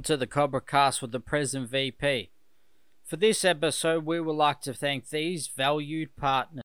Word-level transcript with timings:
Welcome 0.00 0.14
to 0.14 0.16
the 0.16 0.26
Cobra 0.26 0.62
Cast 0.62 1.02
with 1.02 1.12
the 1.12 1.20
present 1.20 1.68
VP. 1.68 2.30
For 3.04 3.16
this 3.16 3.44
episode, 3.44 4.06
we 4.06 4.18
would 4.18 4.32
like 4.32 4.62
to 4.62 4.72
thank 4.72 5.10
these 5.10 5.46
valued 5.46 6.16
partners. 6.16 6.64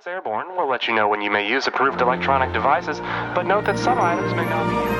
Once 0.00 0.06
airborne, 0.06 0.56
we'll 0.56 0.66
let 0.66 0.88
you 0.88 0.94
know 0.94 1.06
when 1.08 1.20
you 1.20 1.30
may 1.30 1.46
use 1.46 1.66
approved 1.66 2.00
electronic 2.00 2.54
devices, 2.54 3.00
but 3.34 3.42
note 3.42 3.66
that 3.66 3.78
some 3.78 3.98
items 3.98 4.32
may 4.32 4.46
not 4.46 4.66
be 4.66 4.74
used. 4.74 4.96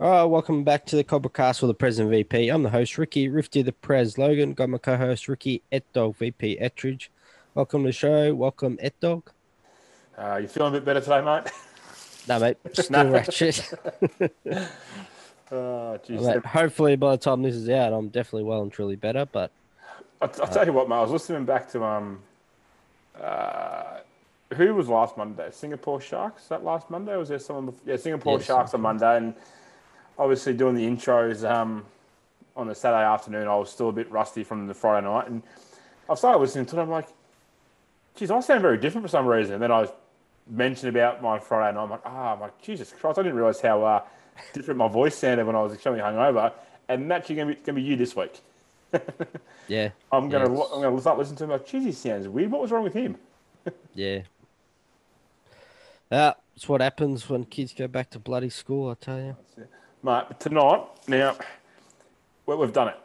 All 0.00 0.10
right, 0.10 0.24
welcome 0.24 0.64
back 0.64 0.86
to 0.86 0.96
the 0.96 1.04
Cobra 1.04 1.28
Cast 1.28 1.60
with 1.60 1.68
the 1.68 1.74
President 1.74 2.10
VP. 2.10 2.48
I'm 2.48 2.62
the 2.62 2.70
host, 2.70 2.96
Ricky 2.96 3.28
Rifty, 3.28 3.60
the 3.60 3.72
Prez 3.72 4.16
Logan. 4.16 4.54
Got 4.54 4.70
my 4.70 4.78
co 4.78 4.96
host, 4.96 5.28
Ricky 5.28 5.60
Etdog, 5.70 6.16
VP 6.16 6.56
Ettridge. 6.58 7.10
Welcome 7.54 7.82
to 7.82 7.88
the 7.88 7.92
show. 7.92 8.34
Welcome, 8.34 8.78
Etdog. 8.82 9.33
Uh, 10.16 10.36
you 10.36 10.48
feeling 10.48 10.72
a 10.74 10.76
bit 10.76 10.84
better 10.84 11.00
today, 11.00 11.20
mate? 11.20 11.50
No, 12.26 12.38
mate, 12.38 12.56
still 12.72 13.10
ratchet. 13.10 13.74
Oh, 15.52 15.98
geez. 16.02 16.22
Mate, 16.22 16.44
hopefully, 16.46 16.96
by 16.96 17.12
the 17.12 17.18
time 17.18 17.42
this 17.42 17.54
is 17.54 17.68
out, 17.68 17.92
I'm 17.92 18.08
definitely 18.08 18.44
well 18.44 18.62
and 18.62 18.72
truly 18.72 18.96
better. 18.96 19.26
But 19.30 19.50
I'll, 20.22 20.30
I'll 20.40 20.48
tell 20.48 20.64
you 20.64 20.72
what, 20.72 20.88
mate. 20.88 20.96
I 20.96 21.02
was 21.02 21.10
listening 21.10 21.44
back 21.44 21.70
to 21.72 21.84
um, 21.84 22.20
uh, 23.20 23.98
who 24.54 24.74
was 24.74 24.88
last 24.88 25.16
Monday? 25.18 25.48
Singapore 25.52 26.00
Sharks. 26.00 26.46
That 26.48 26.64
last 26.64 26.88
Monday 26.90 27.12
or 27.12 27.18
was 27.18 27.28
there 27.28 27.38
someone? 27.38 27.66
Before? 27.66 27.80
Yeah, 27.86 27.96
Singapore 27.96 28.38
Yes. 28.38 28.46
Sharks 28.46 28.74
on 28.74 28.80
Monday, 28.80 29.18
and 29.18 29.34
obviously 30.18 30.54
doing 30.54 30.74
the 30.74 30.86
intros 30.86 31.48
um, 31.48 31.84
on 32.56 32.66
the 32.66 32.74
Saturday 32.74 33.04
afternoon. 33.04 33.46
I 33.46 33.54
was 33.56 33.70
still 33.70 33.90
a 33.90 33.92
bit 33.92 34.10
rusty 34.10 34.44
from 34.44 34.66
the 34.66 34.74
Friday 34.74 35.06
night, 35.06 35.28
and 35.28 35.42
I 36.08 36.14
started 36.14 36.38
listening 36.38 36.66
to 36.66 36.78
it. 36.78 36.82
I'm 36.82 36.90
like, 36.90 37.08
geez, 38.16 38.30
I 38.30 38.40
sound 38.40 38.62
very 38.62 38.78
different 38.78 39.04
for 39.04 39.08
some 39.10 39.26
reason. 39.26 39.54
And 39.54 39.62
then 39.62 39.70
I 39.70 39.88
mentioned 40.48 40.94
about 40.94 41.22
my 41.22 41.38
Friday 41.38 41.74
night. 41.76 41.82
I'm 41.82 41.90
like, 41.90 42.02
ah, 42.04 42.34
I'm 42.34 42.40
like, 42.40 42.60
Jesus 42.60 42.92
Christ, 42.92 43.18
I 43.18 43.22
didn't 43.22 43.36
realize 43.36 43.60
how 43.60 43.82
uh, 43.82 44.02
different 44.52 44.78
my 44.78 44.88
voice 44.88 45.16
sounded 45.16 45.46
when 45.46 45.56
I 45.56 45.62
was 45.62 45.72
extremely 45.72 46.00
hungover. 46.00 46.52
And 46.88 47.10
that's 47.10 47.28
going 47.28 47.48
to 47.48 47.54
be, 47.54 47.60
gonna 47.60 47.76
be 47.76 47.82
you 47.82 47.96
this 47.96 48.14
week. 48.14 48.40
yeah, 49.68 49.88
I'm 50.12 50.28
gonna. 50.28 50.44
I'm 50.44 50.82
gonna 50.82 51.00
start 51.00 51.18
listening 51.18 51.38
to 51.38 51.44
him. 51.44 51.50
Like, 51.50 51.66
geez, 51.66 51.84
he 51.84 51.92
sounds 51.92 52.28
weird. 52.28 52.50
What 52.50 52.60
was 52.60 52.70
wrong 52.70 52.84
with 52.84 52.94
him? 52.94 53.16
yeah. 53.94 54.20
Uh, 56.10 56.32
it's 56.54 56.68
what 56.68 56.80
happens 56.80 57.28
when 57.28 57.44
kids 57.44 57.72
go 57.72 57.88
back 57.88 58.10
to 58.10 58.18
bloody 58.18 58.50
school, 58.50 58.90
I 58.90 58.94
tell 58.94 59.18
you. 59.18 59.36
Mate, 60.02 60.38
tonight 60.38 60.86
now 61.08 61.36
we- 62.46 62.54
we've 62.54 62.72
done 62.72 62.88
it. 62.88 62.98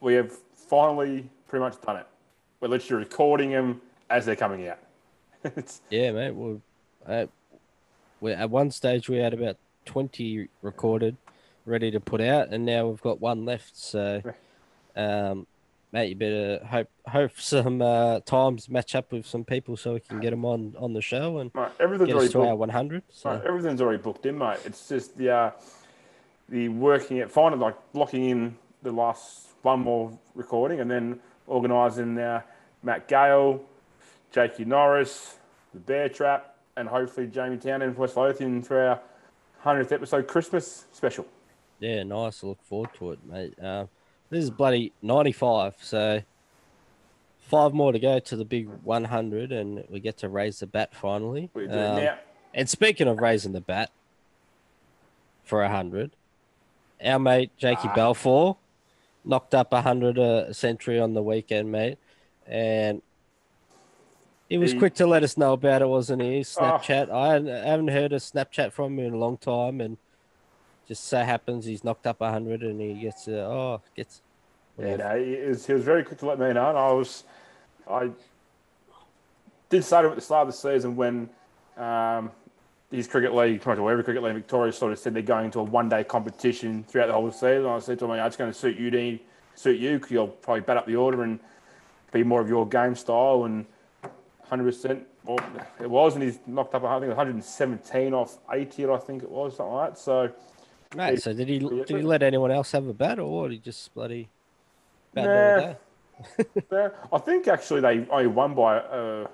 We 0.00 0.14
have 0.14 0.30
finally 0.54 1.28
pretty 1.48 1.64
much 1.64 1.80
done 1.80 1.96
it. 1.96 2.06
We're 2.60 2.68
literally 2.68 3.04
recording 3.04 3.50
them 3.50 3.80
as 4.10 4.26
they're 4.26 4.36
coming 4.36 4.68
out. 4.68 4.78
It's, 5.44 5.80
Yeah, 5.90 6.12
mate. 6.12 6.34
Well, 6.34 6.60
uh, 7.06 7.26
we 8.20 8.32
at 8.32 8.50
one 8.50 8.70
stage 8.70 9.08
we 9.08 9.18
had 9.18 9.34
about 9.34 9.56
twenty 9.84 10.48
recorded, 10.62 11.16
ready 11.66 11.90
to 11.90 12.00
put 12.00 12.20
out, 12.20 12.48
and 12.48 12.64
now 12.64 12.86
we've 12.86 13.00
got 13.00 13.20
one 13.20 13.44
left. 13.44 13.76
So, 13.76 14.22
um, 14.96 15.46
mate, 15.92 16.10
you 16.10 16.16
better 16.16 16.64
hope 16.64 16.88
hope 17.06 17.32
some 17.38 17.82
uh, 17.82 18.20
times 18.20 18.68
match 18.68 18.94
up 18.94 19.10
with 19.12 19.26
some 19.26 19.44
people 19.44 19.76
so 19.76 19.94
we 19.94 20.00
can 20.00 20.20
get 20.20 20.30
them 20.30 20.44
on 20.44 20.74
on 20.78 20.92
the 20.92 21.02
show 21.02 21.38
and 21.38 21.52
mate, 21.54 21.68
everything's 21.80 22.06
get 22.06 22.14
already 22.14 22.26
us 22.28 22.32
to 22.32 22.40
our 22.40 22.46
booked. 22.48 22.58
one 22.60 22.68
hundred. 22.68 23.02
Mate, 23.02 23.12
So, 23.12 23.42
everything's 23.46 23.80
already 23.80 24.02
booked 24.02 24.26
in, 24.26 24.38
mate. 24.38 24.58
It's 24.64 24.88
just 24.88 25.16
the 25.16 25.30
uh, 25.30 25.50
the 26.48 26.68
working 26.68 27.16
it, 27.16 27.30
finding 27.30 27.60
like 27.60 27.76
blocking 27.92 28.26
in 28.26 28.56
the 28.82 28.92
last 28.92 29.48
one 29.62 29.80
more 29.80 30.16
recording, 30.34 30.80
and 30.80 30.90
then 30.90 31.20
organising 31.46 32.18
uh, 32.18 32.42
Matt 32.82 33.08
Gale, 33.08 33.64
Jakey 34.32 34.64
Norris, 34.64 35.36
the 35.74 35.80
Bear 35.80 36.08
Trap, 36.08 36.56
and 36.76 36.88
hopefully 36.88 37.26
Jamie 37.26 37.58
Town 37.58 37.82
and 37.82 37.96
West 37.96 38.16
Lothian 38.16 38.62
for 38.62 38.80
our 38.80 39.00
hundredth 39.60 39.92
episode 39.92 40.26
Christmas 40.26 40.86
special. 40.92 41.26
yeah, 41.80 42.02
nice. 42.02 42.42
I 42.42 42.48
look 42.48 42.62
forward 42.62 42.90
to 42.98 43.12
it, 43.12 43.18
mate. 43.24 43.54
Um, 43.62 43.88
this 44.30 44.42
is 44.44 44.50
bloody 44.50 44.92
ninety 45.02 45.32
five. 45.32 45.74
So. 45.80 46.22
Five 47.48 47.74
more 47.74 47.92
to 47.92 47.98
go 47.98 48.18
to 48.18 48.36
the 48.36 48.46
big 48.46 48.66
100, 48.82 49.52
and 49.52 49.84
we 49.90 50.00
get 50.00 50.16
to 50.18 50.28
raise 50.30 50.60
the 50.60 50.66
bat 50.66 50.94
finally. 50.94 51.50
We 51.52 51.66
do 51.66 51.72
Um, 51.74 51.96
now. 51.96 52.18
And 52.54 52.70
speaking 52.70 53.08
of 53.08 53.18
raising 53.18 53.52
the 53.52 53.60
bat 53.60 53.90
for 55.44 55.62
a 55.62 55.68
hundred, 55.68 56.12
our 57.04 57.18
mate 57.18 57.50
Jakey 57.58 57.88
Ah. 57.88 57.94
Balfour 57.94 58.56
knocked 59.24 59.54
up 59.54 59.70
a 59.74 59.82
hundred 59.82 60.16
a 60.16 60.54
century 60.54 60.98
on 60.98 61.12
the 61.12 61.22
weekend, 61.22 61.70
mate, 61.70 61.98
and 62.46 63.02
he 64.52 64.58
was 64.58 64.72
He- 64.72 64.78
quick 64.78 64.92
to 64.96 65.06
let 65.06 65.22
us 65.22 65.38
know 65.38 65.54
about 65.54 65.80
it, 65.80 65.88
wasn't 65.88 66.20
he? 66.20 66.40
Oh. 66.40 66.42
Snapchat. 66.42 67.10
I 67.10 67.36
I 67.36 67.70
haven't 67.70 67.88
heard 67.88 68.12
a 68.12 68.16
Snapchat 68.16 68.72
from 68.72 68.98
him 68.98 69.06
in 69.06 69.14
a 69.14 69.16
long 69.16 69.38
time, 69.38 69.80
and 69.80 69.96
just 70.86 71.04
so 71.04 71.24
happens 71.24 71.64
he's 71.64 71.82
knocked 71.82 72.06
up 72.06 72.20
a 72.20 72.30
hundred, 72.30 72.62
and 72.62 72.78
he 72.78 72.92
gets 72.94 73.26
uh, 73.26 73.48
oh 73.48 73.80
gets. 73.96 74.20
Yeah, 74.78 74.96
no, 74.96 75.24
he 75.24 75.36
was, 75.48 75.66
he 75.66 75.72
was 75.72 75.84
very 75.84 76.04
quick 76.04 76.18
to 76.18 76.26
let 76.26 76.38
me 76.38 76.52
know, 76.52 76.68
and 76.68 76.78
I 76.78 76.92
was, 76.92 77.24
I 77.88 78.10
did 79.70 79.84
say 79.84 80.00
to 80.00 80.06
him 80.06 80.12
at 80.12 80.16
the 80.16 80.20
start 80.20 80.48
of 80.48 80.54
the 80.54 80.58
season 80.58 80.96
when 80.96 81.30
um, 81.78 82.30
his 82.90 83.06
cricket 83.06 83.34
league, 83.34 83.62
pretty 83.62 83.80
much 83.80 83.90
every 83.90 84.04
cricket 84.04 84.22
league 84.22 84.34
in 84.34 84.36
Victoria, 84.36 84.72
sort 84.72 84.92
of 84.92 84.98
said 84.98 85.14
they're 85.14 85.22
going 85.22 85.50
to 85.52 85.60
a 85.60 85.62
one-day 85.62 86.04
competition 86.04 86.84
throughout 86.84 87.06
the 87.06 87.14
whole 87.14 87.30
season. 87.30 87.66
I 87.66 87.78
said 87.78 87.98
to 88.00 88.04
him, 88.04 88.12
"It's 88.12 88.36
going 88.36 88.52
to 88.52 88.58
suit 88.58 88.76
you, 88.76 88.90
Dean, 88.90 89.18
suit 89.54 89.78
you, 89.78 89.98
because 89.98 90.10
you'll 90.10 90.28
probably 90.28 90.60
bat 90.60 90.76
up 90.76 90.86
the 90.86 90.96
order 90.96 91.22
and 91.22 91.40
be 92.12 92.22
more 92.22 92.42
of 92.42 92.48
your 92.50 92.66
game 92.68 92.94
style." 92.94 93.44
And 93.44 93.64
100%, 94.52 95.02
well, 95.24 95.38
it 95.80 95.88
was, 95.88 96.14
and 96.14 96.22
he's 96.22 96.38
knocked 96.46 96.74
up, 96.74 96.84
I 96.84 96.98
think, 97.00 97.08
117 97.08 98.12
off 98.12 98.38
80, 98.52 98.86
I 98.86 98.96
think 98.98 99.22
it 99.22 99.30
was, 99.30 99.56
something 99.56 99.74
like 99.74 99.90
that. 99.90 99.98
So. 99.98 100.30
Mate, 100.94 101.22
so 101.22 101.32
did 101.32 101.48
he 101.48 101.58
did 101.58 101.88
he 101.88 102.02
let 102.02 102.22
anyone 102.22 102.50
else 102.50 102.72
have 102.72 102.86
a 102.86 102.92
bat, 102.92 103.18
or 103.18 103.48
did 103.48 103.54
he 103.54 103.60
just 103.60 103.94
bloody 103.94 104.28
bat 105.14 105.80
Nah. 106.70 106.90
I 107.10 107.18
think 107.18 107.48
actually 107.48 107.80
they 107.80 108.06
only 108.10 108.26
won 108.26 108.54
by. 108.54 108.76
Uh, 108.76 109.26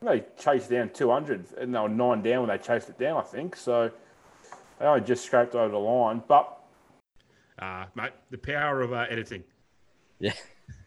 they 0.00 0.24
chased 0.38 0.70
down 0.70 0.90
200 0.90 1.44
and 1.58 1.74
they 1.74 1.78
were 1.78 1.88
nine 1.88 2.22
down 2.22 2.46
when 2.46 2.48
they 2.48 2.62
chased 2.62 2.88
it 2.88 2.98
down. 2.98 3.18
I 3.18 3.22
think 3.22 3.54
so. 3.54 3.90
They 4.80 4.86
only 4.86 5.02
just 5.02 5.24
scraped 5.24 5.54
over 5.54 5.70
the 5.70 5.78
line, 5.78 6.22
but 6.26 6.58
Uh, 7.58 7.84
mate, 7.94 8.12
the 8.30 8.38
power 8.38 8.80
of 8.80 8.92
uh, 8.92 9.06
editing. 9.08 9.44
Yeah. 10.18 10.32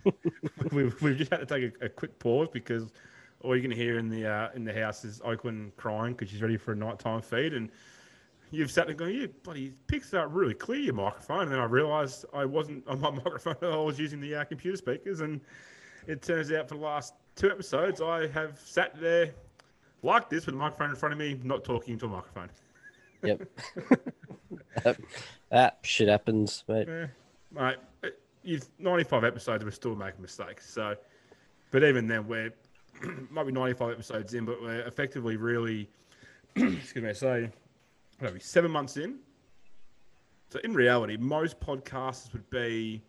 we've, 0.72 1.02
we've 1.02 1.18
just 1.18 1.32
had 1.32 1.40
to 1.40 1.46
take 1.46 1.82
a, 1.82 1.86
a 1.86 1.90
quick 1.90 2.18
pause 2.20 2.50
because 2.52 2.92
all 3.46 3.56
you 3.56 3.62
can 3.62 3.72
hear 3.72 3.98
in 3.98 4.10
the 4.10 4.28
uh, 4.28 4.50
in 4.56 4.64
the 4.64 4.74
house 4.74 5.06
is 5.06 5.22
Oakland 5.24 5.76
crying 5.78 6.14
because 6.14 6.30
she's 6.30 6.42
ready 6.42 6.58
for 6.58 6.72
a 6.72 6.76
nighttime 6.76 7.22
feed, 7.22 7.54
and 7.54 7.70
you've 8.52 8.72
sat 8.72 8.88
there 8.88 8.96
going, 8.96 9.16
"You 9.16 9.28
bloody 9.44 9.74
picks 9.88 10.14
up 10.14 10.28
really 10.32 10.54
clear 10.54 10.80
your 10.80 10.94
microphone." 10.94 11.44
And 11.44 11.52
then 11.52 11.60
I 11.60 11.66
realised 11.66 12.26
I 12.34 12.46
wasn't 12.46 12.88
on 12.88 13.00
my 13.00 13.12
microphone; 13.24 13.56
I 13.62 13.78
was 13.78 14.00
using 14.00 14.20
the 14.20 14.36
uh, 14.36 14.44
computer 14.46 14.78
speakers, 14.78 15.22
and 15.22 15.40
it 16.08 16.22
turns 16.22 16.52
out 16.52 16.68
for 16.68 16.76
the 16.76 16.82
last 16.82 17.14
two 17.36 17.52
episodes 17.52 18.02
I 18.02 18.28
have 18.28 18.60
sat 18.60 19.00
there 19.00 19.32
like 20.04 20.30
this 20.30 20.46
with 20.46 20.56
a 20.56 20.58
microphone 20.58 20.90
in 20.90 20.96
front 20.96 21.14
of 21.14 21.20
me, 21.20 21.40
not 21.44 21.64
talking 21.64 21.94
into 21.94 22.06
a 22.06 22.10
microphone. 22.10 22.50
Yep. 24.84 25.00
that 25.50 25.80
shit 25.82 26.08
happens, 26.08 26.64
mate. 26.68 26.88
Eh, 26.88 27.08
mate, 27.52 27.78
you've 28.44 28.68
95 28.78 29.24
episodes, 29.24 29.64
we're 29.64 29.72
still 29.72 29.96
making 29.96 30.22
mistakes. 30.22 30.70
So, 30.70 30.96
but 31.72 31.84
even 31.84 32.08
then, 32.08 32.28
we're 32.28 32.54
might 33.30 33.46
be 33.46 33.52
95 33.52 33.94
episodes 33.94 34.34
in, 34.34 34.46
but 34.46 34.62
we're 34.62 34.82
effectively 34.82 35.38
really, 35.38 35.90
excuse 36.56 37.04
me, 37.04 37.14
say, 37.14 37.50
maybe 38.22 38.40
seven 38.40 38.72
months 38.72 38.98
in. 38.98 39.20
So 40.50 40.60
in 40.64 40.74
reality, 40.74 41.18
most 41.18 41.60
podcasters 41.60 42.32
would 42.34 42.50
be 42.50 43.02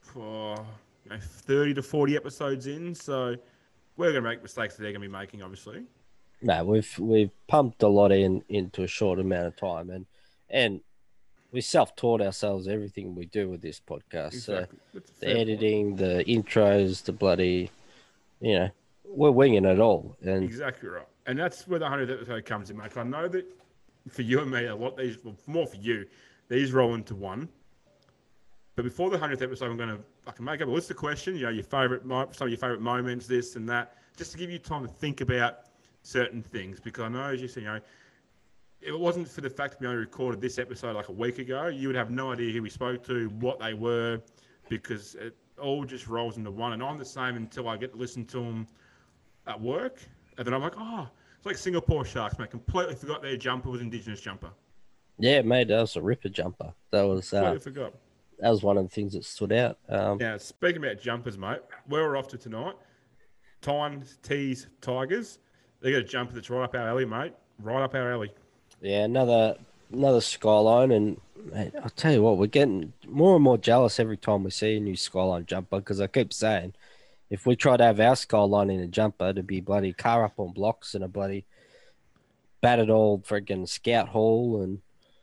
for 0.00 0.56
you 1.04 1.10
know, 1.10 1.18
30 1.20 1.74
to 1.74 1.82
40 1.82 2.16
episodes 2.16 2.66
in. 2.66 2.94
So 2.94 3.36
we're 3.96 4.12
going 4.12 4.24
to 4.24 4.28
make 4.28 4.42
mistakes 4.42 4.76
that 4.76 4.82
they're 4.82 4.92
going 4.92 5.02
to 5.02 5.08
be 5.08 5.12
making, 5.12 5.42
obviously. 5.42 5.84
No, 6.42 6.64
we've 6.64 6.98
we've 6.98 7.30
pumped 7.46 7.82
a 7.82 7.88
lot 7.88 8.12
in 8.12 8.42
into 8.48 8.82
a 8.82 8.86
short 8.86 9.18
amount 9.18 9.46
of 9.46 9.56
time, 9.56 9.88
and 9.88 10.04
and 10.50 10.80
we 11.50 11.62
self-taught 11.62 12.20
ourselves 12.20 12.68
everything 12.68 13.14
we 13.14 13.24
do 13.26 13.48
with 13.48 13.62
this 13.62 13.80
podcast. 13.80 14.34
Exactly. 14.34 14.78
So 14.92 14.98
the 14.98 15.00
fair 15.00 15.34
point. 15.34 15.38
editing, 15.38 15.96
the 15.96 16.24
intros, 16.28 17.04
the 17.04 17.12
bloody, 17.12 17.70
you 18.40 18.58
know, 18.58 18.70
we're 19.08 19.30
winging 19.30 19.64
it 19.64 19.80
all. 19.80 20.16
And 20.22 20.42
Exactly 20.42 20.88
right. 20.88 21.06
And 21.26 21.38
that's 21.38 21.66
where 21.66 21.78
the 21.78 21.86
100th 21.86 22.10
episode 22.10 22.44
comes 22.44 22.70
in. 22.70 22.78
'Cause 22.78 22.96
I 22.96 23.02
know 23.02 23.28
that 23.28 23.46
for 24.08 24.22
you 24.22 24.40
and 24.40 24.50
me, 24.50 24.66
a 24.66 24.74
lot 24.76 24.96
these, 24.96 25.22
well, 25.24 25.36
more 25.46 25.66
for 25.66 25.76
you, 25.76 26.06
these 26.48 26.72
roll 26.72 26.94
into 26.94 27.14
one. 27.14 27.48
But 28.76 28.84
before 28.84 29.10
the 29.10 29.16
100th 29.16 29.42
episode, 29.42 29.70
I'm 29.70 29.78
to 29.78 29.98
I 30.26 30.32
can 30.32 30.44
make 30.44 30.60
up 30.60 30.68
a 30.68 30.70
list 30.70 30.90
of 30.90 30.96
questions, 30.96 31.38
you 31.38 31.46
know, 31.46 31.52
your 31.52 31.62
favorite, 31.62 32.02
some 32.02 32.46
of 32.46 32.48
your 32.48 32.58
favorite 32.58 32.80
moments, 32.80 33.26
this 33.26 33.56
and 33.56 33.68
that, 33.68 33.96
just 34.16 34.32
to 34.32 34.38
give 34.38 34.50
you 34.50 34.58
time 34.58 34.82
to 34.82 34.88
think 34.88 35.20
about 35.20 35.60
certain 36.02 36.42
things. 36.42 36.80
Because 36.80 37.04
I 37.04 37.08
know, 37.08 37.24
as 37.24 37.40
you 37.40 37.48
said, 37.48 37.62
you 37.62 37.68
know, 37.68 37.80
if 38.80 38.88
it 38.88 38.98
wasn't 38.98 39.28
for 39.28 39.40
the 39.40 39.50
fact 39.50 39.72
that 39.72 39.80
we 39.80 39.86
only 39.86 40.00
recorded 40.00 40.40
this 40.40 40.58
episode 40.58 40.96
like 40.96 41.08
a 41.08 41.12
week 41.12 41.38
ago, 41.38 41.68
you 41.68 41.88
would 41.88 41.96
have 41.96 42.10
no 42.10 42.32
idea 42.32 42.52
who 42.52 42.62
we 42.62 42.70
spoke 42.70 43.04
to, 43.04 43.28
what 43.40 43.58
they 43.60 43.72
were, 43.72 44.20
because 44.68 45.14
it 45.14 45.36
all 45.60 45.84
just 45.84 46.08
rolls 46.08 46.36
into 46.36 46.50
one. 46.50 46.72
And 46.72 46.82
I'm 46.82 46.98
the 46.98 47.04
same 47.04 47.36
until 47.36 47.68
I 47.68 47.76
get 47.76 47.92
to 47.92 47.98
listen 47.98 48.24
to 48.26 48.38
them 48.38 48.66
at 49.46 49.60
work, 49.60 49.98
and 50.38 50.46
then 50.46 50.54
I'm 50.54 50.62
like, 50.62 50.74
oh, 50.78 51.08
it's 51.36 51.46
like 51.46 51.56
Singapore 51.56 52.04
Sharks, 52.04 52.38
mate. 52.38 52.50
Completely 52.50 52.94
forgot 52.94 53.22
their 53.22 53.36
jumper 53.36 53.70
was 53.70 53.80
Indigenous 53.80 54.20
jumper. 54.20 54.50
yeah, 55.18 55.42
mate, 55.42 55.68
that 55.68 55.80
was 55.80 55.96
a 55.96 56.02
ripper 56.02 56.28
jumper. 56.28 56.72
That 56.90 57.02
was 57.02 57.32
uh, 57.32 57.40
Completely 57.42 57.72
forgot. 57.72 57.94
that 58.40 58.50
was 58.50 58.62
one 58.62 58.76
of 58.78 58.84
the 58.84 58.90
things 58.90 59.12
that 59.14 59.24
stood 59.24 59.52
out. 59.52 59.78
Um, 59.88 60.18
Now, 60.18 60.36
speaking 60.38 60.84
about 60.84 61.00
jumpers, 61.00 61.38
mate, 61.38 61.60
where 61.86 62.02
we're 62.04 62.16
off 62.16 62.28
to 62.28 62.38
tonight, 62.38 62.74
Tynes, 63.62 64.18
Tees, 64.22 64.68
Tigers. 64.80 65.38
They 65.80 65.92
got 65.92 65.98
a 66.00 66.04
jumper 66.04 66.34
that's 66.34 66.50
right 66.50 66.64
up 66.64 66.74
our 66.74 66.88
alley, 66.88 67.04
mate. 67.04 67.32
Right 67.60 67.82
up 67.82 67.94
our 67.94 68.12
alley. 68.12 68.32
Yeah, 68.80 69.04
another 69.04 69.56
another 69.92 70.20
skyline, 70.20 70.90
and 70.90 71.20
mate, 71.52 71.72
I'll 71.82 71.90
tell 71.90 72.12
you 72.12 72.22
what, 72.22 72.38
we're 72.38 72.46
getting 72.46 72.92
more 73.06 73.34
and 73.36 73.44
more 73.44 73.56
jealous 73.58 73.98
every 74.00 74.16
time 74.16 74.42
we 74.44 74.50
see 74.50 74.76
a 74.76 74.80
new 74.80 74.96
skyline 74.96 75.46
jumper. 75.46 75.78
Because 75.78 76.00
I 76.00 76.06
keep 76.06 76.32
saying, 76.32 76.74
if 77.30 77.46
we 77.46 77.56
try 77.56 77.76
to 77.76 77.84
have 77.84 78.00
our 78.00 78.16
skyline 78.16 78.70
in 78.70 78.80
a 78.80 78.86
jumper, 78.86 79.32
to 79.32 79.42
be 79.42 79.60
bloody 79.60 79.92
car 79.92 80.24
up 80.24 80.34
on 80.38 80.52
blocks 80.52 80.94
and 80.94 81.02
a 81.04 81.08
bloody 81.08 81.44
battered 82.60 82.90
old 82.90 83.24
friggin' 83.24 83.68
scout 83.68 84.08
hall, 84.08 84.62
and 84.62 84.80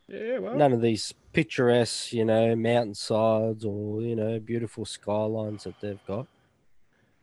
Yeah, 0.07 0.39
well, 0.39 0.55
none 0.55 0.73
of 0.73 0.81
these 0.81 1.13
picturesque, 1.31 2.13
you 2.13 2.25
know, 2.25 2.55
mountainsides 2.55 3.65
or 3.65 4.01
you 4.01 4.15
know, 4.15 4.39
beautiful 4.39 4.85
skylines 4.85 5.63
that 5.63 5.79
they've 5.81 6.05
got. 6.05 6.27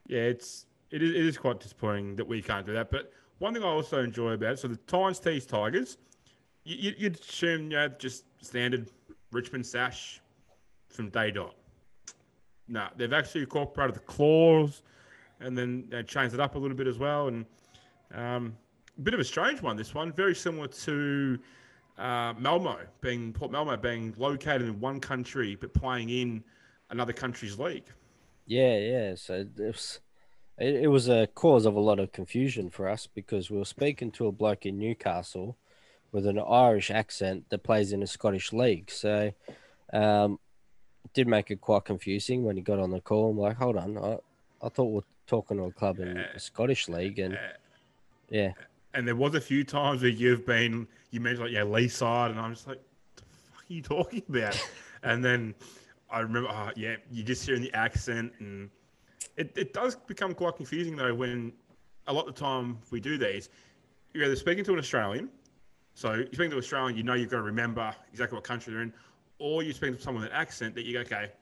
yeah, 0.07 0.23
it's 0.23 0.67
it 0.91 1.03
is, 1.03 1.11
it 1.11 1.25
is 1.25 1.39
quite 1.39 1.61
disappointing 1.61 2.17
that 2.17 2.27
we 2.27 2.43
can't 2.43 2.67
do 2.67 2.73
that. 2.73 2.91
But 2.91 3.13
one 3.39 3.55
thing 3.55 3.63
I 3.63 3.69
also 3.69 4.03
enjoy 4.03 4.33
about 4.33 4.53
it, 4.55 4.59
so 4.59 4.69
the 4.69 4.77
Tynes, 4.77 5.21
Tees, 5.21 5.47
Tigers, 5.47 5.99
you, 6.65 6.93
you'd 6.99 7.21
assume, 7.21 7.71
you 7.71 7.77
know, 7.77 7.89
just 7.89 8.25
standard 8.43 8.91
Richmond 9.33 9.65
sash 9.65 10.21
from 10.89 11.09
day 11.11 11.31
dot. 11.31 11.55
No, 12.71 12.87
they've 12.97 13.13
actually 13.13 13.43
incorporated 13.43 13.97
the 13.97 14.01
claws 14.01 14.83
and 15.41 15.59
then 15.59 15.87
they 15.89 16.03
changed 16.03 16.35
it 16.35 16.41
up 16.41 16.55
a 16.55 16.59
little 16.59 16.77
bit 16.77 16.87
as 16.87 16.99
well. 16.99 17.29
And 17.29 17.45
um, 18.15 18.57
a 18.97 19.01
bit 19.01 19.13
of 19.13 19.21
a 19.21 19.25
strange 19.25 19.61
one, 19.61 19.77
this 19.77 19.95
one. 19.95 20.13
Very 20.13 20.35
similar 20.35 20.69
to 20.69 21.39
uh, 21.99 22.35
Malmo, 22.39 22.79
being 23.01 23.33
Port 23.33 23.51
Malmo 23.51 23.77
being 23.77 24.15
located 24.17 24.63
in 24.63 24.79
one 24.81 25.01
country 25.01 25.57
but 25.57 25.75
playing 25.75 26.11
in 26.11 26.45
another 26.91 27.13
country's 27.13 27.59
league. 27.59 27.87
Yeah, 28.47 28.79
yeah. 28.79 29.15
So 29.17 29.47
it 29.57 29.59
was, 29.59 30.01
it, 30.59 30.75
it 30.77 30.89
was 30.89 31.09
a 31.09 31.27
cause 31.29 31.67
of 31.67 31.75
a 31.75 31.81
lot 31.81 31.99
of 31.99 32.13
confusion 32.13 32.71
for 32.71 32.89
us 32.89 33.09
because 33.13 33.51
we 33.51 33.59
were 33.59 33.65
speaking 33.65 34.13
to 34.13 34.27
a 34.27 34.33
bloke 34.33 34.65
in 34.65 34.79
Newcastle 34.79 35.57
with 36.13 36.27
an 36.27 36.39
Irish 36.39 36.91
accent 36.91 37.47
that 37.51 37.63
plays 37.63 37.93
in 37.93 38.03
a 38.03 38.07
Scottish 38.07 38.53
league. 38.53 38.91
So 38.91 39.33
um, 39.93 40.39
did 41.15 41.27
make 41.27 41.51
it 41.51 41.61
quite 41.61 41.85
confusing 41.85 42.45
when 42.45 42.57
he 42.57 42.63
got 42.63 42.79
on 42.79 42.91
the 42.91 43.01
call. 43.01 43.31
I'm 43.31 43.39
like, 43.39 43.57
hold 43.57 43.77
on, 43.77 43.99
I, 43.99 44.19
I 44.65 44.69
thought 44.69 44.87
we 44.87 44.99
are 44.99 45.05
talking 45.27 45.57
to 45.57 45.65
a 45.65 45.73
club 45.73 45.99
in 45.99 46.17
a 46.17 46.39
Scottish 46.39 46.89
league, 46.89 47.19
and 47.19 47.39
yeah, 48.29 48.53
And 48.95 49.07
there 49.07 49.17
was 49.17 49.35
a 49.35 49.41
few 49.41 49.65
times 49.65 50.03
where 50.03 50.11
you've 50.11 50.47
been, 50.47 50.87
you 51.11 51.21
mentioned 51.21 51.45
like, 51.45 51.53
yeah, 51.53 51.65
Lee 51.65 51.89
side, 51.89 52.31
and 52.31 52.41
I'm 52.41 52.55
just 52.55 52.67
like, 52.67 52.81
the 53.17 53.23
fuck 53.23 53.63
are 53.63 53.73
you 53.73 53.83
talking 53.83 54.23
about? 54.29 54.61
and 55.03 55.25
then 55.25 55.55
I 56.11 56.21
remember, 56.21 56.49
oh, 56.51 56.71
yeah, 56.77 56.97
you're 57.11 57.27
just 57.27 57.45
hearing 57.45 57.63
the 57.63 57.73
accent, 57.75 58.33
and 58.39 58.71
it, 59.37 59.53
it 59.57 59.73
does 59.73 59.97
become 59.97 60.35
quite 60.35 60.57
confusing 60.57 60.97
though 60.97 61.15
when 61.15 61.53
a 62.07 62.13
lot 62.13 62.29
of 62.29 62.35
the 62.35 62.41
time 62.41 62.79
we 62.91 63.01
do 63.01 63.17
these, 63.17 63.49
you're 64.13 64.25
either 64.25 64.37
speaking 64.37 64.65
to 64.65 64.73
an 64.73 64.79
Australian, 64.79 65.29
so 65.95 66.15
you're 66.15 66.27
speaking 66.27 66.51
to 66.51 66.57
an 66.57 66.63
Australian, 66.63 66.97
you 66.97 67.03
know 67.03 67.15
you've 67.15 67.31
got 67.31 67.39
to 67.39 67.43
remember 67.43 67.95
exactly 68.11 68.37
what 68.37 68.45
country 68.45 68.73
they're 68.73 68.83
in, 68.83 68.93
or 69.41 69.63
you're 69.63 69.75
speaking 69.75 69.97
to 69.97 70.03
someone 70.03 70.23
with 70.23 70.31
an 70.31 70.37
accent 70.37 70.75
that 70.77 70.85
you 70.85 70.93
go, 70.93 71.01
okay, 71.01 71.33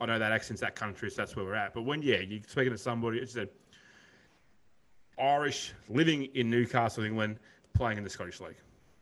I 0.00 0.06
know 0.06 0.18
that 0.18 0.30
accent's 0.30 0.60
that 0.60 0.76
country, 0.76 1.10
so 1.10 1.16
that's 1.16 1.34
where 1.34 1.44
we're 1.44 1.54
at. 1.54 1.74
But 1.74 1.82
when, 1.82 2.02
yeah, 2.02 2.18
you're 2.18 2.42
speaking 2.46 2.72
to 2.72 2.78
somebody, 2.78 3.18
it's 3.18 3.36
a 3.36 3.48
Irish 5.18 5.72
living 5.88 6.26
in 6.34 6.48
Newcastle, 6.50 7.02
England, 7.02 7.38
playing 7.74 7.98
in 7.98 8.04
the 8.04 8.10
Scottish 8.10 8.40
League. 8.40 8.56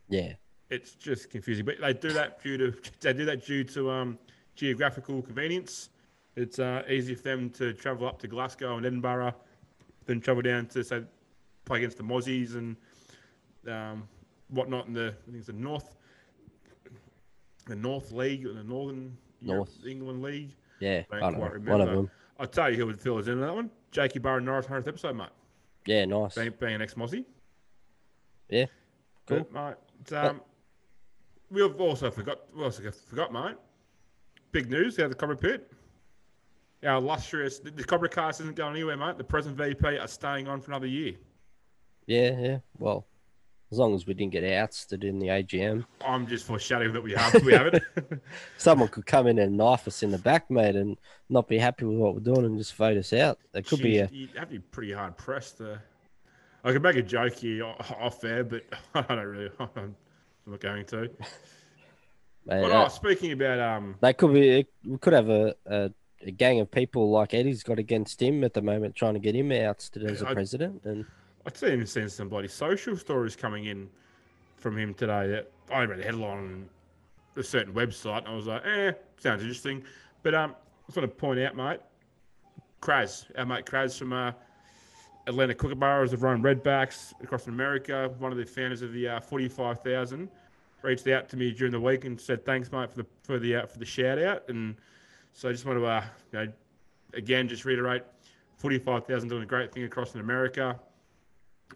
yeah, 0.09 0.33
It's 0.71 0.93
just 0.93 1.29
confusing, 1.31 1.65
but 1.67 1.77
they 1.81 1.93
do 1.93 2.11
that 2.13 2.43
due 2.43 2.57
to 2.57 2.75
they 3.01 3.13
do 3.13 3.27
that 3.27 3.45
due 3.45 3.65
to 3.65 3.91
um, 3.91 4.19
geographical 4.55 5.21
convenience. 5.21 5.91
It's 6.37 6.59
uh, 6.59 6.83
easy 6.89 7.15
for 7.15 7.23
them 7.23 7.51
to 7.51 7.73
travel 7.73 8.07
up 8.07 8.19
to 8.21 8.29
Glasgow 8.29 8.77
and 8.77 8.87
Edinburgh, 8.87 9.35
then 10.07 10.21
travel 10.21 10.43
down 10.43 10.67
to 10.69 10.85
say 10.85 11.03
play 11.65 11.79
against 11.79 11.99
the 11.99 12.05
Mozzies 12.05 12.55
and 12.55 12.77
um, 13.69 14.09
whatnot 14.49 14.87
in 14.87 14.93
the 14.93 15.09
I 15.09 15.25
think 15.27 15.39
it's 15.39 15.47
the 15.49 15.53
North, 15.53 15.97
the 17.67 17.77
North 17.77 18.13
League 18.13 18.47
or 18.47 18.53
the 18.55 18.65
Northern 18.65 19.17
Europe- 19.41 19.69
North. 19.69 19.87
England 19.87 20.23
League. 20.23 20.55
yeah. 20.81 21.03
I 21.13 21.17
I 21.17 21.21
don't 21.21 21.33
don't 21.33 21.35
quite 21.41 21.49
know, 21.49 21.53
remember. 21.55 21.71
one 21.73 21.81
of 21.83 21.89
them. 21.95 22.11
I'll 22.39 22.47
tell 22.47 22.71
you 22.71 22.77
who 22.77 22.87
would 22.87 23.01
fill 23.01 23.19
us 23.19 23.27
in 23.27 23.35
on 23.35 23.41
that 23.41 23.55
one. 23.55 23.71
Jakey 23.93 24.19
Barr 24.19 24.41
Norris 24.41 24.67
100th 24.67 24.89
episode, 24.89 25.17
mate. 25.17 25.29
Yeah, 25.87 26.05
nice. 26.05 26.35
Being, 26.35 26.53
being 26.59 26.75
an 26.75 26.83
ex-Mozzie. 26.83 27.25
Yeah, 28.49 28.67
cool. 29.27 29.47
But, 29.51 29.77
mate, 30.11 30.19
um, 30.19 30.41
we've 31.51 31.81
also 31.81 32.11
forgot, 32.11 32.41
we 32.55 32.63
also 32.65 32.91
forgot, 32.91 33.33
mate. 33.33 33.57
Big 34.53 34.71
news 34.71 34.99
out 34.99 35.07
of 35.07 35.11
the 35.13 35.17
Cobra 35.17 35.37
Pit. 35.37 35.73
Our 36.85 36.97
illustrious, 36.97 37.59
the, 37.59 37.71
the 37.71 37.83
Cobra 37.85 38.09
cast 38.09 38.41
isn't 38.41 38.55
going 38.55 38.73
anywhere, 38.75 38.97
mate. 38.97 39.17
The 39.19 39.25
present 39.25 39.57
VP 39.57 39.99
are 39.99 40.07
staying 40.07 40.47
on 40.47 40.61
for 40.61 40.71
another 40.73 40.87
year. 40.87 41.15
Yeah, 42.07 42.39
yeah. 42.39 42.59
Well, 42.79 43.07
as 43.73 43.79
long 43.79 43.95
as 43.95 44.07
we 44.07 44.15
didn't 44.15 44.33
get 44.33 44.45
ousted 44.45 45.03
in 45.03 45.19
the 45.19 45.27
AGM. 45.27 45.85
I'm 46.05 46.27
just 46.27 46.47
foreshadowing 46.47 46.93
that 46.93 47.03
we 47.03 47.13
have, 47.13 47.45
we 47.45 47.53
have 47.53 47.67
it. 47.67 47.83
someone 48.59 48.89
could 48.89 49.07
come 49.07 49.27
in 49.27 49.39
and 49.39 49.57
knife 49.57 49.89
us 49.89 50.03
in 50.03 50.11
the 50.11 50.19
back, 50.19 50.51
mate, 50.51 50.77
and 50.77 50.97
not 51.29 51.49
be 51.49 51.59
happy 51.59 51.85
with 51.85 51.97
what 51.97 52.15
we're 52.15 52.21
doing 52.21 52.45
and 52.45 52.59
just 52.59 52.75
vote 52.75 52.97
us 52.97 53.13
out. 53.13 53.39
There 53.53 53.63
could 53.63 53.83
be 53.83 53.99
a 53.99 54.09
You'd 54.13 54.31
have 54.37 54.49
to 54.49 54.55
be 54.55 54.59
pretty 54.61 54.93
hard 54.93 55.17
pressed 55.17 55.59
to. 55.59 55.81
I 56.65 56.73
could 56.73 56.83
make 56.83 56.97
a 56.97 57.03
joke 57.03 57.35
here 57.35 57.65
off 57.65 58.23
air, 58.25 58.45
but 58.45 58.65
I 58.95 59.03
don't 59.03 59.27
really. 59.27 59.51
I'm 59.59 59.97
not 60.47 60.61
going 60.61 60.85
to. 60.87 61.01
mate, 61.03 61.11
But 62.47 62.73
uh, 62.73 62.85
oh, 62.85 62.89
speaking 62.89 63.33
about 63.33 63.59
um, 63.59 63.97
they 64.01 64.13
could 64.13 64.33
be. 64.33 64.67
We 64.85 64.99
could 64.99 65.13
have 65.13 65.29
a, 65.29 65.55
a, 65.67 65.91
a 66.23 66.31
gang 66.31 66.61
of 66.61 66.71
people 66.71 67.11
like 67.11 67.35
Eddie's 67.35 67.63
got 67.63 67.79
against 67.79 68.23
him 68.23 68.45
at 68.45 68.55
the 68.55 68.63
moment, 68.63 68.95
trying 68.95 69.15
to 69.15 69.21
get 69.21 69.35
him 69.35 69.51
ousted 69.51 70.05
as 70.05 70.23
a 70.23 70.29
I- 70.29 70.35
president. 70.35 70.83
And 70.85 71.05
I'd 71.47 71.57
seen 71.57 72.09
some 72.09 72.29
bloody 72.29 72.49
social 72.49 72.97
stories 72.97 73.37
coming 73.37 73.67
in 73.67 73.89
from 74.57 74.77
him 74.77 74.95
today. 74.95 75.29
That 75.29 75.51
I 75.73 75.85
read 75.85 76.01
a 76.01 76.03
headline 76.03 76.39
on 76.39 76.69
a 77.37 77.43
certain 77.43 77.73
website, 77.73 78.19
and 78.19 78.29
I 78.29 78.35
was 78.35 78.47
like, 78.47 78.63
"Eh, 78.67 78.93
sounds 79.19 79.43
interesting." 79.43 79.85
But 80.25 80.35
um, 80.35 80.51
I 80.53 80.87
just 80.87 80.99
want 80.99 81.09
to 81.09 81.17
point 81.17 81.39
out, 81.39 81.55
mate, 81.55 81.81
Kraz, 82.81 83.27
our 83.39 83.47
mate 83.47 83.65
Kraz 83.65 83.97
from 83.97 84.13
uh, 84.13 84.33
Atlanta 85.29 85.55
Kookaburras 85.55 86.13
of 86.13 86.25
Rome 86.25 86.43
Redbacks 86.43 87.13
across 87.23 87.47
America, 87.47 88.13
one 88.19 88.33
of 88.33 88.39
the 88.39 88.45
founders 88.45 88.83
of 88.83 88.93
the 88.93 89.09
uh, 89.09 89.21
Forty 89.21 89.49
Five 89.49 89.81
Thousand, 89.81 90.29
reached 90.83 91.07
out 91.07 91.29
to 91.29 91.37
me 91.37 91.53
during 91.53 91.73
the 91.73 91.81
week 91.81 92.05
and 92.05 92.21
said, 92.21 92.45
"Thanks, 92.45 92.73
mate, 92.73 92.91
for 92.91 92.97
the 92.97 93.07
for 93.23 93.39
the 93.39 93.57
uh, 93.57 93.67
for 93.67 93.79
the 93.79 93.87
shout 93.87 94.19
out." 94.19 94.49
And 94.49 94.75
so 95.33 95.49
I 95.49 95.53
just 95.53 95.65
want 95.65 95.79
to, 95.79 95.87
uh, 95.87 96.05
you 96.33 96.39
know, 96.39 96.53
again, 97.15 97.47
just 97.47 97.65
reiterate, 97.65 98.03
Forty 98.57 98.81
Five 98.81 99.07
Thousand 99.07 99.29
doing 99.29 99.45
a 99.45 99.47
great 99.47 99.71
thing 99.71 99.85
across 99.85 100.13
in 100.13 100.21
America. 100.21 100.81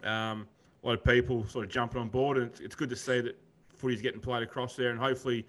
Um, 0.03 0.47
a 0.83 0.87
lot 0.87 0.93
of 0.93 1.03
people 1.03 1.45
sort 1.47 1.65
of 1.65 1.71
jumping 1.71 2.01
on 2.01 2.07
board, 2.09 2.37
and 2.37 2.47
it's, 2.47 2.59
it's 2.59 2.75
good 2.75 2.89
to 2.89 2.95
see 2.95 3.21
that 3.21 3.37
footy's 3.75 4.01
getting 4.01 4.19
played 4.19 4.43
across 4.43 4.75
there. 4.75 4.89
And 4.89 4.99
hopefully, 4.99 5.45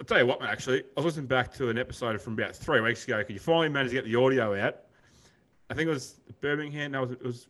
I'll 0.00 0.06
tell 0.06 0.18
you 0.18 0.26
what, 0.26 0.40
man. 0.40 0.50
Actually, 0.50 0.80
I 0.80 0.84
was 0.96 1.06
listening 1.06 1.26
back 1.26 1.52
to 1.54 1.68
an 1.68 1.78
episode 1.78 2.20
from 2.20 2.34
about 2.34 2.54
three 2.54 2.80
weeks 2.80 3.04
ago 3.04 3.18
because 3.18 3.34
you 3.34 3.40
finally 3.40 3.68
managed 3.68 3.90
to 3.90 4.02
get 4.02 4.04
the 4.04 4.16
audio 4.16 4.54
out. 4.60 4.76
I 5.68 5.74
think 5.74 5.88
it 5.88 5.92
was 5.92 6.20
Birmingham. 6.40 6.92
No, 6.92 7.02
it 7.04 7.08
was. 7.08 7.16
It 7.18 7.24
was 7.26 7.48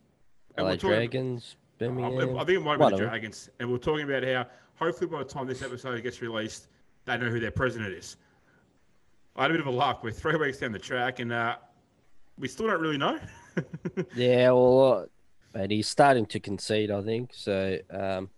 and 0.57 0.65
LA 0.65 0.71
we're 0.71 0.75
talking- 0.77 0.89
Dragons, 0.89 1.55
I, 1.79 1.85
Birmingham. 1.85 2.37
I 2.37 2.43
think 2.45 2.59
it 2.59 2.63
might 2.63 2.77
be 2.79 2.89
the. 2.89 2.97
Dragons, 2.97 3.49
and 3.59 3.71
we're 3.71 3.77
talking 3.77 4.03
about 4.09 4.23
how 4.23 4.45
hopefully 4.75 5.07
by 5.07 5.19
the 5.19 5.25
time 5.25 5.47
this 5.47 5.61
episode 5.61 6.01
gets 6.03 6.21
released, 6.21 6.67
they 7.05 7.17
know 7.17 7.29
who 7.29 7.39
their 7.39 7.51
president 7.51 7.93
is. 7.93 8.17
I 9.35 9.43
had 9.43 9.51
a 9.51 9.53
bit 9.53 9.61
of 9.61 9.67
a 9.67 9.71
luck. 9.71 10.03
We're 10.03 10.11
three 10.11 10.35
weeks 10.35 10.57
down 10.59 10.71
the 10.71 10.79
track, 10.79 11.19
and 11.19 11.31
uh, 11.31 11.55
we 12.37 12.47
still 12.47 12.67
don't 12.67 12.81
really 12.81 12.97
know. 12.97 13.19
Yeah, 14.15 14.51
well, 14.51 14.93
uh, 14.93 15.05
But 15.51 15.71
he's 15.71 15.87
starting 15.87 16.25
to 16.27 16.39
concede, 16.39 16.91
I 16.91 17.01
think. 17.01 17.31
So, 17.33 17.77
um, 17.89 18.29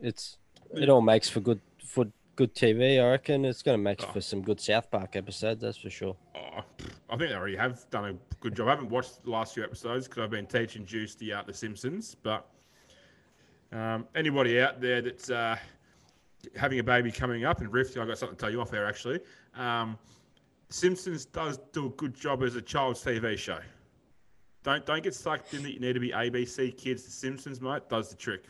it's 0.00 0.38
it 0.74 0.88
all 0.88 1.00
makes 1.00 1.28
for 1.28 1.40
good 1.40 1.60
for 1.84 2.06
good 2.36 2.54
TV. 2.54 3.02
I 3.02 3.10
reckon 3.10 3.44
it's 3.44 3.62
going 3.62 3.76
to 3.76 3.82
make 3.82 4.00
for 4.00 4.20
some 4.20 4.42
good 4.42 4.60
South 4.60 4.90
Park 4.90 5.16
episodes. 5.16 5.60
That's 5.60 5.76
for 5.76 5.90
sure. 5.90 6.16
Oh, 6.36 6.60
I 7.10 7.16
think 7.16 7.30
they 7.30 7.34
already 7.34 7.56
have 7.56 7.84
done 7.90 8.04
a 8.04 8.14
good 8.40 8.54
job. 8.54 8.68
I 8.68 8.70
haven't 8.70 8.90
watched 8.90 9.24
the 9.24 9.30
last 9.30 9.54
few 9.54 9.64
episodes 9.64 10.06
because 10.06 10.22
I've 10.22 10.30
been 10.30 10.46
teaching 10.46 10.86
Juice 10.86 11.14
the 11.16 11.34
The 11.46 11.52
Simpsons. 11.52 12.14
But 12.14 12.46
um, 13.72 14.06
anybody 14.14 14.60
out 14.60 14.80
there 14.80 15.02
that's 15.02 15.30
uh, 15.30 15.56
having 16.56 16.78
a 16.78 16.84
baby 16.84 17.10
coming 17.10 17.44
up, 17.44 17.60
and 17.60 17.72
Rifty, 17.72 17.98
I've 17.98 18.06
got 18.08 18.18
something 18.18 18.36
to 18.36 18.40
tell 18.40 18.52
you 18.52 18.60
off 18.60 18.70
there 18.70 18.86
actually. 18.86 19.20
Um, 19.56 19.98
Simpsons 20.70 21.24
does 21.24 21.58
do 21.72 21.86
a 21.86 21.90
good 21.90 22.14
job 22.14 22.42
as 22.42 22.54
a 22.54 22.62
child's 22.62 23.02
TV 23.02 23.36
show. 23.36 23.58
Don't 24.62 24.84
don't 24.84 25.02
get 25.02 25.14
sucked 25.14 25.54
in 25.54 25.62
that 25.62 25.72
you 25.72 25.80
need 25.80 25.94
to 25.94 26.00
be 26.00 26.10
ABC 26.10 26.76
kids. 26.76 27.04
The 27.04 27.10
Simpsons, 27.10 27.60
mate, 27.60 27.88
does 27.88 28.10
the 28.10 28.16
trick. 28.16 28.44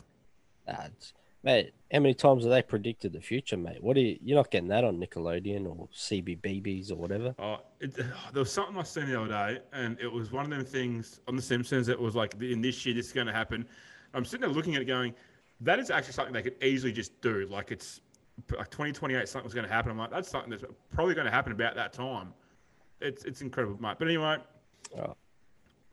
Nah, 0.67 0.73
it's- 0.75 1.13
mate, 1.43 1.73
how 1.93 2.01
many 2.01 2.15
times 2.15 2.45
have 2.45 2.51
they 2.51 2.63
predicted 2.63 3.13
the 3.13 3.21
future, 3.21 3.57
mate? 3.57 3.83
What 3.83 3.97
are 3.97 4.01
you? 4.01 4.19
You're 4.23 4.37
not 4.37 4.51
getting 4.51 4.69
that 4.69 4.85
on 4.85 4.99
Nickelodeon 4.99 5.67
or 5.67 5.89
CBeebies 5.95 6.91
or 6.91 6.97
whatever. 6.97 7.35
Oh, 7.39 7.59
it, 7.81 7.95
there 7.95 8.07
was 8.35 8.53
something 8.53 8.77
I 8.77 8.83
seen 8.83 9.07
the 9.07 9.21
other 9.21 9.29
day, 9.29 9.61
and 9.73 9.99
it 10.01 10.11
was 10.11 10.33
one 10.33 10.45
of 10.45 10.51
them 10.51 10.65
things 10.65 11.21
on 11.29 11.37
The 11.37 11.43
Simpsons 11.43 11.87
that 11.87 11.99
was 11.99 12.15
like, 12.15 12.35
in 12.41 12.61
this 12.61 12.85
year, 12.85 12.95
this 12.95 13.07
is 13.07 13.13
going 13.13 13.27
to 13.29 13.33
happen. 13.33 13.67
I'm 14.15 14.25
sitting 14.25 14.41
there 14.41 14.51
looking 14.51 14.75
at 14.75 14.83
it 14.83 14.87
going, 14.87 15.15
that 15.61 15.79
is 15.79 15.91
actually 15.91 16.15
something 16.15 16.33
they 16.33 16.43
could 16.43 16.63
easily 16.63 16.93
just 16.93 17.21
do. 17.21 17.47
Like, 17.51 17.71
it's 17.71 18.01
like 18.57 18.71
2028, 18.71 19.29
something's 19.29 19.55
going 19.55 19.67
to 19.67 19.73
happen. 19.73 19.91
I'm 19.91 19.99
like, 19.99 20.11
that's 20.11 20.29
something 20.29 20.51
that's 20.51 20.65
probably 20.93 21.15
going 21.15 21.27
to 21.27 21.31
happen 21.31 21.53
about 21.53 21.75
that 21.75 21.93
time. 21.93 22.33
It's 23.01 23.25
it's 23.25 23.43
incredible, 23.43 23.81
mate. 23.81 23.97
But 23.99 24.09
anyway, 24.09 24.39
Oh. 24.99 25.15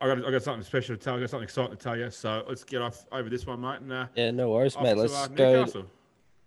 I 0.00 0.06
got 0.08 0.26
I 0.26 0.30
got 0.30 0.42
something 0.42 0.62
special 0.64 0.96
to 0.96 1.02
tell. 1.02 1.16
I 1.16 1.20
got 1.20 1.30
something 1.30 1.44
exciting 1.44 1.76
to 1.76 1.82
tell 1.82 1.96
you. 1.96 2.10
So 2.10 2.44
let's 2.48 2.64
get 2.64 2.82
off 2.82 3.06
over 3.12 3.30
this 3.30 3.46
one, 3.46 3.60
mate, 3.60 3.80
and 3.80 3.92
uh, 3.92 4.06
Yeah, 4.14 4.30
no 4.30 4.50
worries, 4.50 4.76
mate. 4.80 4.96
Let's 4.96 5.14
uh, 5.14 5.28
go. 5.28 5.60
Newcastle. 5.60 5.86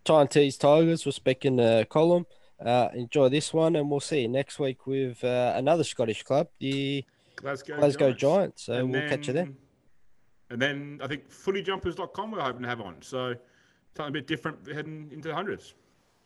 Tyne 0.04 0.28
Tigers. 0.28 1.06
We're 1.06 1.12
speaking 1.12 1.56
the 1.58 1.88
column. 1.90 2.26
Uh, 2.64 2.90
enjoy 2.94 3.30
this 3.30 3.54
one, 3.54 3.76
and 3.76 3.90
we'll 3.90 4.00
see 4.02 4.22
you 4.22 4.28
next 4.28 4.60
week 4.60 4.86
with 4.86 5.24
uh, 5.24 5.54
another 5.56 5.84
Scottish 5.84 6.24
club, 6.24 6.50
the 6.60 7.06
Glasgow, 7.38 7.78
Glasgow 7.78 8.12
Giants. 8.12 8.22
Giants. 8.22 8.64
So 8.64 8.74
And 8.74 8.92
we'll 8.92 9.08
catch 9.10 9.28
you 9.28 9.34
then. 9.34 9.46
then- 9.46 9.58
And 10.52 10.62
then 10.62 11.00
I 11.02 11.08
think 11.08 11.30
footyjumpers.com 11.30 12.32
we're 12.32 12.42
hoping 12.42 12.64
to 12.64 12.68
have 12.68 12.82
on. 12.82 13.02
So 13.02 13.34
something 13.96 14.10
a 14.10 14.12
bit 14.12 14.28
different 14.28 14.68
heading 14.68 15.10
into 15.14 15.30
the 15.30 15.36
hundreds. 15.36 15.74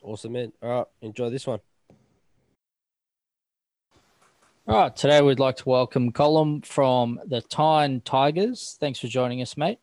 Awesome, 0.02 0.32
man. 0.32 0.52
All 0.62 0.68
right, 0.70 0.86
enjoy 1.02 1.30
this 1.30 1.46
one. 1.46 1.60
All 4.66 4.76
right, 4.76 4.96
today 4.96 5.20
we'd 5.20 5.38
like 5.38 5.56
to 5.56 5.68
welcome 5.68 6.10
Colin 6.10 6.62
from 6.62 7.20
the 7.26 7.42
Tyne 7.42 8.00
Tigers. 8.00 8.78
Thanks 8.80 8.98
for 8.98 9.08
joining 9.08 9.42
us, 9.42 9.58
mate. 9.58 9.78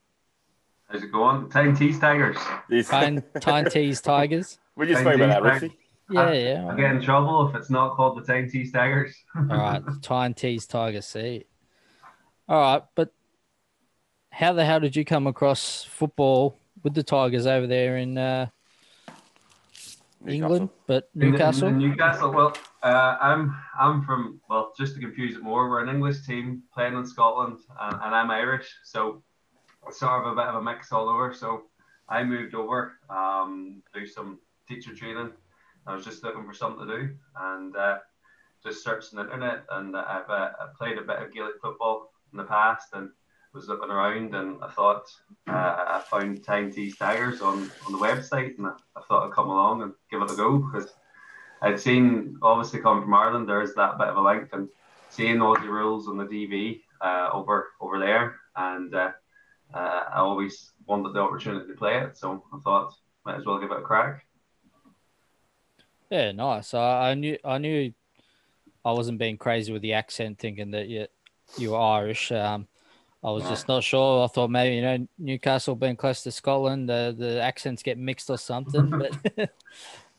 How's 0.89 1.03
it 1.03 1.11
going? 1.11 1.49
Tyne 1.49 1.75
Tees 1.75 1.99
Tigers. 1.99 2.37
This- 2.67 2.89
Tyne, 2.89 3.23
Tyne 3.39 3.69
Tees 3.69 4.01
Tigers. 4.01 4.57
we 4.75 4.87
just 4.87 5.03
Thank 5.03 5.15
spoke 5.17 5.25
about 5.27 5.43
that, 5.43 5.61
Richie. 5.61 5.77
Yeah, 6.09 6.31
yeah. 6.31 6.67
I 6.67 6.75
get 6.75 6.91
in 6.91 7.01
trouble 7.01 7.47
if 7.47 7.55
it's 7.55 7.69
not 7.69 7.95
called 7.95 8.17
the 8.17 8.23
Tyne 8.25 8.49
Tees 8.49 8.71
Tigers. 8.71 9.15
All 9.35 9.43
right, 9.43 9.83
Tyne 10.01 10.33
Tees 10.33 10.65
Tigers. 10.65 11.05
See. 11.05 11.45
All 12.49 12.59
right, 12.59 12.83
but 12.95 13.13
how 14.31 14.53
the 14.53 14.65
hell 14.65 14.79
did 14.79 14.95
you 14.95 15.05
come 15.05 15.27
across 15.27 15.83
football 15.83 16.57
with 16.83 16.95
the 16.95 17.03
Tigers 17.03 17.45
over 17.45 17.67
there 17.67 17.97
in 17.97 18.17
uh, 18.17 18.47
England, 20.27 20.69
but 20.87 21.09
In- 21.15 21.21
in- 21.23 21.31
Newcastle? 21.31 21.67
in 21.67 21.77
Newcastle. 21.77 22.31
Well, 22.31 22.53
uh, 22.83 23.17
I'm 23.21 23.55
I'm 23.79 24.03
from 24.03 24.39
well, 24.49 24.73
just 24.77 24.95
to 24.95 24.99
confuse 25.01 25.35
it 25.35 25.43
more, 25.43 25.69
we're 25.69 25.81
an 25.81 25.89
English 25.89 26.25
team 26.25 26.63
playing 26.73 26.95
in 26.95 27.05
Scotland, 27.05 27.59
and, 27.79 27.93
and 27.95 28.15
I'm 28.15 28.31
Irish, 28.31 28.69
so 28.83 29.23
it's 29.87 29.99
sort 29.99 30.25
of 30.25 30.31
a 30.31 30.35
bit 30.35 30.45
of 30.45 30.55
a 30.55 30.61
mix 30.61 30.91
all 30.91 31.09
over. 31.09 31.33
So 31.33 31.63
I 32.09 32.23
moved 32.23 32.55
over, 32.55 32.93
um, 33.09 33.81
do 33.93 34.05
some 34.05 34.39
teacher 34.67 34.93
training. 34.95 35.31
I 35.87 35.95
was 35.95 36.05
just 36.05 36.23
looking 36.23 36.45
for 36.45 36.53
something 36.53 36.87
to 36.87 36.97
do, 36.97 37.15
and 37.35 37.75
uh, 37.75 37.97
just 38.63 38.83
searched 38.83 39.11
the 39.11 39.21
internet, 39.21 39.63
and 39.71 39.95
I've 39.97 40.29
uh, 40.29 40.51
I 40.59 40.67
played 40.77 40.97
a 40.97 41.01
bit 41.01 41.17
of 41.19 41.33
Gaelic 41.33 41.55
football 41.61 42.11
in 42.31 42.37
the 42.37 42.43
past, 42.43 42.89
and 42.93 43.09
was 43.53 43.67
looking 43.67 43.89
around, 43.89 44.33
and 44.33 44.63
I 44.63 44.69
thought 44.69 45.03
uh, 45.47 45.51
I 45.51 46.03
found 46.09 46.43
Tyne 46.43 46.71
Tees 46.71 46.97
Tigers 46.97 47.41
on, 47.41 47.69
on 47.85 47.91
the 47.91 47.97
website, 47.97 48.57
and 48.57 48.67
I, 48.67 48.73
I 48.95 49.01
thought 49.07 49.27
I'd 49.27 49.33
come 49.33 49.49
along 49.49 49.81
and 49.81 49.93
give 50.09 50.21
it 50.21 50.31
a 50.31 50.35
go 50.35 50.57
because 50.57 50.93
I'd 51.61 51.79
seen, 51.79 52.37
obviously 52.41 52.79
coming 52.79 53.03
from 53.03 53.13
Ireland, 53.13 53.49
there's 53.49 53.73
that 53.75 53.97
bit 53.97 54.07
of 54.07 54.17
a 54.17 54.21
link, 54.21 54.49
and 54.53 54.67
seeing 55.09 55.41
all 55.41 55.59
the 55.59 55.69
rules 55.69 56.07
on 56.07 56.17
the 56.17 56.25
DV 56.25 56.81
uh, 57.01 57.29
over 57.33 57.69
over 57.81 57.99
there, 57.99 58.35
and 58.55 58.93
uh, 58.95 59.11
uh, 59.73 60.03
I 60.13 60.19
always 60.19 60.71
wanted 60.85 61.13
the 61.13 61.19
opportunity 61.19 61.67
to 61.67 61.77
play 61.77 61.99
it, 61.99 62.17
so 62.17 62.43
I 62.53 62.59
thought 62.63 62.93
might 63.25 63.37
as 63.37 63.45
well 63.45 63.59
give 63.59 63.71
it 63.71 63.79
a 63.79 63.81
crack. 63.81 64.25
Yeah, 66.09 66.31
nice. 66.31 66.73
I, 66.73 67.11
I 67.11 67.13
knew 67.13 67.37
I 67.43 67.57
knew 67.57 67.93
I 68.83 68.91
wasn't 68.93 69.19
being 69.19 69.37
crazy 69.37 69.71
with 69.71 69.81
the 69.81 69.93
accent, 69.93 70.39
thinking 70.39 70.71
that 70.71 70.87
you 70.87 71.07
you 71.57 71.71
were 71.71 71.79
Irish. 71.79 72.31
Um, 72.31 72.67
I 73.23 73.29
was 73.29 73.43
just 73.43 73.67
not 73.67 73.83
sure. 73.83 74.23
I 74.23 74.27
thought 74.27 74.49
maybe 74.49 74.75
you 74.75 74.81
know 74.81 75.07
Newcastle 75.19 75.75
being 75.75 75.95
close 75.95 76.23
to 76.23 76.31
Scotland, 76.31 76.89
the 76.89 77.15
the 77.17 77.39
accents 77.41 77.83
get 77.83 77.97
mixed 77.97 78.29
or 78.29 78.37
something. 78.37 78.89
But 79.37 79.51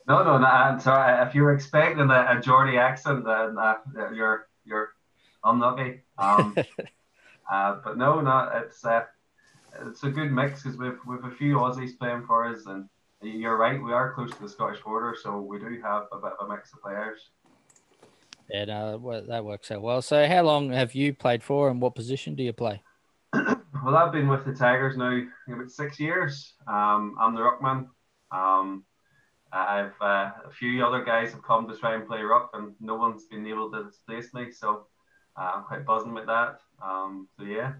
No, 0.09 0.25
no, 0.25 0.39
no. 0.39 0.47
I'm 0.47 0.81
sorry. 0.81 1.27
If 1.27 1.35
you're 1.35 1.53
expecting 1.53 2.11
a, 2.11 2.37
a 2.37 2.41
Geordie 2.41 2.79
accent, 2.79 3.25
then 3.25 3.57
uh, 3.59 3.77
you're 4.13 4.49
you're 4.65 4.91
unlucky. 5.45 6.01
Um, 6.19 6.57
uh, 7.53 7.77
but 7.85 7.97
no, 7.97 8.21
no. 8.21 8.51
It's 8.55 8.85
uh, 8.85 9.05
it's 9.87 10.03
a 10.03 10.11
good 10.11 10.33
mix 10.33 10.63
because 10.63 10.79
we've 10.79 10.99
we've 11.07 11.25
a 11.25 11.31
few 11.31 11.57
Aussies 11.57 11.97
playing 11.97 12.25
for 12.27 12.47
us, 12.47 12.67
and 12.67 12.89
you're 13.23 13.57
right. 13.57 13.81
We 13.81 13.93
are 13.93 14.13
close 14.13 14.33
to 14.33 14.43
the 14.43 14.49
Scottish 14.49 14.83
border, 14.83 15.17
so 15.21 15.41
we 15.41 15.59
do 15.59 15.81
have 15.83 16.05
a 16.13 16.19
bit 16.19 16.33
of 16.39 16.49
a 16.49 16.53
mix 16.53 16.73
of 16.73 16.83
players. 16.83 17.31
yeah, 18.51 18.65
no, 18.65 19.23
that 19.29 19.45
works 19.45 19.71
out 19.71 19.83
well. 19.83 20.03
So, 20.03 20.27
how 20.27 20.43
long 20.43 20.71
have 20.73 20.95
you 20.95 21.15
played 21.15 21.45
for, 21.45 21.71
and 21.71 21.81
what 21.81 21.95
position 21.95 22.35
do 22.35 22.43
you 22.43 22.53
play? 22.53 22.83
Well, 23.33 23.97
I've 23.97 24.13
been 24.13 24.29
with 24.29 24.45
the 24.45 24.53
Tigers 24.55 24.97
now 24.97 25.21
about 25.49 25.71
six 25.71 25.99
years. 25.99 26.55
Um, 26.69 27.17
I'm 27.21 27.35
the 27.35 27.41
ruckman. 27.41 27.89
Um, 28.31 28.85
I've 29.53 29.93
uh, 30.01 30.31
a 30.47 30.51
few 30.57 30.85
other 30.85 31.05
guys 31.05 31.33
have 31.33 31.43
come 31.43 31.69
to 31.69 31.77
try 31.77 31.95
and 31.95 32.07
play 32.07 32.23
ruck, 32.23 32.51
and 32.55 32.75
no 32.81 32.95
one's 32.95 33.25
been 33.25 33.47
able 33.47 33.71
to 33.73 33.85
displace 33.85 34.33
me. 34.35 34.53
So 34.53 34.87
uh, 35.37 35.53
I'm 35.57 35.65
quite 35.65 35.85
buzzing 35.85 36.15
with 36.15 36.27
that. 36.27 36.59
Um, 36.83 37.29
so 37.37 37.45
yeah, 37.45 37.73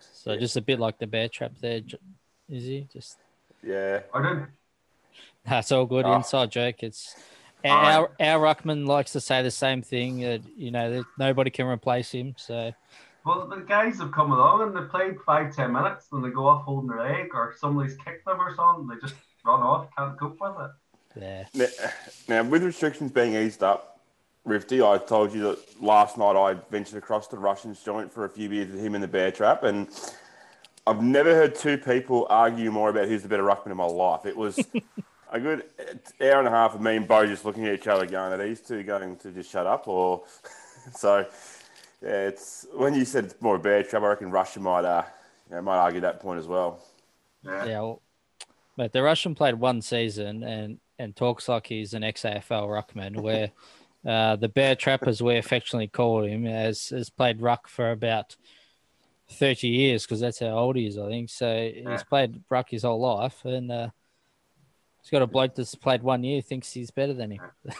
So, 0.00 0.36
just 0.38 0.56
a 0.56 0.62
bit 0.62 0.80
like 0.80 0.98
the 0.98 1.06
bear 1.06 1.28
trap 1.28 1.52
there, 1.60 1.78
is 1.78 1.84
J- 1.84 1.98
he? 2.48 2.88
Just 2.92 3.18
Yeah. 3.62 4.00
pardon. 4.10 4.48
that's 5.44 5.70
all 5.70 5.86
good. 5.86 6.06
Oh. 6.06 6.14
Inside 6.14 6.50
joke. 6.50 6.82
It's 6.82 7.14
All 7.64 7.72
our 7.72 8.10
our 8.20 8.54
ruckman 8.54 8.86
likes 8.86 9.12
to 9.12 9.20
say 9.20 9.42
the 9.42 9.50
same 9.50 9.82
thing. 9.82 10.20
That 10.20 10.40
you 10.56 10.70
know 10.70 10.90
that 10.92 11.04
nobody 11.18 11.50
can 11.50 11.66
replace 11.66 12.10
him. 12.12 12.34
So. 12.38 12.72
Well, 13.28 13.46
the 13.46 13.56
guys 13.56 13.98
have 13.98 14.10
come 14.10 14.32
along 14.32 14.62
and 14.62 14.74
they 14.74 14.88
played 14.88 15.20
five 15.20 15.54
ten 15.54 15.70
minutes, 15.70 16.06
and 16.12 16.24
they 16.24 16.30
go 16.30 16.46
off 16.46 16.64
holding 16.64 16.88
their 16.88 17.02
leg, 17.02 17.28
or 17.34 17.54
somebody's 17.58 17.94
kicked 17.98 18.24
them 18.24 18.40
or 18.40 18.56
something. 18.56 18.86
They 18.88 18.98
just 19.06 19.16
run 19.44 19.60
off, 19.60 19.88
can't 19.98 20.18
cope 20.18 20.38
with 20.40 20.54
it. 20.58 21.46
Yeah. 21.52 21.68
Now, 22.26 22.42
now, 22.42 22.48
with 22.48 22.64
restrictions 22.64 23.12
being 23.12 23.34
eased 23.34 23.62
up, 23.62 24.00
Rifty, 24.46 24.80
I 24.80 24.96
told 24.96 25.34
you 25.34 25.42
that 25.42 25.82
last 25.82 26.16
night 26.16 26.36
I 26.36 26.54
ventured 26.70 26.96
across 26.96 27.28
the 27.28 27.36
Russians 27.36 27.82
joint 27.84 28.10
for 28.10 28.24
a 28.24 28.30
few 28.30 28.48
beers 28.48 28.70
with 28.72 28.82
him 28.82 28.94
in 28.94 29.02
the 29.02 29.08
bear 29.08 29.30
trap, 29.30 29.62
and 29.62 29.88
I've 30.86 31.02
never 31.02 31.34
heard 31.34 31.54
two 31.54 31.76
people 31.76 32.26
argue 32.30 32.70
more 32.70 32.88
about 32.88 33.08
who's 33.08 33.24
the 33.24 33.28
better 33.28 33.42
ruckman 33.42 33.72
in 33.72 33.76
my 33.76 33.84
life. 33.84 34.24
It 34.24 34.38
was 34.38 34.58
a 35.30 35.38
good 35.38 35.64
hour 36.22 36.38
and 36.38 36.48
a 36.48 36.50
half 36.50 36.74
of 36.74 36.80
me 36.80 36.96
and 36.96 37.06
Bo 37.06 37.26
just 37.26 37.44
looking 37.44 37.66
at 37.66 37.74
each 37.74 37.88
other, 37.88 38.06
going, 38.06 38.32
"Are 38.32 38.42
these 38.42 38.62
two 38.62 38.82
going 38.84 39.16
to 39.16 39.32
just 39.32 39.50
shut 39.50 39.66
up?" 39.66 39.86
Or 39.86 40.24
so. 40.94 41.26
Yeah, 42.02 42.28
it's 42.28 42.66
when 42.74 42.94
you 42.94 43.04
said 43.04 43.24
it's 43.24 43.34
more 43.40 43.56
a 43.56 43.58
bear 43.58 43.82
trap. 43.82 44.02
I 44.02 44.06
reckon 44.08 44.30
Russia 44.30 44.60
might, 44.60 44.84
uh, 44.84 45.02
you 45.50 45.56
know, 45.56 45.62
might 45.62 45.78
argue 45.78 46.00
that 46.02 46.20
point 46.20 46.38
as 46.38 46.46
well. 46.46 46.80
Yeah. 47.44 47.64
Yeah, 47.64 47.80
well, 47.80 48.02
but 48.76 48.92
the 48.92 49.02
Russian 49.02 49.34
played 49.34 49.56
one 49.56 49.82
season 49.82 50.42
and 50.42 50.78
and 51.00 51.14
talks 51.14 51.48
like 51.48 51.66
he's 51.68 51.94
an 51.94 52.02
ex-AFL 52.04 52.66
ruckman, 52.68 53.20
where 53.20 53.50
uh, 54.06 54.36
the 54.36 54.48
Bear 54.48 54.74
Trap, 54.76 55.06
as 55.06 55.22
we 55.22 55.36
affectionately 55.36 55.88
call 55.88 56.24
him, 56.24 56.44
has 56.44 56.88
has 56.90 57.10
played 57.10 57.40
ruck 57.40 57.66
for 57.68 57.90
about 57.90 58.36
thirty 59.30 59.68
years 59.68 60.04
because 60.04 60.20
that's 60.20 60.38
how 60.38 60.56
old 60.56 60.76
he 60.76 60.86
is, 60.86 60.98
I 60.98 61.08
think. 61.08 61.30
So 61.30 61.70
he's 61.74 62.04
played 62.04 62.42
ruck 62.48 62.70
his 62.70 62.82
whole 62.84 63.00
life, 63.00 63.44
and 63.44 63.70
uh, 63.72 63.88
he's 65.02 65.10
got 65.10 65.22
a 65.22 65.26
bloke 65.26 65.54
that's 65.56 65.74
played 65.74 66.02
one 66.02 66.22
year 66.22 66.42
thinks 66.42 66.72
he's 66.72 66.90
better 66.92 67.12
than 67.14 67.32
him. 67.32 67.40
Yeah, 67.64 67.72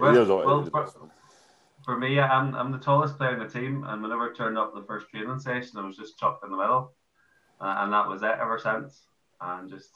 Well- 0.00 0.12
he 0.12 0.18
was 0.20 0.30
always- 0.30 0.46
well, 0.46 0.62
he 0.62 0.70
was 0.70 0.94
for- 1.84 1.98
me, 1.98 2.18
I'm 2.20 2.54
I'm 2.54 2.72
the 2.72 2.78
tallest 2.78 3.16
player 3.16 3.32
in 3.32 3.38
the 3.38 3.48
team, 3.48 3.84
and 3.86 4.02
whenever 4.02 4.30
I 4.30 4.34
turned 4.34 4.58
up 4.58 4.74
the 4.74 4.82
first 4.82 5.08
training 5.10 5.38
session, 5.38 5.78
I 5.78 5.86
was 5.86 5.96
just 5.96 6.18
chucked 6.18 6.44
in 6.44 6.50
the 6.50 6.56
middle, 6.56 6.94
uh, 7.60 7.76
and 7.78 7.92
that 7.92 8.08
was 8.08 8.22
it 8.22 8.36
ever 8.40 8.58
since. 8.58 9.06
And 9.40 9.70
just 9.70 9.90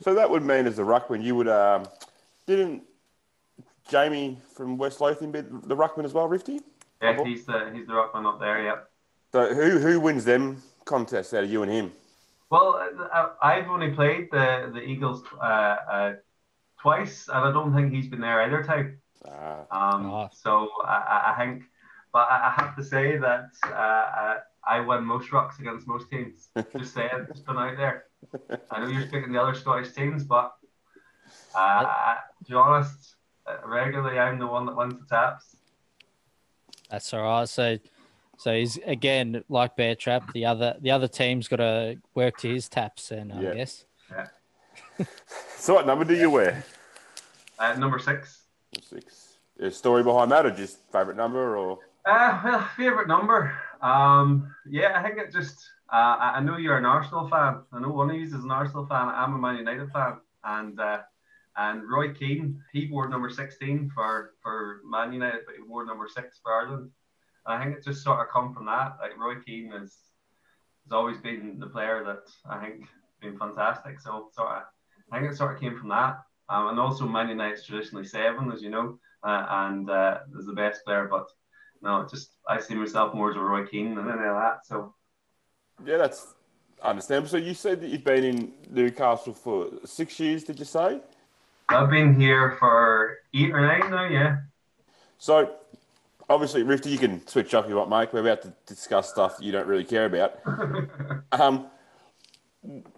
So 0.00 0.14
that 0.14 0.30
would 0.30 0.42
mean 0.42 0.66
as 0.66 0.78
a 0.78 0.82
ruckman, 0.82 1.22
you 1.22 1.34
would 1.36 1.48
um, 1.48 1.84
didn't 2.46 2.82
Jamie 3.88 4.38
from 4.54 4.78
West 4.78 5.00
Lothian 5.00 5.32
be 5.32 5.40
the 5.40 5.76
ruckman 5.76 6.04
as 6.04 6.12
well, 6.12 6.28
Rifty? 6.28 6.60
yeah, 7.02 7.22
he's 7.24 7.44
the 7.44 7.70
he's 7.74 7.86
the 7.86 7.92
ruckman 7.92 8.26
up 8.26 8.40
there. 8.40 8.62
Yep. 8.64 8.90
So 9.32 9.54
who 9.54 9.78
who 9.78 10.00
wins 10.00 10.24
them 10.24 10.62
contests 10.84 11.34
out 11.34 11.44
of 11.44 11.50
you 11.50 11.62
and 11.62 11.70
him? 11.70 11.92
Well, 12.50 12.76
uh, 13.12 13.28
I've 13.42 13.68
only 13.68 13.92
played 13.92 14.28
the 14.30 14.70
the 14.72 14.80
Eagles 14.80 15.22
uh, 15.40 15.44
uh, 15.44 16.12
twice, 16.80 17.28
and 17.28 17.38
I 17.38 17.52
don't 17.52 17.74
think 17.74 17.92
he's 17.92 18.08
been 18.08 18.20
there 18.20 18.42
either 18.42 18.62
time. 18.62 19.01
Uh, 19.26 19.64
Um, 19.70 20.06
Oh. 20.10 20.28
So 20.32 20.68
I, 20.84 20.94
I- 20.96 21.32
I 21.32 21.38
think, 21.38 21.64
but 22.12 22.28
I 22.30 22.48
I 22.48 22.50
have 22.60 22.76
to 22.76 22.84
say 22.84 23.16
that 23.18 23.46
uh, 23.64 23.70
I, 23.70 24.36
I 24.66 24.80
win 24.80 25.04
most 25.04 25.30
rucks 25.30 25.58
against 25.60 25.86
most 25.86 26.10
teams. 26.10 26.48
Just 26.78 26.94
saying, 26.94 27.26
just 27.28 27.46
been 27.46 27.56
out 27.56 27.76
there. 27.76 28.04
I 28.70 28.80
know 28.80 28.86
you're 28.88 29.06
picking 29.06 29.32
the 29.32 29.40
other 29.42 29.54
Scottish 29.54 29.92
teams, 29.92 30.24
but 30.24 30.52
uh, 31.54 31.58
I- 31.86 32.18
to 32.44 32.50
be 32.50 32.54
honest, 32.54 33.16
uh, 33.46 33.56
regularly 33.66 34.18
I'm 34.18 34.38
the 34.38 34.46
one 34.46 34.66
that 34.66 34.76
wins 34.76 34.94
the 34.98 35.06
taps. 35.06 35.56
That's 36.90 37.12
all 37.14 37.22
right. 37.22 37.48
So, 37.48 37.78
so 38.36 38.54
he's 38.54 38.76
again 38.84 39.42
like 39.48 39.76
Bear 39.76 39.94
Trap. 39.94 40.32
The 40.32 40.44
other 40.46 40.76
the 40.80 40.90
other 40.90 41.08
team's 41.08 41.48
got 41.48 41.56
to 41.56 41.96
work 42.14 42.36
to 42.38 42.48
his 42.52 42.68
taps, 42.68 43.10
and 43.10 43.32
I 43.32 43.40
Yeah. 43.42 43.54
guess. 43.54 43.84
so 45.56 45.74
what 45.74 45.86
number 45.86 46.04
do 46.04 46.14
you 46.14 46.30
wear? 46.30 46.62
Uh, 47.58 47.74
number 47.76 47.98
six. 47.98 48.41
Six. 48.92 49.38
A 49.60 49.70
story 49.70 50.02
behind 50.02 50.30
that, 50.32 50.46
or 50.46 50.50
just 50.50 50.78
favourite 50.90 51.16
number, 51.16 51.56
or 51.56 51.78
Uh, 52.04 52.40
well, 52.44 52.68
favorite 52.76 53.08
number. 53.08 53.56
Um, 53.80 54.54
yeah, 54.68 54.98
I 54.98 55.02
think 55.02 55.18
it 55.18 55.32
just. 55.32 55.56
Uh, 55.92 56.16
I 56.36 56.40
know 56.40 56.56
you're 56.56 56.78
an 56.78 56.86
Arsenal 56.86 57.28
fan. 57.28 57.60
I 57.72 57.80
know 57.80 57.90
one 57.90 58.10
of 58.10 58.16
you 58.16 58.24
is 58.24 58.32
an 58.32 58.50
Arsenal 58.50 58.86
fan. 58.86 59.08
I'm 59.08 59.34
a 59.34 59.38
Man 59.38 59.56
United 59.56 59.90
fan, 59.92 60.16
and 60.44 60.80
uh, 60.80 61.00
and 61.56 61.82
Roy 61.88 62.12
Keane 62.12 62.62
he 62.72 62.88
wore 62.90 63.08
number 63.08 63.28
16 63.30 63.90
for 63.94 64.34
for 64.42 64.80
Man 64.84 65.12
United, 65.12 65.42
but 65.46 65.54
he 65.54 65.62
wore 65.62 65.84
number 65.84 66.08
six 66.08 66.40
for 66.42 66.52
Ireland. 66.52 66.90
And 67.46 67.54
I 67.54 67.64
think 67.64 67.76
it 67.76 67.84
just 67.84 68.02
sort 68.02 68.20
of 68.20 68.32
come 68.32 68.54
from 68.54 68.66
that. 68.66 68.96
Like 69.00 69.18
Roy 69.18 69.36
Keane 69.44 69.70
has 69.72 69.96
has 70.84 70.92
always 70.92 71.18
been 71.18 71.58
the 71.58 71.66
player 71.66 72.02
that 72.04 72.24
I 72.50 72.58
think 72.64 72.88
been 73.20 73.38
fantastic. 73.38 74.00
So 74.00 74.30
sort 74.34 74.48
of, 74.48 74.62
I 75.12 75.20
think 75.20 75.30
it 75.30 75.36
sort 75.36 75.54
of 75.54 75.60
came 75.60 75.78
from 75.78 75.90
that. 75.90 76.18
Um, 76.48 76.68
and 76.68 76.78
also 76.78 77.06
Man 77.06 77.28
United's 77.28 77.64
traditionally 77.64 78.06
seven, 78.06 78.52
as 78.52 78.62
you 78.62 78.70
know, 78.70 78.98
uh, 79.24 79.46
and 79.48 79.88
uh, 79.88 80.18
is 80.38 80.46
the 80.46 80.52
best 80.52 80.84
player, 80.84 81.08
but 81.10 81.26
no, 81.82 82.06
just 82.10 82.34
I 82.48 82.60
see 82.60 82.74
myself 82.74 83.14
more 83.14 83.30
as 83.30 83.36
a 83.36 83.40
Roy 83.40 83.66
Keane 83.66 83.94
than 83.94 84.08
any 84.08 84.18
of 84.18 84.36
that. 84.36 84.64
So 84.64 84.94
yeah, 85.84 85.96
that's 85.96 86.34
understandable. 86.82 87.28
So 87.28 87.36
you 87.36 87.54
said 87.54 87.80
that 87.80 87.88
you've 87.88 88.04
been 88.04 88.24
in 88.24 88.52
Newcastle 88.70 89.32
for 89.32 89.68
six 89.84 90.18
years. 90.20 90.44
Did 90.44 90.58
you 90.58 90.64
say? 90.64 91.00
I've 91.68 91.90
been 91.90 92.18
here 92.18 92.56
for 92.58 93.18
eight 93.34 93.50
or 93.50 93.60
nine 93.60 93.90
now. 93.90 94.08
Yeah. 94.08 94.36
So 95.18 95.54
obviously, 96.28 96.62
Rifty, 96.62 96.90
you 96.90 96.98
can 96.98 97.26
switch 97.26 97.54
up 97.54 97.64
if 97.64 97.70
you 97.70 97.76
want, 97.76 97.88
Mike. 97.88 98.12
We're 98.12 98.20
about 98.20 98.42
to 98.42 98.52
discuss 98.66 99.10
stuff 99.10 99.36
you 99.40 99.52
don't 99.52 99.66
really 99.66 99.84
care 99.84 100.06
about. 100.06 100.38
Um, 101.32 101.68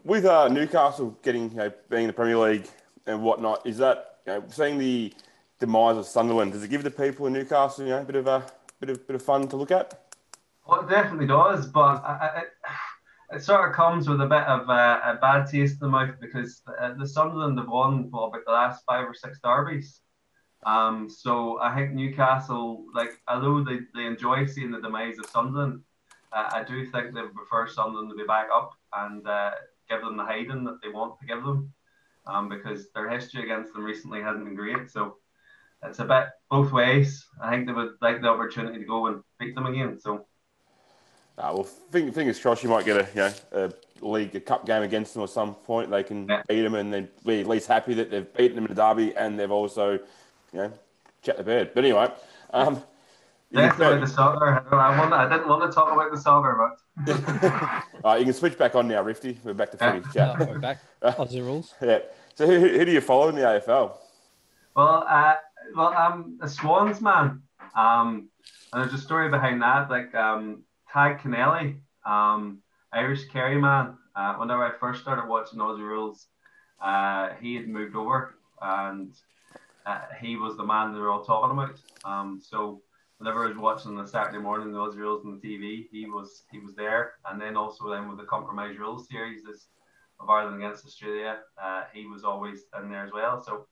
with 0.03 0.25
uh, 0.25 0.49
Newcastle 0.49 1.17
getting, 1.23 1.51
you 1.51 1.57
know, 1.57 1.73
being 1.89 2.03
in 2.03 2.07
the 2.09 2.13
Premier 2.13 2.37
League 2.37 2.69
and 3.07 3.23
whatnot, 3.23 3.67
is 3.67 3.79
that 3.79 4.19
you 4.27 4.33
know, 4.33 4.45
seeing 4.49 4.79
the 4.79 5.13
demise 5.59 5.97
of 5.97 6.07
Sunderland? 6.07 6.53
Does 6.53 6.63
it 6.63 6.69
give 6.69 6.83
the 6.83 6.91
people 6.91 7.27
in 7.27 7.33
Newcastle, 7.33 7.85
you 7.85 7.91
know, 7.91 8.01
a 8.01 8.05
bit 8.05 8.17
of 8.17 8.27
a 8.27 8.45
bit 8.81 8.91
of 8.91 9.07
bit 9.07 9.17
of 9.17 9.23
fun 9.23 9.49
to 9.49 9.57
look 9.57 9.71
at? 9.71 10.01
Well, 10.67 10.81
it 10.81 10.89
definitely 10.89 11.27
does, 11.27 11.67
but 11.67 12.03
I, 12.05 12.43
I, 13.31 13.37
it, 13.37 13.43
sort 13.43 13.69
of 13.69 13.77
comes 13.77 14.09
with 14.09 14.21
a 14.23 14.27
bit 14.27 14.45
of 14.45 14.71
uh, 14.71 15.01
a 15.05 15.19
bad 15.21 15.47
taste 15.47 15.75
in 15.75 15.81
the 15.81 15.89
mouth 15.89 16.15
because 16.21 16.63
the, 16.67 16.97
the 16.99 17.07
Sunderland 17.07 17.59
have 17.59 17.69
won 17.69 18.11
well, 18.11 18.25
about 18.25 18.47
the 18.47 18.53
last 18.53 18.83
five 18.87 19.07
or 19.07 19.15
six 19.15 19.39
derbies. 19.45 20.01
Um, 20.65 21.11
so 21.11 21.61
I 21.61 21.75
think 21.75 21.93
Newcastle, 21.93 22.87
like, 22.95 23.11
although 23.29 23.63
they, 23.63 23.81
they 23.95 24.07
enjoy 24.07 24.47
seeing 24.47 24.71
the 24.71 24.81
demise 24.81 25.19
of 25.19 25.27
Sunderland, 25.27 25.83
uh, 26.33 26.49
I 26.53 26.65
do 26.65 26.87
think 26.87 27.15
they 27.15 27.21
prefer 27.23 27.69
Sunderland 27.69 28.09
to 28.11 28.17
be 28.17 28.27
back 28.27 28.49
up 28.53 28.73
and 28.95 29.27
uh, 29.27 29.51
give 29.91 30.01
them 30.01 30.17
the 30.17 30.25
hiding 30.25 30.65
that 30.65 30.79
they 30.83 30.89
want 30.89 31.21
to 31.21 31.27
give 31.27 31.45
them, 31.45 31.73
um, 32.27 32.49
because 32.49 32.89
their 32.95 33.09
history 33.09 33.43
against 33.43 33.73
them 33.73 33.85
recently 33.85 34.21
hasn't 34.21 34.45
been 34.45 34.55
great. 34.55 34.91
So 34.91 35.17
it's 35.83 35.99
a 35.99 36.05
bit 36.05 36.29
both 36.51 36.73
ways. 36.73 37.27
I 37.43 37.51
think 37.51 37.67
they 37.67 37.73
would 37.73 37.93
like 38.01 38.21
the 38.21 38.29
opportunity 38.29 38.79
to 38.79 38.85
go 38.85 39.07
and 39.07 39.23
beat 39.39 39.55
them 39.55 39.67
again. 39.67 39.99
So. 40.01 40.27
Uh, 41.37 41.51
well, 41.53 41.65
fing- 41.65 42.13
fingers 42.13 42.39
crossed 42.39 42.63
you 42.63 42.69
might 42.69 42.85
get 42.85 42.97
a 42.97 43.09
you 43.13 43.21
know 43.61 43.73
a 44.01 44.07
league 44.07 44.35
a 44.37 44.41
cup 44.41 44.65
game 44.67 44.83
against 44.83 45.15
them 45.15 45.25
at 45.25 45.31
some 45.31 45.55
point. 45.55 45.91
They 45.91 46.05
can 46.05 46.29
Yeah. 46.29 46.43
beat 46.49 46.63
them 46.63 46.75
and 46.75 46.93
then 46.93 47.09
be 47.27 47.41
at 47.41 47.49
least 47.49 47.67
happy 47.67 47.95
that 47.95 48.11
they've 48.11 48.33
beaten 48.35 48.55
them 48.55 48.67
in 48.67 48.75
the 48.75 48.81
derby 48.81 49.17
and 49.17 49.39
they've 49.39 49.51
also 49.51 49.95
you 49.95 50.01
know 50.53 50.73
chat 51.23 51.37
the 51.37 51.43
bed. 51.43 51.73
But 51.75 51.85
anyway, 51.85 52.13
um, 52.53 52.83
you 53.55 53.61
That's 53.61 53.79
the 53.79 54.07
soccer. 54.07 54.49
I, 54.49 54.71
don't- 54.71 54.81
I, 54.81 54.99
want, 54.99 55.13
I 55.13 55.29
didn't 55.29 55.49
want 55.49 55.63
to 55.71 55.75
talk 55.75 55.93
about 55.93 56.11
the 56.13 56.19
soccer, 56.19 56.73
but 57.07 58.05
uh, 58.05 58.15
you 58.17 58.25
can 58.25 58.35
switch 58.35 58.59
back 58.59 58.75
on 58.75 58.89
now, 58.89 59.03
Rifty. 59.03 59.39
We're 59.45 59.55
back 59.55 59.71
to 59.73 59.77
footy 59.77 60.03
chat. 60.13 60.39
we're 60.49 60.59
back. 60.59 60.79
Aussie 61.03 61.41
rules. 61.41 61.75
Yeah. 61.83 62.01
So 62.35 62.47
who, 62.47 62.59
who 62.59 62.85
do 62.85 62.91
you 62.91 63.01
follow 63.01 63.29
in 63.29 63.37
the 63.37 63.43
AFL? 63.43 63.97
well, 64.75 65.07
uh, 65.09 65.35
well, 65.77 65.95
I'm 65.97 66.39
a 66.43 66.49
Swans 66.49 67.01
man. 67.01 67.43
Um, 67.77 68.29
and 68.73 68.83
there's 68.83 68.93
a 68.93 68.99
story 69.03 69.29
behind 69.31 69.63
that. 69.63 69.89
Like 69.89 70.13
um, 70.17 70.65
Tadhg 70.93 71.21
Kennelly, 71.21 71.77
um, 72.05 72.59
Irish 72.93 73.27
Kerry 73.27 73.61
man. 73.61 73.97
Uh, 74.17 74.35
whenever 74.35 74.65
I 74.65 74.77
first 74.79 75.01
started 75.03 75.29
watching 75.29 75.61
Aussie 75.61 75.79
Rules, 75.79 76.27
uh, 76.83 77.31
he 77.41 77.55
had 77.55 77.69
moved 77.69 77.95
over 77.95 78.35
and 78.61 79.13
uh, 79.87 80.01
he 80.21 80.37
was 80.37 80.57
the 80.57 80.65
man 80.65 80.93
they 80.93 80.99
were 80.99 81.11
all 81.11 81.25
talking 81.25 81.57
about. 81.57 81.79
Um, 82.05 82.41
so 82.43 82.81
whenever 83.25 83.47
I 83.47 83.49
was 83.49 83.57
watching 83.57 83.97
the 83.97 84.07
Saturday 84.07 84.37
morning 84.37 84.75
Aussie 84.75 84.97
Rules 84.97 85.25
on 85.25 85.41
the 85.41 85.49
TV, 85.49 85.89
he 85.91 86.05
was 86.05 86.43
he 86.53 86.59
was 86.59 86.75
there. 86.75 87.15
And 87.27 87.41
then 87.41 87.57
also 87.57 87.89
then 87.89 88.07
with 88.07 88.19
the 88.19 88.25
Compromise 88.25 88.77
Rules 88.79 89.09
series 89.09 89.41
of 90.21 90.29
Ireland 90.29 90.63
against 90.63 90.85
Australia, 90.85 91.39
uh, 91.63 91.85
he 91.95 92.05
was 92.05 92.23
always 92.23 92.65
in 92.79 92.91
there 92.91 93.07
as 93.07 93.13
well. 93.15 93.43
So 93.43 93.67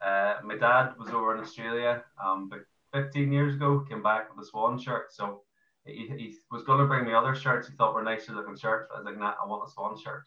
uh, 0.00 0.36
my 0.42 0.56
dad 0.56 0.94
was 0.98 1.10
over 1.10 1.34
in 1.34 1.42
Australia, 1.42 2.02
um, 2.24 2.48
but 2.48 2.60
15 2.94 3.30
years 3.30 3.56
ago, 3.56 3.84
came 3.86 4.02
back 4.02 4.34
with 4.34 4.42
a 4.42 4.48
Swan 4.48 4.78
shirt. 4.78 5.12
So 5.12 5.42
he, 5.84 6.10
he 6.16 6.36
was 6.50 6.62
going 6.62 6.78
to 6.78 6.86
bring 6.86 7.04
me 7.04 7.12
other 7.12 7.34
shirts 7.34 7.68
he 7.68 7.76
thought 7.76 7.92
were 7.92 8.02
nicer 8.02 8.32
looking 8.32 8.56
shirts. 8.56 8.88
I 8.90 8.96
was 8.96 9.04
like, 9.04 9.18
nah, 9.18 9.34
I 9.42 9.46
want 9.46 9.68
a 9.68 9.70
Swan 9.70 9.98
shirt. 10.02 10.24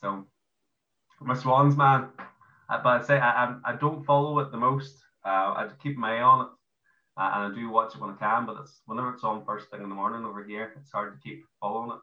So 0.00 0.24
a 1.28 1.34
Swans 1.34 1.76
man. 1.76 2.06
But 2.68 2.86
I'd 2.86 3.04
say 3.04 3.18
I, 3.18 3.46
I, 3.46 3.56
I 3.64 3.72
don't 3.74 4.04
follow 4.04 4.38
it 4.38 4.52
the 4.52 4.58
most. 4.58 4.94
Uh, 5.24 5.58
I 5.58 5.68
keep 5.82 5.96
my 5.96 6.18
eye 6.18 6.22
on 6.22 6.46
it. 6.46 6.52
Uh, 7.16 7.30
and 7.34 7.52
I 7.52 7.54
do 7.54 7.68
watch 7.68 7.94
it 7.94 8.00
when 8.00 8.10
I 8.10 8.14
can, 8.14 8.46
but 8.46 8.56
it's 8.60 8.80
whenever 8.86 9.12
it's 9.12 9.24
on 9.24 9.44
first 9.44 9.70
thing 9.70 9.82
in 9.82 9.88
the 9.88 9.94
morning 9.94 10.24
over 10.24 10.42
here, 10.42 10.72
it's 10.80 10.90
hard 10.90 11.14
to 11.14 11.28
keep 11.28 11.44
following 11.60 11.90
it. 11.90 12.00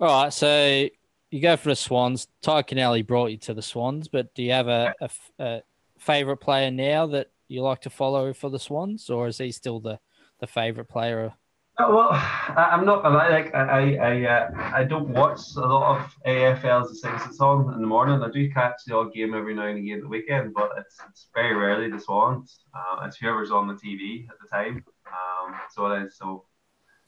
All 0.00 0.22
right, 0.22 0.32
so 0.32 0.88
you 1.30 1.40
go 1.40 1.56
for 1.56 1.68
the 1.68 1.76
Swans. 1.76 2.28
Tadhg 2.42 2.68
Kennelly 2.68 3.06
brought 3.06 3.30
you 3.30 3.36
to 3.38 3.54
the 3.54 3.62
Swans, 3.62 4.08
but 4.08 4.34
do 4.34 4.42
you 4.42 4.52
have 4.52 4.68
a 4.68 4.94
a 5.38 5.62
favorite 5.98 6.38
player 6.38 6.70
now 6.70 7.06
that 7.06 7.28
you 7.48 7.62
like 7.62 7.82
to 7.82 7.90
follow 7.90 8.32
for 8.32 8.50
the 8.50 8.58
Swans, 8.58 9.10
or 9.10 9.28
is 9.28 9.38
he 9.38 9.52
still 9.52 9.78
the, 9.78 10.00
the 10.40 10.46
favorite 10.46 10.88
player? 10.88 11.32
Uh, 11.78 11.86
Well, 11.88 12.10
I'm 12.12 12.84
not 12.84 13.02
gonna 13.02 13.16
lie. 13.16 13.28
Like 13.30 13.54
I, 13.54 13.96
I, 13.96 14.24
uh, 14.26 14.50
I 14.74 14.84
don't 14.84 15.08
watch 15.08 15.40
a 15.56 15.60
lot 15.60 16.00
of 16.00 16.14
AFLs 16.26 16.90
as 16.90 17.00
things 17.00 17.22
it's 17.26 17.40
on 17.40 17.72
in 17.74 17.80
the 17.80 17.86
morning. 17.86 18.22
I 18.22 18.30
do 18.30 18.50
catch 18.50 18.76
the 18.86 18.96
odd 18.96 19.14
game 19.14 19.34
every 19.34 19.54
now 19.54 19.66
and 19.66 19.78
again 19.78 19.96
at 19.98 20.02
the 20.02 20.08
weekend, 20.08 20.52
but 20.54 20.70
it's, 20.78 20.98
it's 21.08 21.28
very 21.34 21.54
rarely 21.54 21.90
the 21.90 21.98
Swans. 21.98 22.60
Uh, 22.74 23.04
it's 23.06 23.16
whoever's 23.16 23.50
on 23.50 23.68
the 23.68 23.74
TV 23.74 24.28
at 24.28 24.36
the 24.40 24.48
time. 24.48 24.84
Um, 25.06 25.54
so 25.70 25.86
it 25.86 26.02
is. 26.04 26.16
So 26.18 26.44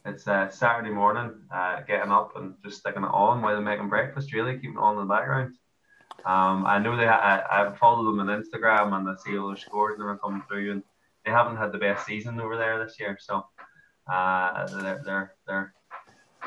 it's 0.06 0.26
uh, 0.26 0.48
Saturday 0.50 0.90
morning, 0.90 1.32
uh, 1.54 1.82
getting 1.82 2.10
up 2.12 2.32
and 2.36 2.54
just 2.64 2.78
sticking 2.78 3.04
it 3.04 3.08
on 3.12 3.42
while 3.42 3.52
they're 3.54 3.60
making 3.60 3.90
breakfast. 3.90 4.32
Really 4.32 4.54
keeping 4.54 4.72
it 4.72 4.78
on 4.78 4.94
in 4.98 5.06
the 5.06 5.14
background. 5.14 5.56
Um, 6.24 6.64
I 6.66 6.78
know 6.78 6.96
they. 6.96 7.06
I, 7.06 7.68
I 7.68 7.76
follow 7.76 8.04
them 8.04 8.20
on 8.20 8.28
Instagram 8.42 8.94
and 8.98 9.08
I 9.08 9.14
see 9.22 9.36
all 9.36 9.48
their 9.48 9.56
scores 9.58 9.98
and 9.98 10.08
they're 10.08 10.16
coming 10.16 10.42
through, 10.48 10.72
and 10.72 10.82
they 11.26 11.32
haven't 11.32 11.58
had 11.58 11.72
the 11.72 11.78
best 11.78 12.06
season 12.06 12.40
over 12.40 12.56
there 12.56 12.82
this 12.82 12.96
year. 12.98 13.18
So. 13.20 13.44
Uh, 14.10 14.66
they're, 14.66 15.02
they're, 15.04 15.34
they're, 15.46 15.74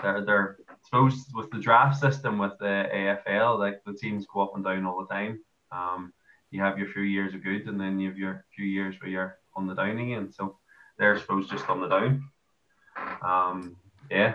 they're, 0.02 0.26
they're, 0.26 0.58
I 0.70 0.74
suppose 0.84 1.26
with 1.34 1.50
the 1.52 1.60
draft 1.60 2.00
system 2.00 2.38
with 2.38 2.58
the 2.60 2.88
AFL, 2.93 3.60
like 3.60 3.84
the 3.86 3.93
teams 3.93 4.26
go 4.32 4.41
up 4.41 4.56
and 4.56 4.63
down 4.63 4.86
all 4.86 5.00
the 5.00 5.13
time. 5.13 5.39
Um, 5.72 6.13
you 6.52 6.62
have 6.62 6.78
your 6.78 6.88
few 6.88 7.04
years 7.04 7.34
of 7.34 7.43
good, 7.43 7.67
and 7.67 7.80
then 7.80 8.00
you 8.00 8.10
have 8.10 8.17
your 8.17 8.46
few 8.56 8.65
years 8.65 8.96
where 9.00 9.10
you're 9.10 9.38
on 9.56 9.67
the 9.67 9.74
down 9.74 9.98
again. 9.98 10.32
So 10.32 10.58
they're 10.98 11.20
supposed 11.20 11.50
just 11.50 11.70
on 11.70 11.82
the 11.82 11.88
down. 11.88 12.24
Um, 13.22 13.76
yeah, 14.10 14.34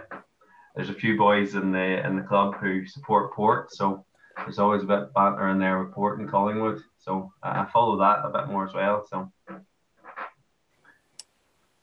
there's 0.75 0.91
a 0.91 0.95
few 0.95 1.17
boys 1.17 1.55
in 1.55 1.73
the 1.73 2.07
in 2.07 2.17
the 2.17 2.23
club 2.23 2.57
who 2.57 2.87
support 2.87 3.33
Port, 3.33 3.73
so 3.73 4.05
there's 4.37 4.59
always 4.59 4.83
a 4.83 4.87
bit 4.87 5.15
banter 5.15 5.49
in 5.49 5.59
there 5.59 5.83
with 5.83 5.93
Port 5.95 6.19
and 6.19 6.29
Collingwood. 6.29 6.83
So 6.99 7.33
I 7.43 7.65
follow 7.67 7.99
that 7.99 8.25
a 8.25 8.31
bit 8.31 8.49
more 8.49 8.67
as 8.67 8.75
well. 8.75 9.07
So 9.09 9.31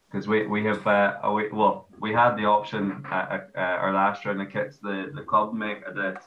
because 0.09 0.27
we, 0.27 0.47
we 0.47 0.63
have 0.65 0.85
uh, 0.87 1.31
we, 1.33 1.49
well 1.49 1.87
we 1.99 2.13
had 2.13 2.35
the 2.35 2.45
option 2.45 3.05
uh, 3.11 3.39
uh, 3.55 3.59
our 3.59 3.93
last 3.93 4.25
round 4.25 4.41
of 4.41 4.49
kits 4.49 4.77
the 4.77 5.11
the 5.13 5.21
club 5.21 5.53
make 5.53 5.83
the 5.85 6.17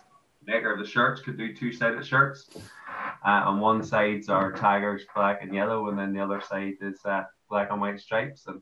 maker 0.46 0.72
of 0.72 0.78
the 0.78 0.86
shirts 0.86 1.20
could 1.20 1.38
do 1.38 1.54
two 1.54 1.72
sided 1.72 2.04
shirts 2.06 2.48
uh, 3.24 3.42
on 3.46 3.60
one 3.60 3.82
side's 3.82 4.28
are 4.28 4.52
tigers 4.52 5.02
black 5.14 5.42
and 5.42 5.54
yellow 5.54 5.88
and 5.88 5.98
then 5.98 6.12
the 6.12 6.20
other 6.20 6.40
side 6.40 6.74
is 6.80 6.98
uh, 7.04 7.22
black 7.48 7.70
and 7.70 7.80
white 7.80 8.00
stripes 8.00 8.46
and 8.46 8.60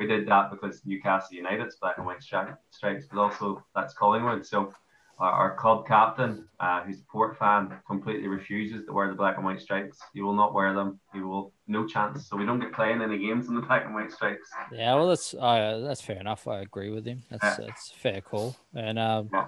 we 0.00 0.06
did 0.06 0.26
that 0.26 0.50
because 0.50 0.80
Newcastle 0.86 1.36
United's 1.36 1.76
black 1.76 1.98
and 1.98 2.06
white 2.06 2.20
stri- 2.20 2.56
stripes, 2.70 3.04
but 3.10 3.20
also 3.20 3.62
that's 3.74 3.92
Collingwood. 3.92 4.46
So 4.46 4.72
our, 5.20 5.30
our 5.32 5.56
club 5.56 5.86
captain, 5.86 6.46
uh, 6.58 6.82
who's 6.82 6.98
a 6.98 7.04
Port 7.12 7.38
fan, 7.38 7.72
completely 7.86 8.28
refuses 8.28 8.86
to 8.86 8.92
wear 8.92 9.08
the 9.08 9.14
black 9.14 9.36
and 9.36 9.44
white 9.44 9.60
stripes. 9.60 9.98
He 10.14 10.22
will 10.22 10.34
not 10.34 10.54
wear 10.54 10.74
them. 10.74 10.98
He 11.12 11.20
will 11.20 11.52
no 11.68 11.86
chance. 11.86 12.26
So 12.26 12.36
we 12.36 12.46
don't 12.46 12.58
get 12.58 12.72
playing 12.72 13.02
any 13.02 13.18
games 13.18 13.48
in 13.48 13.54
the 13.54 13.60
black 13.60 13.84
and 13.84 13.94
white 13.94 14.10
stripes. 14.10 14.48
Yeah, 14.72 14.94
well, 14.94 15.08
that's 15.08 15.34
uh, 15.34 15.82
that's 15.86 16.00
fair 16.00 16.18
enough. 16.18 16.48
I 16.48 16.60
agree 16.60 16.90
with 16.90 17.06
him. 17.06 17.22
That's 17.30 17.56
that's 17.56 17.92
a 17.92 17.98
fair 17.98 18.20
call. 18.20 18.56
And 18.74 18.98
um, 18.98 19.30
Yeah. 19.32 19.46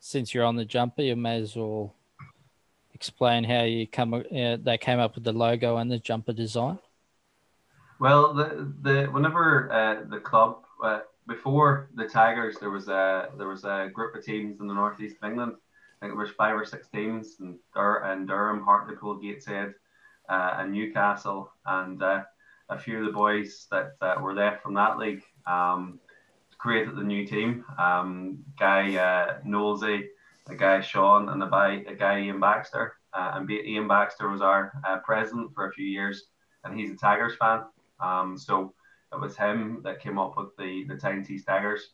since 0.00 0.34
you're 0.34 0.44
on 0.44 0.56
the 0.56 0.64
jumper, 0.64 1.02
you 1.02 1.16
may 1.16 1.40
as 1.40 1.56
well 1.56 1.94
explain 2.94 3.44
how 3.44 3.62
you 3.62 3.86
come. 3.86 4.14
Uh, 4.14 4.56
they 4.60 4.78
came 4.78 4.98
up 4.98 5.14
with 5.14 5.24
the 5.24 5.32
logo 5.32 5.78
and 5.78 5.90
the 5.90 5.98
jumper 5.98 6.32
design. 6.32 6.78
Well, 7.98 8.34
the 8.34 8.72
the 8.82 9.06
whenever 9.06 9.70
uh, 9.72 10.08
the 10.08 10.20
club 10.20 10.64
uh, 10.82 11.00
before 11.26 11.90
the 11.94 12.06
Tigers, 12.06 12.56
there 12.58 12.70
was 12.70 12.88
a 12.88 13.30
there 13.38 13.48
was 13.48 13.64
a 13.64 13.90
group 13.92 14.14
of 14.14 14.24
teams 14.24 14.60
in 14.60 14.66
the 14.66 14.74
northeast 14.74 15.16
of 15.22 15.30
England. 15.30 15.52
I 15.54 16.06
think 16.06 16.12
there 16.12 16.24
was 16.24 16.30
five 16.30 16.54
or 16.54 16.64
six 16.64 16.88
teams, 16.88 17.36
and 17.40 17.58
Dur- 17.74 18.04
and 18.04 18.26
Durham, 18.26 18.62
Hartlepool, 18.62 19.16
Gateshead, 19.16 19.74
uh, 20.28 20.54
and 20.58 20.72
Newcastle, 20.72 21.52
and 21.66 22.02
uh, 22.02 22.22
a 22.70 22.78
few 22.78 22.98
of 22.98 23.06
the 23.06 23.12
boys 23.12 23.66
that 23.70 23.92
uh, 24.00 24.16
were 24.20 24.34
left 24.34 24.62
from 24.62 24.74
that 24.74 24.98
league 24.98 25.22
um, 25.46 26.00
created 26.58 26.96
the 26.96 27.02
new 27.02 27.26
team. 27.26 27.64
Um, 27.78 28.38
guy 28.58 28.96
uh, 28.96 29.38
a 30.48 30.56
guy 30.56 30.80
Sean, 30.80 31.28
and 31.28 31.42
a 31.42 31.46
guy, 31.46 31.84
a 31.86 31.94
guy 31.94 32.20
Ian 32.20 32.40
Baxter. 32.40 32.96
Uh, 33.12 33.32
and 33.34 33.50
Ian 33.50 33.88
Baxter 33.88 34.28
was 34.28 34.40
our 34.40 34.72
uh, 34.86 34.98
president 34.98 35.52
for 35.54 35.68
a 35.68 35.72
few 35.72 35.86
years, 35.86 36.24
and 36.64 36.78
he's 36.78 36.90
a 36.90 36.96
Tigers 36.96 37.36
fan. 37.36 37.64
Um, 38.00 38.38
so 38.38 38.72
it 39.12 39.20
was 39.20 39.36
him 39.36 39.80
that 39.82 40.00
came 40.00 40.18
up 40.18 40.36
with 40.36 40.56
the 40.56 40.84
the 40.88 40.96
Tyne 40.96 41.24
Tees 41.24 41.44
Tigers. 41.44 41.90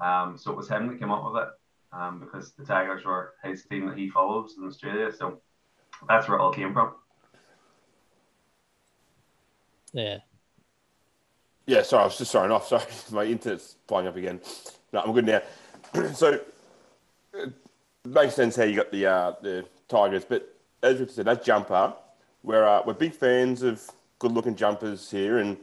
Um, 0.00 0.36
so 0.36 0.50
it 0.50 0.56
was 0.56 0.68
him 0.68 0.88
that 0.88 0.98
came 0.98 1.10
up 1.10 1.24
with 1.24 1.42
it 1.42 1.48
um, 1.92 2.20
because 2.20 2.52
the 2.52 2.64
Tigers 2.64 3.04
were 3.04 3.34
his 3.42 3.64
team 3.64 3.86
that 3.86 3.96
he 3.96 4.08
follows 4.08 4.56
in 4.58 4.66
Australia. 4.66 5.10
So 5.12 5.40
that's 6.08 6.28
where 6.28 6.38
it 6.38 6.40
all 6.42 6.52
came 6.52 6.72
from. 6.72 6.94
Yeah, 9.92 10.18
Yeah, 11.66 11.82
sorry, 11.82 12.02
I 12.02 12.06
was 12.06 12.18
just 12.18 12.30
signing 12.30 12.50
off. 12.50 12.66
Sorry, 12.68 12.84
my 13.12 13.24
internet's 13.24 13.76
flying 13.88 14.06
up 14.06 14.16
again. 14.16 14.40
No, 14.92 15.00
I'm 15.00 15.12
good 15.14 15.24
now. 15.24 15.40
so 16.12 16.38
it 17.32 17.52
makes 18.04 18.34
sense 18.34 18.56
how 18.56 18.64
you 18.64 18.76
got 18.76 18.90
the 18.90 19.06
uh, 19.06 19.32
the 19.40 19.64
Tigers, 19.88 20.24
but 20.28 20.54
as 20.82 20.98
Richard 20.98 21.14
said, 21.14 21.24
that 21.26 21.44
jumper, 21.44 21.94
we're 22.42 22.66
uh, 22.66 22.82
we're 22.84 22.92
big 22.92 23.14
fans 23.14 23.62
of 23.62 23.82
good-looking 24.18 24.56
jumpers 24.56 25.10
here, 25.10 25.38
and 25.38 25.56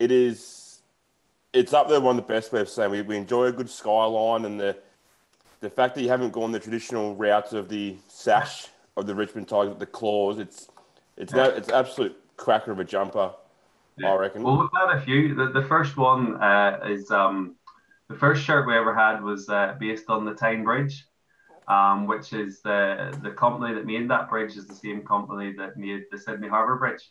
it 0.00 0.10
is 0.10 0.80
it's 1.52 1.72
up 1.72 1.88
there 1.88 2.00
one 2.00 2.18
of 2.18 2.26
the 2.26 2.32
best 2.32 2.52
we've 2.52 2.68
seen. 2.68 2.90
We, 2.90 3.02
we 3.02 3.16
enjoy 3.16 3.46
a 3.46 3.52
good 3.52 3.70
skyline, 3.70 4.44
and 4.44 4.58
the 4.58 4.76
the 5.60 5.70
fact 5.70 5.94
that 5.94 6.02
you 6.02 6.08
haven't 6.08 6.32
gone 6.32 6.50
the 6.50 6.58
traditional 6.58 7.14
route 7.14 7.52
of 7.52 7.68
the 7.68 7.96
sash 8.08 8.68
of 8.96 9.06
the 9.06 9.14
Richmond 9.14 9.46
Tigers, 9.46 9.68
with 9.68 9.78
the 9.78 9.86
claws. 9.86 10.38
It's 10.38 10.68
it's 11.16 11.32
no, 11.32 11.44
it's 11.44 11.68
absolute 11.68 12.16
cracker 12.36 12.72
of 12.72 12.80
a 12.80 12.84
jumper. 12.84 13.32
I 14.02 14.14
reckon. 14.14 14.42
Well, 14.42 14.58
we've 14.58 14.70
had 14.74 14.96
a 14.96 15.00
few. 15.02 15.34
The, 15.34 15.50
the 15.50 15.66
first 15.66 15.98
one 15.98 16.42
uh, 16.42 16.80
is 16.88 17.10
um, 17.10 17.56
the 18.08 18.14
first 18.14 18.42
shirt 18.42 18.66
we 18.66 18.74
ever 18.74 18.94
had 18.94 19.22
was 19.22 19.46
uh, 19.50 19.76
based 19.78 20.08
on 20.08 20.24
the 20.24 20.32
Tyne 20.32 20.64
Bridge, 20.64 21.04
um, 21.68 22.06
which 22.06 22.32
is 22.32 22.62
the 22.62 23.14
the 23.22 23.32
company 23.32 23.74
that 23.74 23.84
made 23.84 24.08
that 24.08 24.30
bridge 24.30 24.56
is 24.56 24.66
the 24.66 24.74
same 24.74 25.02
company 25.02 25.52
that 25.58 25.76
made 25.76 26.04
the 26.10 26.16
Sydney 26.16 26.48
Harbour 26.48 26.76
Bridge. 26.76 27.10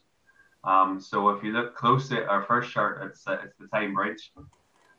Um, 0.63 0.99
so 0.99 1.29
if 1.29 1.43
you 1.43 1.51
look 1.53 1.75
closely 1.75 2.17
at 2.17 2.27
our 2.27 2.43
first 2.43 2.69
shirt, 2.69 3.01
it's 3.03 3.25
uh, 3.27 3.37
it's 3.43 3.57
the 3.57 3.67
Tyne 3.67 3.93
Bridge, 3.93 4.31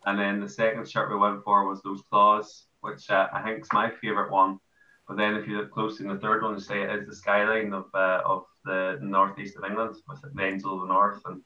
and 0.07 0.18
then 0.18 0.40
the 0.40 0.49
second 0.49 0.88
shirt 0.88 1.11
we 1.11 1.16
went 1.16 1.44
for 1.44 1.68
was 1.68 1.83
those 1.83 2.03
claws, 2.11 2.66
which 2.81 3.11
uh, 3.11 3.29
I 3.33 3.42
think 3.42 3.61
is 3.62 3.68
my 3.73 3.90
favourite 3.90 4.31
one. 4.31 4.59
But 5.07 5.16
then 5.16 5.35
if 5.35 5.46
you 5.46 5.59
look 5.59 5.73
closely 5.73 6.07
in 6.07 6.12
the 6.12 6.20
third 6.20 6.42
one, 6.42 6.55
you 6.55 6.61
say 6.61 6.83
it 6.83 6.90
is 6.90 7.07
the 7.07 7.14
skyline 7.14 7.73
of 7.75 7.87
uh, 7.94 8.23
of 8.25 8.44
the 8.64 8.99
northeast 9.03 9.57
of 9.57 9.64
England 9.64 9.96
with 10.09 10.23
the 10.23 10.42
Angel 10.42 10.75
of 10.75 10.88
the 10.88 10.94
North 10.94 11.20
and 11.27 11.42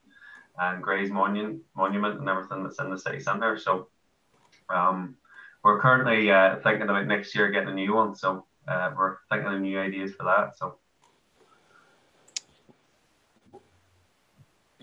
and 0.59 0.83
Grey's 0.83 1.11
Monument, 1.11 1.62
Monument 1.77 2.20
and 2.20 2.29
everything 2.29 2.62
that's 2.62 2.79
in 2.79 2.90
the 2.90 2.98
city 2.98 3.20
centre. 3.20 3.59
So 3.59 3.88
um, 4.68 5.16
we're 5.64 5.81
currently 5.81 6.31
uh, 6.31 6.57
thinking 6.62 6.88
about 6.88 7.07
next 7.07 7.35
year 7.35 7.50
getting 7.50 7.70
a 7.70 7.74
new 7.74 7.94
one. 7.94 8.14
So 8.14 8.46
uh, 8.68 8.92
we're 8.96 9.16
thinking 9.31 9.53
of 9.53 9.61
new 9.61 9.81
ideas 9.81 10.12
for 10.12 10.24
that. 10.24 10.57
So 10.57 10.77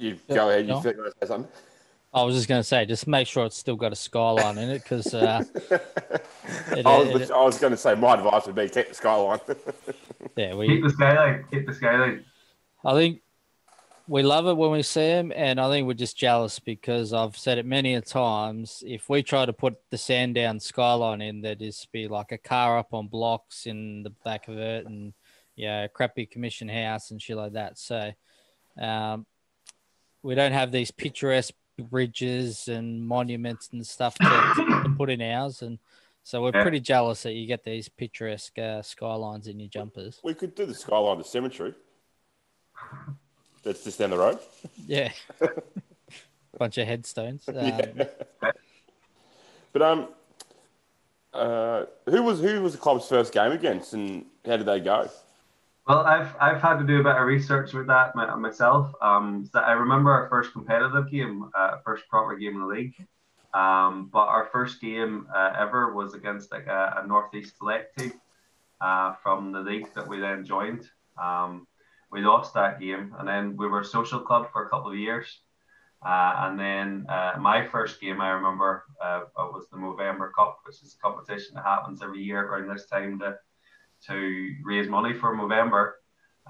You 0.01 0.17
go 0.27 0.49
ahead. 0.49 0.65
You 0.65 0.73
no. 0.73 0.79
think 0.81 0.95
you 0.97 1.03
want 1.03 1.13
to 1.13 1.27
say 1.27 1.29
something? 1.29 1.51
I 2.11 2.23
was 2.23 2.35
just 2.35 2.49
going 2.49 2.59
to 2.59 2.63
say, 2.63 2.85
just 2.85 3.07
make 3.07 3.27
sure 3.27 3.45
it's 3.45 3.55
still 3.57 3.75
got 3.75 3.93
a 3.93 3.95
skyline 3.95 4.57
in 4.57 4.69
it 4.71 4.83
because 4.83 5.13
uh, 5.13 5.43
it, 5.71 6.85
I 6.85 7.01
it- 7.01 7.13
was, 7.13 7.31
I 7.31 7.41
was 7.41 7.59
going 7.59 7.71
to 7.71 7.77
say 7.77 7.93
my 7.93 8.15
advice 8.15 8.47
would 8.47 8.55
be 8.55 8.67
keep 8.67 8.89
the 8.89 8.95
skyline. 8.95 9.39
yeah, 10.35 10.55
we 10.55 10.67
keep 10.67 10.83
the 10.83 10.89
skyline, 10.89 11.45
keep 11.51 11.67
the 11.67 11.73
skyline. 11.73 12.25
I 12.83 12.93
think 12.93 13.21
we 14.07 14.23
love 14.23 14.47
it 14.47 14.57
when 14.57 14.71
we 14.71 14.81
see 14.81 15.01
them, 15.01 15.31
and 15.35 15.59
I 15.59 15.69
think 15.69 15.85
we're 15.85 15.93
just 15.93 16.17
jealous 16.17 16.57
because 16.57 17.13
I've 17.13 17.37
said 17.37 17.59
it 17.59 17.65
many 17.65 17.93
a 17.93 18.01
times. 18.01 18.83
If 18.85 19.07
we 19.07 19.21
try 19.21 19.45
to 19.45 19.53
put 19.53 19.75
the 19.91 19.99
Sandown 19.99 20.59
skyline 20.59 21.21
in, 21.21 21.41
there'd 21.41 21.59
just 21.59 21.91
be 21.91 22.07
like 22.07 22.31
a 22.31 22.39
car 22.39 22.79
up 22.79 22.93
on 22.93 23.07
blocks 23.07 23.67
in 23.67 24.01
the 24.01 24.09
back 24.25 24.47
of 24.47 24.57
it, 24.57 24.87
and 24.87 25.13
yeah, 25.55 25.83
a 25.83 25.89
crappy 25.89 26.25
commission 26.25 26.67
house 26.67 27.11
and 27.11 27.21
shit 27.21 27.37
like 27.37 27.53
that. 27.53 27.77
So, 27.77 28.11
um, 28.81 29.27
we 30.23 30.36
don't 30.36 30.51
have 30.51 30.71
these 30.71 30.91
picturesque 30.91 31.53
bridges 31.79 32.67
and 32.67 33.05
monuments 33.05 33.69
and 33.71 33.86
stuff 33.86 34.15
to, 34.19 34.25
to 34.55 34.93
put 34.97 35.10
in 35.10 35.21
ours, 35.21 35.62
and 35.62 35.79
so 36.23 36.41
we're 36.41 36.51
Yeah. 36.53 36.62
pretty 36.62 36.79
jealous 36.79 37.23
that 37.23 37.34
you 37.34 37.47
get 37.47 37.63
these 37.63 37.89
picturesque 37.89 38.57
uh, 38.60 38.81
skylines 38.81 39.47
in 39.47 39.60
your 39.60 39.69
jumpers. 39.69 40.19
we 40.23 40.34
could 40.34 40.53
do 40.55 40.65
the 40.65 40.73
skyline 40.75 41.17
to 41.17 41.23
cemetery. 41.23 41.73
That's 43.63 43.84
just 43.84 43.99
down 43.99 44.10
the 44.12 44.17
road. 44.17 44.39
Yeah. 44.88 45.12
Bunch 46.57 46.77
of 46.77 46.88
headstones. 46.88 47.43
Um, 47.47 47.55
Yeah. 47.55 48.05
But 49.73 49.81
um, 49.84 50.07
uh, 51.34 51.86
who 52.10 52.23
was 52.23 52.41
who 52.41 52.62
was 52.62 52.73
the 52.73 52.77
club's 52.77 53.07
first 53.07 53.34
game 53.34 53.53
against, 53.53 53.93
and 53.93 54.25
how 54.45 54.57
did 54.57 54.65
they 54.65 54.81
go? 54.81 55.10
Well, 55.88 56.00
I've 56.06 56.36
I've 56.39 56.62
had 56.62 56.78
to 56.78 56.86
do 56.86 57.00
a 57.00 57.04
bit 57.04 57.15
of 57.15 57.26
research 57.26 57.74
with 57.74 57.88
that 57.88 58.15
my, 58.15 58.36
myself. 58.36 58.94
Um, 59.02 59.46
so 59.52 59.60
I 59.60 59.72
remember 59.74 60.12
our 60.12 60.30
first 60.30 60.54
competitive 60.54 61.10
game, 61.10 61.50
uh, 61.56 61.78
first 61.84 62.08
proper 62.08 62.36
game 62.36 62.56
in 62.56 62.62
the 62.62 62.67
league. 62.67 62.96
Um, 63.54 64.10
but 64.13 64.28
our 64.28 64.46
first 64.52 64.80
game 64.80 65.28
uh, 65.36 65.54
ever 65.58 65.94
was 65.94 66.13
against 66.13 66.52
like 66.52 66.67
a, 66.67 67.02
a 67.04 67.08
northeast 67.08 67.58
select 67.58 67.98
team 67.98 68.13
uh, 68.80 69.15
from 69.24 69.52
the 69.52 69.60
league 69.62 69.94
that 69.96 70.08
we 70.08 70.20
then 70.20 70.46
joined. 70.46 70.89
Um, 71.22 71.67
we 72.12 72.22
lost 72.22 72.54
that 72.54 72.80
game, 72.80 73.15
and 73.17 73.28
then 73.28 73.58
we 73.58 73.67
were 73.67 73.82
a 73.82 73.86
social 73.86 74.20
club 74.20 74.52
for 74.52 74.65
a 74.65 74.70
couple 74.70 74.91
of 74.91 74.98
years. 74.98 75.41
Uh, 76.06 76.34
and 76.46 76.60
then 76.60 77.06
uh, 77.10 77.34
my 77.39 77.65
first 77.67 78.00
game, 78.02 78.22
I 78.22 78.30
remember, 78.30 78.86
uh, 79.04 79.22
was 79.38 79.67
the 79.72 79.78
Movember 79.78 80.32
Cup, 80.38 80.60
which 80.65 80.82
is 80.82 80.96
a 80.98 81.02
competition 81.02 81.56
that 81.56 81.63
happens 81.65 82.02
every 82.02 82.22
year 82.24 82.41
around 82.46 82.70
this 82.70 82.88
time 82.88 83.20
to 83.20 83.38
to 84.07 84.55
raise 84.63 84.87
money 84.87 85.13
for 85.13 85.35
Movember. 85.35 85.93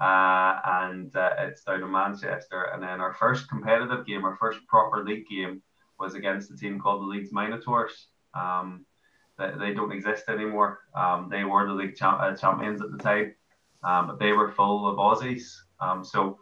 Uh, 0.00 0.58
and 0.64 1.14
uh, 1.14 1.30
it's 1.38 1.64
down 1.64 1.82
in 1.82 1.90
Manchester. 1.90 2.70
And 2.72 2.82
then 2.82 3.00
our 3.00 3.14
first 3.14 3.48
competitive 3.48 4.06
game, 4.06 4.24
our 4.24 4.36
first 4.36 4.66
proper 4.66 5.04
league 5.04 5.28
game, 5.28 5.62
was 5.98 6.14
against 6.14 6.50
a 6.50 6.56
team 6.56 6.80
called 6.80 7.02
the 7.02 7.06
Leeds 7.06 7.32
Minotaurs. 7.32 8.08
Um, 8.34 8.86
they, 9.38 9.52
they 9.58 9.74
don't 9.74 9.92
exist 9.92 10.24
anymore. 10.28 10.80
Um, 10.94 11.28
they 11.30 11.44
were 11.44 11.66
the 11.66 11.74
league 11.74 11.94
champ- 11.96 12.20
uh, 12.20 12.34
champions 12.34 12.82
at 12.82 12.90
the 12.90 12.98
time, 12.98 13.34
um, 13.84 14.06
but 14.08 14.18
they 14.18 14.32
were 14.32 14.50
full 14.50 14.88
of 14.88 14.96
Aussies. 14.96 15.54
Um, 15.80 16.04
so 16.04 16.38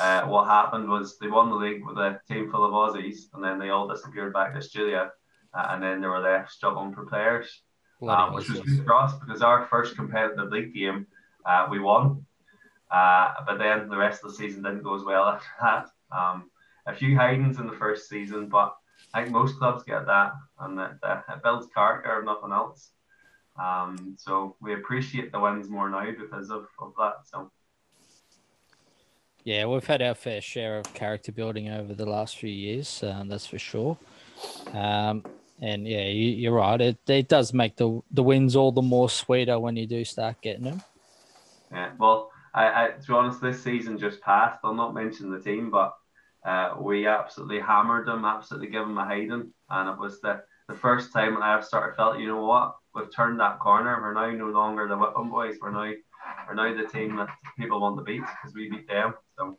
uh, 0.00 0.22
what 0.22 0.46
happened 0.46 0.88
was 0.88 1.18
they 1.18 1.28
won 1.28 1.50
the 1.50 1.56
league 1.56 1.84
with 1.84 1.96
a 1.96 2.20
team 2.28 2.50
full 2.50 2.64
of 2.64 2.72
Aussies, 2.72 3.32
and 3.32 3.42
then 3.42 3.58
they 3.58 3.70
all 3.70 3.88
disappeared 3.88 4.32
back 4.32 4.52
to 4.52 4.58
Australia, 4.58 5.10
uh, 5.54 5.66
and 5.70 5.82
then 5.82 6.00
they 6.00 6.08
were 6.08 6.20
left 6.20 6.50
struggling 6.50 6.92
for 6.92 7.06
players 7.06 7.62
um, 8.02 8.32
which 8.34 8.48
was 8.48 8.60
good 8.60 8.84
for 8.84 8.94
us 8.94 9.14
because 9.14 9.42
our 9.42 9.66
first 9.66 9.96
competitive 9.96 10.50
league 10.50 10.74
game, 10.74 11.06
uh, 11.44 11.66
we 11.70 11.80
won. 11.80 12.24
Uh, 12.90 13.32
but 13.46 13.58
then 13.58 13.88
the 13.88 13.96
rest 13.96 14.24
of 14.24 14.30
the 14.30 14.36
season 14.36 14.62
didn't 14.62 14.82
go 14.82 14.94
as 14.94 15.04
well 15.04 15.24
after 15.24 15.46
that. 15.62 15.88
Um, 16.16 16.50
a 16.86 16.94
few 16.94 17.16
hidings 17.16 17.58
in 17.58 17.66
the 17.66 17.76
first 17.76 18.08
season, 18.08 18.48
but 18.48 18.74
I 19.12 19.22
think 19.22 19.32
most 19.32 19.58
clubs 19.58 19.84
get 19.84 20.06
that, 20.06 20.32
and 20.60 20.78
that, 20.78 20.98
uh, 21.02 21.20
it 21.28 21.42
builds 21.42 21.66
character 21.74 22.18
if 22.18 22.24
nothing 22.24 22.52
else. 22.52 22.90
Um, 23.60 24.16
so 24.18 24.56
we 24.60 24.74
appreciate 24.74 25.32
the 25.32 25.40
wins 25.40 25.68
more 25.68 25.90
now 25.90 26.06
because 26.18 26.50
of, 26.50 26.66
of 26.78 26.92
that. 26.98 27.14
So 27.24 27.50
Yeah, 29.44 29.66
we've 29.66 29.86
had 29.86 30.00
our 30.00 30.14
fair 30.14 30.40
share 30.40 30.78
of 30.78 30.94
character 30.94 31.32
building 31.32 31.68
over 31.68 31.92
the 31.94 32.06
last 32.06 32.38
few 32.38 32.50
years. 32.50 33.02
Um, 33.02 33.28
that's 33.28 33.46
for 33.46 33.58
sure. 33.58 33.98
Um, 34.72 35.24
and 35.60 35.86
yeah, 35.86 36.04
you, 36.04 36.30
you're 36.30 36.52
right. 36.52 36.80
It 36.80 36.98
it 37.08 37.28
does 37.28 37.52
make 37.52 37.76
the 37.76 38.00
the 38.10 38.22
wins 38.22 38.56
all 38.56 38.72
the 38.72 38.82
more 38.82 39.10
sweeter 39.10 39.58
when 39.58 39.76
you 39.76 39.86
do 39.86 40.04
start 40.04 40.40
getting 40.40 40.64
them. 40.64 40.82
Yeah, 41.72 41.90
well, 41.98 42.30
I, 42.54 42.84
I 42.84 42.88
to 42.90 43.06
be 43.06 43.12
honest, 43.12 43.40
this 43.40 43.62
season 43.62 43.98
just 43.98 44.20
passed. 44.20 44.60
I'll 44.62 44.74
not 44.74 44.94
mention 44.94 45.30
the 45.30 45.40
team, 45.40 45.70
but 45.70 45.94
uh, 46.44 46.74
we 46.80 47.06
absolutely 47.06 47.60
hammered 47.60 48.06
them, 48.06 48.24
absolutely 48.24 48.68
gave 48.68 48.86
them 48.86 48.98
a 48.98 49.04
hiding, 49.04 49.52
and 49.70 49.88
it 49.88 49.98
was 49.98 50.20
the 50.20 50.42
the 50.68 50.74
first 50.74 51.12
time 51.12 51.34
when 51.34 51.42
I've 51.42 51.64
started 51.64 51.96
felt, 51.96 52.18
you 52.18 52.26
know 52.26 52.44
what, 52.44 52.76
we've 52.94 53.14
turned 53.14 53.40
that 53.40 53.58
corner. 53.58 53.98
We're 54.02 54.12
now 54.12 54.30
no 54.30 54.50
longer 54.50 54.86
the 54.86 54.96
Whitlam 54.96 55.30
boys. 55.30 55.56
We're 55.60 55.72
now 55.72 55.92
we're 56.46 56.54
now 56.54 56.76
the 56.76 56.88
team 56.88 57.16
that 57.16 57.28
people 57.58 57.80
want 57.80 57.96
to 57.98 58.04
beat 58.04 58.20
because 58.20 58.54
we 58.54 58.70
beat 58.70 58.86
them. 58.86 59.14
So 59.36 59.58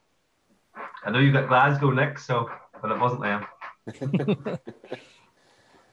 I 1.04 1.12
know 1.12 1.20
you 1.20 1.34
got 1.34 1.48
Glasgow 1.48 1.92
next, 1.92 2.26
so 2.26 2.50
but 2.82 2.92
it 2.92 3.00
wasn't 3.00 3.22
them. 3.22 3.46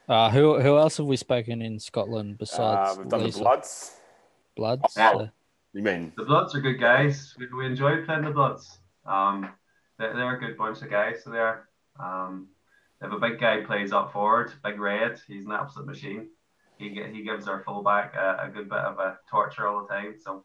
Uh, 0.09 0.31
who 0.31 0.61
who 0.61 0.79
else 0.79 0.97
have 0.99 1.07
we 1.07 1.17
spoken 1.17 1.61
in 1.63 1.79
Scotland 1.81 2.39
besides 2.39 2.97
Uh, 2.97 3.01
we've 3.01 3.09
done 3.09 3.25
Lisa? 3.25 3.39
the 3.39 3.45
Bloods. 3.45 3.97
Bloods? 4.57 4.95
Yeah. 4.97 5.11
Uh, 5.11 5.29
You 5.73 5.83
mean 5.83 6.13
The 6.17 6.25
Bloods 6.25 6.55
are 6.55 6.61
good 6.61 6.79
guys. 6.81 7.35
We, 7.39 7.47
we 7.53 7.67
enjoy 7.67 8.05
playing 8.05 8.25
the 8.25 8.31
Bloods. 8.31 8.79
Um, 9.05 9.49
they're, 9.99 10.15
they're 10.15 10.37
a 10.37 10.41
good 10.41 10.57
bunch 10.57 10.81
of 10.83 10.91
guys. 10.91 11.25
So 11.25 11.31
they're 11.31 11.69
um, 11.99 12.49
they 13.01 13.07
have 13.09 13.13
a 13.17 13.19
big 13.19 13.41
guy 13.41 13.63
plays 13.65 13.93
up 13.93 14.13
forward, 14.13 14.53
Big 14.65 14.79
Red. 14.79 15.21
He's 15.27 15.45
an 15.45 15.53
absolute 15.53 15.87
machine. 15.87 16.29
He 16.79 16.89
he 17.13 17.23
gives 17.25 17.49
our 17.49 17.63
fullback 17.65 18.15
a, 18.15 18.45
a 18.45 18.49
good 18.49 18.69
bit 18.69 18.79
of 18.79 18.99
a 18.99 19.19
torture 19.29 19.67
all 19.67 19.83
the 19.83 19.89
time. 19.89 20.15
So 20.23 20.45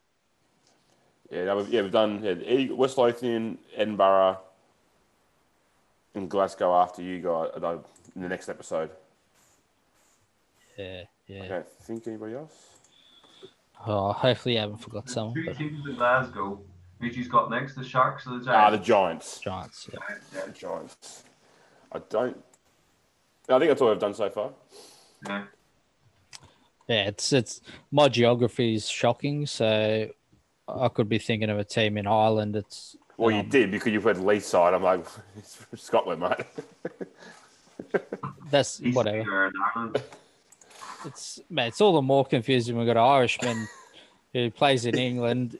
yeah, 1.29 1.45
no, 1.45 1.57
we've, 1.57 1.69
yeah, 1.69 1.81
we've 1.83 1.91
done 1.91 2.23
yeah, 2.23 2.31
Ed- 2.45 2.71
West 2.71 2.97
Lothian, 2.97 3.57
Edinburgh, 3.75 4.39
and 6.15 6.29
Glasgow 6.29 6.73
after 6.81 7.01
you 7.01 7.19
guys 7.19 7.51
uh, 7.61 7.77
in 8.15 8.21
the 8.21 8.27
next 8.29 8.49
episode. 8.49 8.89
Yeah, 10.81 11.03
yeah. 11.27 11.43
I 11.43 11.47
don't 11.47 11.69
think 11.83 12.07
anybody 12.07 12.35
else. 12.35 12.53
Oh, 13.85 14.11
hopefully, 14.13 14.57
I 14.57 14.61
haven't 14.61 14.77
forgot 14.77 15.05
There's 15.05 15.13
someone. 15.15 15.33
two 15.35 15.45
But 15.45 15.57
teams 15.57 15.87
in 15.87 15.95
Glasgow. 15.95 16.59
Who's 16.99 17.17
you 17.17 17.27
got 17.27 17.49
next? 17.49 17.75
The 17.75 17.83
Sharks 17.83 18.27
or 18.27 18.37
the 18.37 18.45
Giants? 18.45 18.49
Ah, 18.49 18.69
the 18.69 18.77
Giants? 18.77 19.39
Giants. 19.39 19.85
Giants. 19.85 20.09
Yeah. 20.33 20.39
yeah, 20.39 20.45
The 20.45 20.51
Giants. 20.51 21.23
I 21.91 21.99
don't. 22.09 22.37
I 23.49 23.57
think 23.57 23.69
that's 23.69 23.81
all 23.81 23.89
I've 23.91 23.99
done 23.99 24.13
so 24.13 24.29
far. 24.29 24.51
yeah. 25.27 25.43
Yeah, 26.87 27.07
it's 27.07 27.31
it's 27.33 27.61
my 27.91 28.07
geography 28.09 28.75
is 28.75 28.87
shocking. 28.89 29.45
So 29.47 30.09
I 30.67 30.87
could 30.89 31.09
be 31.09 31.17
thinking 31.19 31.49
of 31.49 31.57
a 31.57 31.63
team 31.63 31.97
in 31.97 32.05
Ireland. 32.05 32.55
It's 32.55 32.95
Well, 33.17 33.31
you 33.31 33.39
um, 33.39 33.49
did 33.49 33.71
because 33.71 33.93
you've 33.93 34.03
had 34.03 34.17
Leeds 34.19 34.45
side. 34.45 34.73
I'm 34.73 34.83
like, 34.83 35.03
it's 35.37 35.55
from 35.55 35.77
Scotland, 35.79 36.21
mate. 36.21 36.45
That's 38.49 38.81
East 38.81 38.95
whatever. 38.95 39.19
League 39.19 39.27
or 39.27 39.45
in 39.47 39.53
Ireland. 39.75 40.01
It's 41.05 41.39
man, 41.49 41.67
it's 41.67 41.81
all 41.81 41.93
the 41.93 42.01
more 42.01 42.25
confusing. 42.25 42.77
We've 42.77 42.85
got 42.87 42.97
an 42.97 43.03
Irishman 43.03 43.67
who 44.33 44.49
plays 44.51 44.85
in 44.85 44.97
England, 44.97 45.59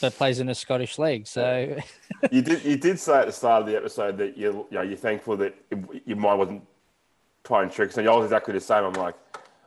but 0.00 0.12
plays 0.14 0.38
in 0.40 0.48
a 0.48 0.54
Scottish 0.54 0.98
league. 0.98 1.26
So 1.26 1.76
you 2.30 2.42
did. 2.42 2.64
You 2.64 2.76
did 2.76 2.98
say 3.00 3.20
at 3.20 3.26
the 3.26 3.32
start 3.32 3.62
of 3.62 3.68
the 3.68 3.76
episode 3.76 4.16
that 4.18 4.36
you, 4.36 4.66
you 4.70 4.76
know, 4.78 4.82
you're 4.82 4.96
thankful 4.96 5.36
that 5.38 5.54
it- 5.70 6.02
your 6.06 6.16
mind 6.16 6.38
wasn't 6.38 6.62
playing 7.42 7.70
tricks, 7.70 7.96
and 7.96 8.08
I 8.08 8.14
was 8.14 8.24
exactly 8.26 8.54
the 8.54 8.60
same. 8.60 8.84
I'm 8.84 8.92
like, 8.94 9.14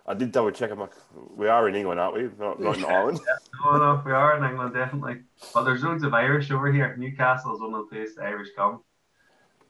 I 0.08 0.14
did 0.14 0.32
double 0.32 0.52
check. 0.52 0.72
I'm 0.72 0.80
like, 0.80 0.94
we 1.36 1.48
are 1.48 1.68
in 1.70 1.76
England, 1.76 2.00
aren't 2.00 2.16
we? 2.16 2.30
Not, 2.40 2.60
not 2.60 2.78
in 2.78 2.86
Ireland. 2.98 3.20
No, 3.64 3.78
no, 3.78 4.02
we 4.06 4.12
are 4.12 4.38
in 4.38 4.44
England, 4.44 4.74
definitely. 4.74 5.18
But 5.54 5.64
there's 5.64 5.84
loads 5.84 6.04
of 6.04 6.14
Irish 6.14 6.50
over 6.52 6.72
here. 6.72 6.96
Newcastle 6.98 7.54
is 7.56 7.62
one 7.62 7.74
of 7.74 7.90
the 7.90 7.96
places 7.96 8.16
the 8.16 8.24
Irish 8.24 8.50
come. 8.56 8.82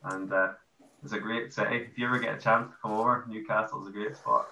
And 0.03 0.31
uh, 0.31 0.49
it's 1.03 1.11
a 1.13 1.19
great 1.19 1.51
city. 1.53 1.87
If 1.91 1.97
you 1.97 2.05
ever 2.07 2.19
get 2.19 2.37
a 2.37 2.39
chance 2.39 2.69
to 2.71 2.77
come 2.81 2.91
over, 2.93 3.25
Newcastle 3.27 3.81
is 3.81 3.89
a 3.89 3.91
great 3.91 4.15
spot. 4.15 4.47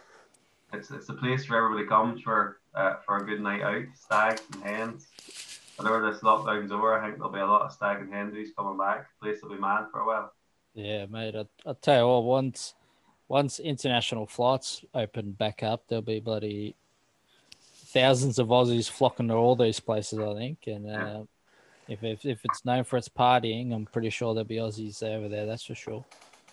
It's 0.73 0.91
it's 0.91 1.09
a 1.09 1.13
place 1.13 1.49
where 1.49 1.63
everybody 1.63 1.87
comes 1.87 2.21
for 2.21 2.59
uh, 2.75 2.95
for 3.05 3.17
a 3.17 3.25
good 3.25 3.41
night 3.41 3.61
out, 3.61 3.85
stags 3.95 4.41
and 4.53 4.63
hens. 4.63 5.07
Whenever 5.77 6.11
this 6.11 6.21
lockdown's 6.21 6.71
over, 6.71 6.97
I 6.97 7.05
think 7.05 7.17
there'll 7.17 7.31
be 7.31 7.39
a 7.39 7.45
lot 7.45 7.61
of 7.61 7.71
stag 7.71 8.01
and 8.01 8.11
hen 8.11 8.31
dudes 8.31 8.51
coming 8.57 8.77
back. 8.77 9.07
The 9.21 9.27
place 9.27 9.41
will 9.41 9.49
be 9.49 9.61
mad 9.61 9.85
for 9.91 9.99
a 9.99 10.07
while. 10.07 10.33
yeah, 10.73 11.05
mate, 11.05 11.35
I, 11.35 11.45
I'll 11.65 11.75
tell 11.75 11.99
you 11.99 12.07
what. 12.07 12.23
Once 12.23 12.73
once 13.27 13.59
international 13.59 14.25
flights 14.25 14.83
open 14.93 15.31
back 15.31 15.63
up, 15.63 15.83
there'll 15.87 16.01
be 16.01 16.19
bloody 16.19 16.75
thousands 17.87 18.39
of 18.39 18.47
Aussies 18.47 18.89
flocking 18.89 19.29
to 19.29 19.35
all 19.35 19.55
these 19.55 19.79
places. 19.79 20.19
I 20.19 20.33
think, 20.33 20.59
and 20.67 20.89
uh, 20.89 21.23
if, 21.87 22.03
if 22.03 22.25
if 22.25 22.43
it's 22.43 22.65
known 22.65 22.83
for 22.83 22.97
its 22.97 23.09
partying, 23.09 23.73
I'm 23.73 23.85
pretty 23.85 24.09
sure 24.09 24.33
there'll 24.33 24.47
be 24.47 24.57
Aussies 24.57 25.01
over 25.03 25.29
there. 25.29 25.45
That's 25.45 25.63
for 25.63 25.75
sure. 25.75 26.05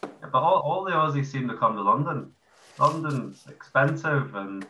Yeah, 0.02 0.28
but 0.32 0.38
all, 0.38 0.60
all 0.60 0.84
the 0.84 0.92
Aussies 0.92 1.26
seem 1.26 1.48
to 1.48 1.56
come 1.56 1.74
to 1.76 1.82
London. 1.82 2.32
London's 2.78 3.44
expensive, 3.48 4.34
and 4.34 4.66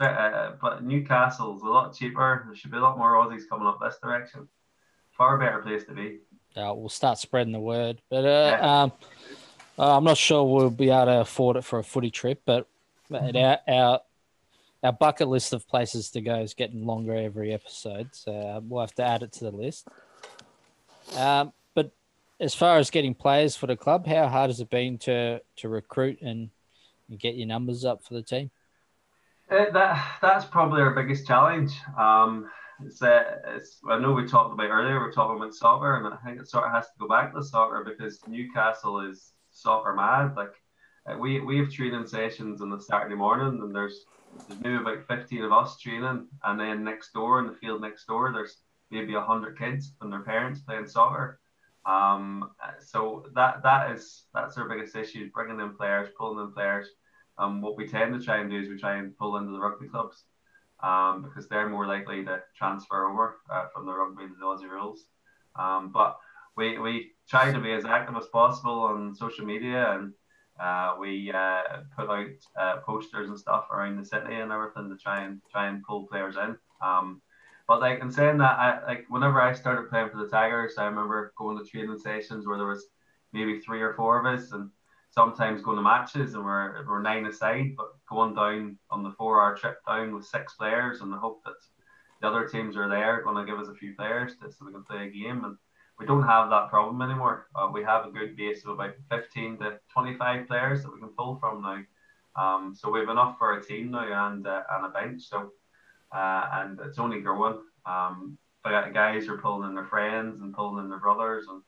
uh, 0.00 0.52
but 0.60 0.84
Newcastle's 0.84 1.62
a 1.62 1.66
lot 1.66 1.94
cheaper. 1.94 2.44
There 2.46 2.54
should 2.54 2.70
be 2.70 2.76
a 2.76 2.80
lot 2.80 2.98
more 2.98 3.14
Aussies 3.14 3.48
coming 3.48 3.66
up 3.66 3.80
this 3.80 3.96
direction. 4.02 4.48
Far 5.12 5.38
better 5.38 5.58
place 5.58 5.84
to 5.84 5.92
be. 5.92 6.18
Yeah, 6.56 6.72
we'll 6.72 6.88
start 6.88 7.18
spreading 7.18 7.52
the 7.52 7.60
word. 7.60 8.00
But 8.08 8.24
uh, 8.24 8.58
um, 8.60 8.92
uh, 9.78 9.96
I'm 9.96 10.04
not 10.04 10.16
sure 10.16 10.44
we'll 10.44 10.70
be 10.70 10.90
able 10.90 11.06
to 11.06 11.20
afford 11.20 11.56
it 11.56 11.64
for 11.64 11.78
a 11.78 11.84
footy 11.84 12.10
trip. 12.10 12.42
But 12.44 12.66
mate, 13.08 13.36
our, 13.36 13.58
our 13.68 14.00
our 14.82 14.92
bucket 14.92 15.28
list 15.28 15.52
of 15.52 15.68
places 15.68 16.10
to 16.10 16.20
go 16.20 16.40
is 16.40 16.54
getting 16.54 16.86
longer 16.86 17.14
every 17.14 17.52
episode, 17.52 18.08
so 18.12 18.32
uh, 18.32 18.60
we'll 18.62 18.80
have 18.80 18.94
to 18.94 19.04
add 19.04 19.22
it 19.22 19.32
to 19.32 19.44
the 19.44 19.50
list. 19.50 19.86
Um, 21.16 21.52
but 21.74 21.92
as 22.38 22.54
far 22.54 22.78
as 22.78 22.90
getting 22.90 23.14
players 23.14 23.56
for 23.56 23.66
the 23.66 23.76
club, 23.76 24.06
how 24.06 24.28
hard 24.28 24.48
has 24.48 24.60
it 24.60 24.70
been 24.70 24.98
to 24.98 25.42
to 25.56 25.68
recruit 25.68 26.20
and 26.22 26.50
get 27.16 27.36
your 27.36 27.46
numbers 27.46 27.84
up 27.84 28.02
for 28.02 28.14
the 28.14 28.22
team? 28.22 28.50
Uh, 29.50 29.70
that 29.72 30.18
that's 30.22 30.44
probably 30.44 30.80
our 30.80 30.94
biggest 30.94 31.26
challenge. 31.26 31.72
Um, 31.98 32.48
it's, 32.84 33.02
uh, 33.02 33.24
it's 33.48 33.78
I 33.88 33.98
know 33.98 34.12
we 34.12 34.26
talked 34.26 34.52
about 34.52 34.70
earlier. 34.70 35.00
We're 35.00 35.12
talking 35.12 35.36
about 35.36 35.54
soccer, 35.54 35.96
and 35.96 36.06
I 36.06 36.16
think 36.24 36.40
it 36.40 36.48
sort 36.48 36.64
of 36.64 36.72
has 36.72 36.86
to 36.86 36.98
go 36.98 37.08
back 37.08 37.34
to 37.34 37.42
soccer 37.42 37.84
because 37.84 38.20
Newcastle 38.26 39.00
is 39.00 39.32
soccer 39.50 39.92
mad. 39.94 40.36
Like 40.36 40.54
uh, 41.06 41.18
we 41.18 41.40
we 41.40 41.58
have 41.58 41.70
training 41.70 42.06
sessions 42.06 42.62
on 42.62 42.70
the 42.70 42.80
Saturday 42.80 43.16
morning, 43.16 43.60
and 43.60 43.74
there's 43.74 44.04
there's 44.48 44.60
maybe 44.60 44.76
about 44.76 45.06
fifteen 45.08 45.42
of 45.42 45.52
us 45.52 45.78
training, 45.78 46.28
and 46.44 46.60
then 46.60 46.84
next 46.84 47.12
door 47.12 47.40
in 47.40 47.46
the 47.46 47.54
field 47.54 47.80
next 47.80 48.06
door, 48.06 48.32
there's 48.32 48.58
maybe 48.90 49.14
hundred 49.14 49.58
kids 49.58 49.92
and 50.00 50.12
their 50.12 50.22
parents 50.22 50.60
playing 50.60 50.86
soccer. 50.86 51.40
Um, 51.86 52.50
so 52.78 53.26
that 53.34 53.62
that 53.62 53.90
is 53.92 54.24
that's 54.32 54.56
our 54.56 54.68
biggest 54.68 54.94
issue: 54.96 55.30
bringing 55.32 55.60
in 55.60 55.74
players, 55.74 56.08
pulling 56.16 56.44
in 56.44 56.52
players. 56.52 56.88
Um, 57.40 57.62
what 57.62 57.76
we 57.76 57.88
tend 57.88 58.12
to 58.12 58.24
try 58.24 58.38
and 58.38 58.50
do 58.50 58.58
is 58.58 58.68
we 58.68 58.78
try 58.78 58.96
and 58.96 59.16
pull 59.16 59.38
into 59.38 59.52
the 59.52 59.58
rugby 59.58 59.88
clubs 59.88 60.24
um, 60.82 61.22
because 61.22 61.48
they're 61.48 61.68
more 61.68 61.86
likely 61.86 62.24
to 62.24 62.42
transfer 62.56 63.08
over 63.08 63.38
uh, 63.50 63.66
from 63.72 63.86
the 63.86 63.92
rugby 63.92 64.26
to 64.26 64.34
the 64.38 64.44
Aussie 64.44 64.70
rules. 64.70 65.06
Um, 65.56 65.90
but 65.92 66.18
we, 66.56 66.78
we 66.78 67.12
try 67.28 67.50
to 67.50 67.60
be 67.60 67.72
as 67.72 67.84
active 67.84 68.16
as 68.16 68.26
possible 68.26 68.80
on 68.80 69.14
social 69.14 69.46
media 69.46 69.92
and 69.92 70.12
uh, 70.60 70.94
we 71.00 71.32
uh, 71.32 71.62
put 71.96 72.10
out 72.10 72.26
uh, 72.60 72.76
posters 72.80 73.30
and 73.30 73.38
stuff 73.38 73.68
around 73.70 73.96
the 73.98 74.04
city 74.04 74.34
and 74.34 74.52
everything 74.52 74.90
to 74.90 74.96
try 75.02 75.22
and 75.22 75.40
try 75.50 75.68
and 75.68 75.82
pull 75.84 76.06
players 76.06 76.36
in. 76.36 76.54
Um, 76.82 77.22
but 77.66 77.80
like 77.80 78.00
in 78.00 78.10
saying 78.12 78.38
that, 78.38 78.58
I 78.58 78.84
like 78.84 79.06
whenever 79.08 79.40
I 79.40 79.54
started 79.54 79.88
playing 79.88 80.10
for 80.10 80.18
the 80.18 80.28
Tigers, 80.28 80.74
I 80.76 80.84
remember 80.84 81.32
going 81.38 81.56
to 81.56 81.64
training 81.64 81.98
sessions 81.98 82.46
where 82.46 82.58
there 82.58 82.66
was 82.66 82.86
maybe 83.32 83.60
three 83.60 83.80
or 83.80 83.94
four 83.94 84.18
of 84.18 84.26
us 84.26 84.52
and 84.52 84.70
sometimes 85.10 85.62
going 85.62 85.76
to 85.76 85.82
matches 85.82 86.34
and 86.34 86.44
we're, 86.44 86.86
we're 86.86 87.02
nine 87.02 87.26
aside, 87.26 87.74
but 87.76 87.92
going 88.08 88.34
down 88.34 88.78
on 88.90 89.02
the 89.02 89.10
four 89.12 89.40
hour 89.40 89.56
trip 89.56 89.78
down 89.86 90.14
with 90.14 90.24
six 90.24 90.54
players 90.54 91.00
and 91.00 91.12
the 91.12 91.16
hope 91.16 91.42
that 91.44 91.54
the 92.20 92.28
other 92.28 92.46
teams 92.46 92.76
are 92.76 92.88
there 92.88 93.22
going 93.22 93.36
to 93.36 93.50
give 93.50 93.60
us 93.60 93.68
a 93.68 93.74
few 93.74 93.94
players 93.94 94.32
to, 94.36 94.50
so 94.50 94.66
we 94.66 94.72
can 94.72 94.84
play 94.84 95.06
a 95.06 95.10
game. 95.10 95.44
And 95.44 95.56
we 95.98 96.06
don't 96.06 96.22
have 96.22 96.50
that 96.50 96.68
problem 96.68 97.02
anymore. 97.02 97.48
Uh, 97.54 97.68
we 97.72 97.82
have 97.82 98.06
a 98.06 98.10
good 98.10 98.36
base 98.36 98.64
of 98.64 98.70
about 98.70 98.94
15 99.10 99.58
to 99.58 99.78
25 99.92 100.46
players 100.46 100.82
that 100.82 100.92
we 100.92 101.00
can 101.00 101.08
pull 101.08 101.36
from 101.38 101.62
now. 101.62 101.82
Um, 102.36 102.74
so 102.74 102.90
we 102.90 103.00
have 103.00 103.08
enough 103.08 103.36
for 103.38 103.54
a 103.54 103.64
team 103.64 103.90
now 103.90 104.28
and, 104.28 104.46
uh, 104.46 104.62
and 104.70 104.86
a 104.86 104.88
bench. 104.88 105.22
So 105.22 105.52
uh, 106.12 106.48
and 106.52 106.80
it's 106.84 106.98
only 106.98 107.20
growing. 107.20 107.58
Um, 107.86 108.38
but 108.62 108.92
guys 108.92 109.28
are 109.28 109.38
pulling 109.38 109.68
in 109.68 109.74
their 109.74 109.86
friends 109.86 110.40
and 110.40 110.54
pulling 110.54 110.84
in 110.84 110.90
their 110.90 110.98
brothers 110.98 111.46
and 111.48 111.62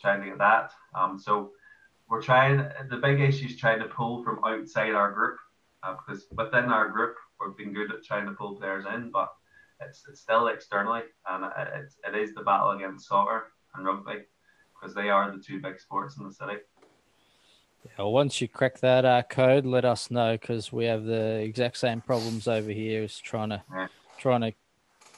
trying 0.00 0.20
to 0.20 0.28
get 0.28 0.38
that. 0.38 0.72
Um, 0.94 1.18
so 1.18 1.50
we're 2.08 2.22
trying 2.22 2.58
the 2.88 2.96
big 2.96 3.20
issue 3.20 3.46
is 3.46 3.56
trying 3.56 3.80
to 3.80 3.88
pull 3.88 4.22
from 4.22 4.40
outside 4.44 4.92
our 4.92 5.12
group 5.12 5.36
uh, 5.82 5.94
because 5.94 6.26
within 6.36 6.66
our 6.66 6.88
group 6.88 7.14
we've 7.40 7.56
been 7.56 7.74
good 7.74 7.92
at 7.92 8.04
trying 8.04 8.26
to 8.26 8.32
pull 8.32 8.56
players 8.56 8.84
in 8.94 9.10
but 9.10 9.28
it's, 9.80 10.04
it's 10.08 10.20
still 10.20 10.48
externally 10.48 11.02
and 11.28 11.44
it, 11.44 11.68
it's, 12.14 12.34
the 12.34 12.42
battle 12.42 12.70
against 12.70 13.08
soccer 13.08 13.52
and 13.74 13.86
rugby 13.86 14.24
because 14.74 14.94
they 14.94 15.10
are 15.10 15.30
the 15.30 15.42
two 15.42 15.60
big 15.60 15.78
sports 15.78 16.16
in 16.18 16.24
the 16.24 16.32
city 16.32 16.56
Yeah, 17.98 18.04
once 18.04 18.40
you 18.40 18.48
crack 18.48 18.78
that 18.80 19.04
uh, 19.04 19.22
code, 19.22 19.66
let 19.66 19.84
us 19.84 20.10
know 20.10 20.32
because 20.32 20.72
we 20.72 20.86
have 20.86 21.04
the 21.04 21.40
exact 21.40 21.76
same 21.76 22.00
problems 22.00 22.48
over 22.48 22.70
here. 22.70 23.04
Is 23.04 23.18
trying 23.18 23.50
to 23.50 23.62
Yeah. 23.72 23.86
trying 24.18 24.40
to 24.40 24.52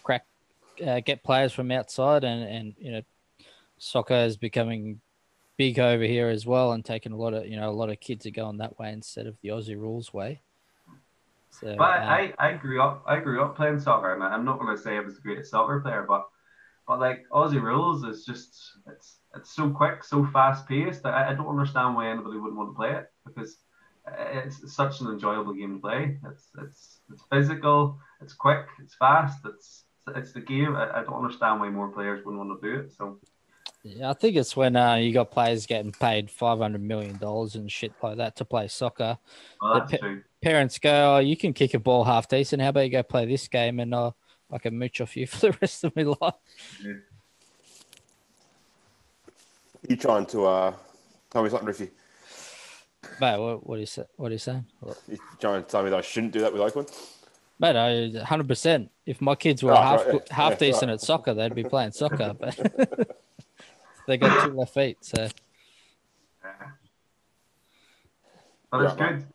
crack 0.03 0.27
uh, 0.87 1.01
get 1.01 1.25
players 1.25 1.53
from 1.53 1.71
outside, 1.71 2.25
and 2.25 2.43
and 2.43 2.75
you 2.79 2.93
know, 2.93 3.03
soccer 3.79 4.15
is 4.15 4.37
becoming 4.37 5.01
big 5.59 5.79
over 5.79 6.05
here 6.05 6.29
as 6.29 6.47
well, 6.47 6.73
and 6.73 6.83
taking 6.85 7.13
a 7.13 7.17
lot 7.17 7.35
of 7.35 7.47
you 7.47 7.57
know 7.57 7.69
a 7.69 7.73
lot 7.73 7.91
of 7.91 8.01
kids 8.01 8.25
are 8.25 8.31
going 8.31 8.59
that 8.59 8.79
way 8.79 8.91
instead 8.91 9.27
of 9.27 9.37
the 9.43 9.51
Aussie 9.51 9.77
rules 9.77 10.15
way. 10.15 10.41
So 11.51 11.75
But 11.77 12.01
uh, 12.01 12.05
I, 12.05 12.33
I 12.39 12.53
grew 12.55 12.81
up 12.81 13.05
I 13.07 13.21
grew 13.21 13.43
up 13.43 13.57
playing 13.57 13.81
soccer 13.81 14.15
and 14.15 14.23
I'm 14.23 14.45
not 14.45 14.59
going 14.61 14.75
to 14.75 14.83
say 14.83 14.97
I 14.97 15.01
was 15.01 15.17
the 15.17 15.21
greatest 15.21 15.51
soccer 15.51 15.81
player 15.81 16.05
but 16.09 16.29
but 16.87 17.01
like 17.01 17.25
Aussie 17.33 17.61
rules 17.61 18.05
is 18.05 18.25
just 18.25 18.57
it's 18.87 19.19
it's 19.35 19.55
so 19.55 19.71
quick, 19.71 20.05
so 20.05 20.27
fast 20.33 20.67
paced. 20.67 21.05
I, 21.05 21.31
I 21.31 21.35
don't 21.35 21.47
understand 21.47 21.95
why 21.95 22.09
anybody 22.11 22.39
wouldn't 22.39 22.57
want 22.57 22.71
to 22.71 22.77
play 22.77 22.95
it 22.97 23.13
because 23.27 23.59
it's, 24.45 24.63
it's 24.63 24.75
such 24.75 25.01
an 25.01 25.09
enjoyable 25.09 25.53
game 25.53 25.75
to 25.75 25.81
play. 25.81 26.19
It's 26.31 26.49
it's 26.63 27.01
it's 27.11 27.23
physical, 27.31 27.99
it's 28.23 28.33
quick, 28.33 28.67
it's 28.81 28.95
fast, 28.95 29.41
it's 29.45 29.85
it's 30.17 30.33
the 30.33 30.41
game. 30.41 30.77
I, 30.77 31.01
I 31.01 31.05
don't 31.05 31.23
understand 31.23 31.61
why 31.61 31.69
more 31.69 31.89
players 31.89 32.25
wouldn't 32.25 32.43
want 32.43 32.61
to 32.61 32.69
do 32.69 32.81
it. 32.81 32.93
So 32.93 33.19
Yeah, 33.85 34.11
I 34.11 34.15
think 34.15 34.37
it's 34.37 34.57
when 34.57 34.77
uh, 34.77 34.95
you 34.97 35.13
got 35.13 35.31
players 35.31 35.67
getting 35.67 35.93
paid 35.93 36.31
five 36.31 36.59
hundred 36.59 36.83
million 36.83 37.17
dollars 37.17 37.55
and 37.55 37.71
shit 37.71 37.93
like 38.03 38.17
that 38.19 38.37
to 38.37 38.45
play 38.45 38.69
soccer. 38.69 39.19
well, 39.61 39.75
that's 39.75 39.91
pe- 39.93 39.99
true. 39.99 40.23
Parents 40.43 40.79
go, 40.79 41.17
"Oh, 41.17 41.19
you 41.19 41.37
can 41.37 41.53
kick 41.53 41.75
a 41.75 41.79
ball 41.79 42.05
half 42.05 42.29
decent. 42.29 42.61
How 42.61 42.71
about 42.71 42.85
you 42.85 42.91
go 42.91 43.03
play 43.03 43.27
this 43.27 43.47
game 43.49 43.81
and 43.81 43.95
uh, 43.95 44.11
I 44.51 44.59
can 44.59 44.79
mooch 44.79 45.01
off 45.01 45.17
you 45.17 45.27
for 45.29 45.51
the 45.51 45.59
rest 45.61 45.85
of 45.85 45.95
my 45.95 46.03
life." 46.03 46.35
You 49.89 49.97
trying 49.97 50.27
to 50.27 50.45
uh, 50.45 50.73
tell 51.31 51.45
me 51.45 51.51
something, 51.51 51.69
Riffy? 51.69 51.91
Mate, 53.21 53.39
what, 53.39 53.67
what 53.67 53.79
is 53.79 53.97
it? 53.97 54.09
What 54.17 54.31
are 54.31 54.33
you 54.33 54.39
saying? 54.39 54.67
You 55.09 55.19
trying 55.41 55.63
to 55.63 55.69
tell 55.69 55.83
me 55.85 55.91
that 55.91 55.99
I 55.99 56.03
shouldn't 56.03 56.33
do 56.33 56.41
that 56.41 56.53
with 56.53 56.61
Oakland? 56.61 56.91
Mate, 57.61 57.77
I 57.77 58.25
hundred 58.25 58.49
percent. 58.49 58.91
If 59.07 59.21
my 59.21 59.35
kids 59.35 59.63
were 59.63 59.71
Right, 59.71 59.83
half 59.83 60.07
right, 60.07 60.15
yeah, 60.15 60.35
half 60.35 60.53
yeah, 60.53 60.59
decent 60.59 60.89
right. 60.89 60.95
at 60.95 61.01
soccer, 61.01 61.35
they'd 61.35 61.55
be 61.55 61.65
playing 61.65 61.93
soccer. 61.93 62.35
But 62.39 62.57
they 64.09 64.17
got 64.17 64.47
two 64.47 64.55
left 64.55 64.75
feet, 64.75 64.99
so 65.03 65.29
Yeah. 66.43 66.71
But 68.71 68.81
it's 68.83 68.95
good. 68.95 69.27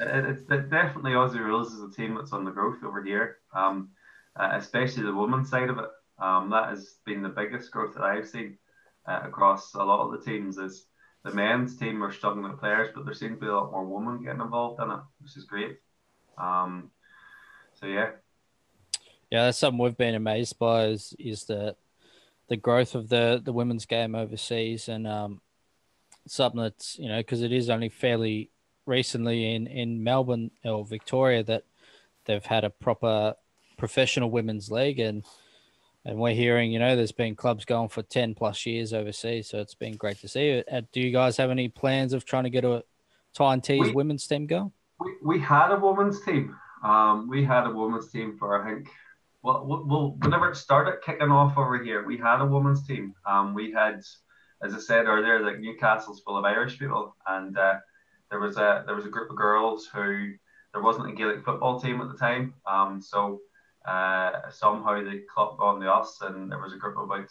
It, 0.00 0.24
it's 0.26 0.42
it 0.50 0.70
definitely 0.70 1.12
Aussie 1.12 1.40
Rules 1.40 1.72
is 1.72 1.82
a 1.82 1.90
team 1.90 2.14
that's 2.14 2.32
on 2.32 2.44
the 2.44 2.50
growth 2.50 2.84
over 2.84 3.02
here, 3.02 3.38
um, 3.52 3.88
uh, 4.36 4.50
especially 4.52 5.02
the 5.02 5.14
women's 5.14 5.50
side 5.50 5.70
of 5.70 5.78
it. 5.78 5.88
Um, 6.20 6.50
that 6.50 6.68
has 6.68 6.96
been 7.04 7.22
the 7.22 7.28
biggest 7.28 7.70
growth 7.70 7.94
that 7.94 8.04
I've 8.04 8.28
seen 8.28 8.58
uh, 9.06 9.20
across 9.24 9.74
a 9.74 9.82
lot 9.82 10.00
of 10.00 10.12
the 10.12 10.24
teams. 10.24 10.58
Is 10.58 10.86
the 11.24 11.32
men's 11.32 11.76
team 11.76 12.04
are 12.04 12.12
struggling 12.12 12.48
with 12.48 12.60
players, 12.60 12.90
but 12.94 13.04
there 13.04 13.14
seems 13.14 13.36
to 13.36 13.40
be 13.40 13.46
a 13.46 13.54
lot 13.54 13.72
more 13.72 13.84
women 13.84 14.22
getting 14.22 14.40
involved 14.40 14.80
in 14.80 14.90
it, 14.90 15.00
which 15.20 15.36
is 15.36 15.44
great. 15.44 15.78
Um, 16.36 16.90
so 17.74 17.86
yeah, 17.86 18.10
yeah, 19.30 19.44
that's 19.44 19.58
something 19.58 19.78
we've 19.78 19.96
been 19.96 20.14
amazed 20.14 20.58
by 20.58 20.86
is 20.86 21.14
is 21.18 21.44
the 21.44 21.76
the 22.48 22.56
growth 22.56 22.94
of 22.94 23.08
the 23.08 23.40
the 23.44 23.52
women's 23.52 23.86
game 23.86 24.14
overseas 24.14 24.88
and 24.88 25.06
um 25.06 25.40
something 26.26 26.60
that's 26.60 26.98
you 26.98 27.08
know 27.08 27.18
because 27.18 27.42
it 27.42 27.52
is 27.52 27.70
only 27.70 27.88
fairly 27.88 28.50
recently 28.86 29.54
in 29.54 29.66
in 29.66 30.02
Melbourne 30.02 30.50
or 30.64 30.84
Victoria 30.84 31.42
that 31.44 31.64
they've 32.24 32.44
had 32.44 32.64
a 32.64 32.70
proper 32.70 33.34
professional 33.76 34.30
women's 34.30 34.70
league. 34.70 34.98
And 34.98 35.24
and 36.04 36.18
we're 36.18 36.34
hearing 36.34 36.72
you 36.72 36.78
know 36.78 36.96
there's 36.96 37.12
been 37.12 37.34
clubs 37.36 37.64
going 37.64 37.88
for 37.88 38.02
10 38.02 38.34
plus 38.34 38.64
years 38.66 38.92
overseas. 38.92 39.48
So 39.48 39.58
it's 39.58 39.74
been 39.74 39.96
great 39.96 40.18
to 40.20 40.28
see 40.28 40.62
Uh, 40.70 40.82
do 40.92 41.00
you 41.00 41.12
guys 41.12 41.36
have 41.36 41.50
any 41.50 41.68
plans 41.68 42.12
of 42.12 42.24
trying 42.24 42.44
to 42.44 42.50
get 42.50 42.64
a 42.64 42.82
Tyne 43.34 43.60
Tees 43.60 43.80
We- 43.88 43.92
women's 43.92 44.26
team 44.26 44.46
going? 44.46 44.72
We, 45.00 45.12
we 45.22 45.38
had 45.38 45.70
a 45.72 45.78
women's 45.78 46.20
team. 46.24 46.56
Um, 46.82 47.28
we 47.28 47.44
had 47.44 47.66
a 47.66 47.70
women's 47.70 48.10
team 48.10 48.36
for 48.38 48.60
I 48.62 48.74
think 48.74 48.88
well, 49.42 49.84
well, 49.86 50.16
whenever 50.20 50.50
it 50.50 50.56
started 50.56 51.02
kicking 51.04 51.30
off 51.30 51.56
over 51.56 51.82
here, 51.82 52.04
we 52.04 52.18
had 52.18 52.40
a 52.40 52.46
women's 52.46 52.86
team. 52.86 53.14
Um, 53.26 53.54
we 53.54 53.72
had, 53.72 54.00
as 54.62 54.74
I 54.74 54.78
said 54.78 55.06
earlier, 55.06 55.44
like 55.44 55.60
Newcastle's 55.60 56.20
full 56.20 56.36
of 56.36 56.44
Irish 56.44 56.78
people, 56.78 57.14
and 57.26 57.56
uh, 57.56 57.76
there 58.30 58.40
was 58.40 58.56
a 58.56 58.82
there 58.86 58.96
was 58.96 59.06
a 59.06 59.10
group 59.10 59.30
of 59.30 59.36
girls 59.36 59.86
who 59.92 60.32
there 60.72 60.82
wasn't 60.82 61.08
a 61.08 61.12
Gaelic 61.12 61.44
football 61.44 61.80
team 61.80 62.00
at 62.00 62.08
the 62.08 62.18
time. 62.18 62.54
Um, 62.66 63.00
so 63.00 63.40
uh, 63.86 64.50
somehow 64.50 65.02
they 65.02 65.20
clocked 65.32 65.60
on 65.60 65.80
to 65.80 65.92
us, 65.92 66.18
and 66.20 66.50
there 66.50 66.60
was 66.60 66.72
a 66.72 66.78
group 66.78 66.96
of 66.96 67.04
about 67.04 67.28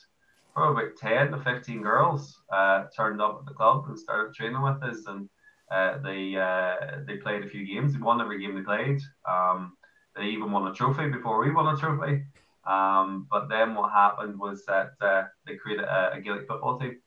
probably 0.53 0.83
about 0.83 0.97
ten 0.97 1.31
to 1.31 1.39
fifteen 1.43 1.81
girls 1.81 2.41
uh, 2.51 2.85
turned 2.95 3.21
up 3.21 3.39
at 3.39 3.45
the 3.45 3.53
club 3.53 3.85
and 3.87 3.99
started 3.99 4.33
training 4.33 4.61
with 4.61 4.81
us, 4.81 5.05
and 5.07 5.29
uh, 5.71 5.97
they 5.99 6.35
uh, 6.35 7.01
they 7.05 7.17
played 7.17 7.43
a 7.43 7.49
few 7.49 7.65
games. 7.65 7.93
They 7.93 7.99
won 7.99 8.21
every 8.21 8.39
game 8.39 8.55
they 8.55 8.61
played. 8.61 9.01
Um, 9.29 9.77
they 10.17 10.25
even 10.25 10.51
won 10.51 10.67
a 10.67 10.73
trophy 10.73 11.09
before 11.09 11.39
we 11.39 11.51
won 11.51 11.73
a 11.73 11.77
trophy. 11.77 12.23
Um, 12.65 13.27
but 13.31 13.47
then 13.47 13.75
what 13.75 13.91
happened 13.91 14.37
was 14.37 14.65
that 14.65 14.91
uh, 14.99 15.23
they 15.45 15.55
created 15.55 15.85
a, 15.85 16.13
a 16.13 16.21
Gaelic 16.21 16.47
football 16.47 16.77
team, 16.77 16.97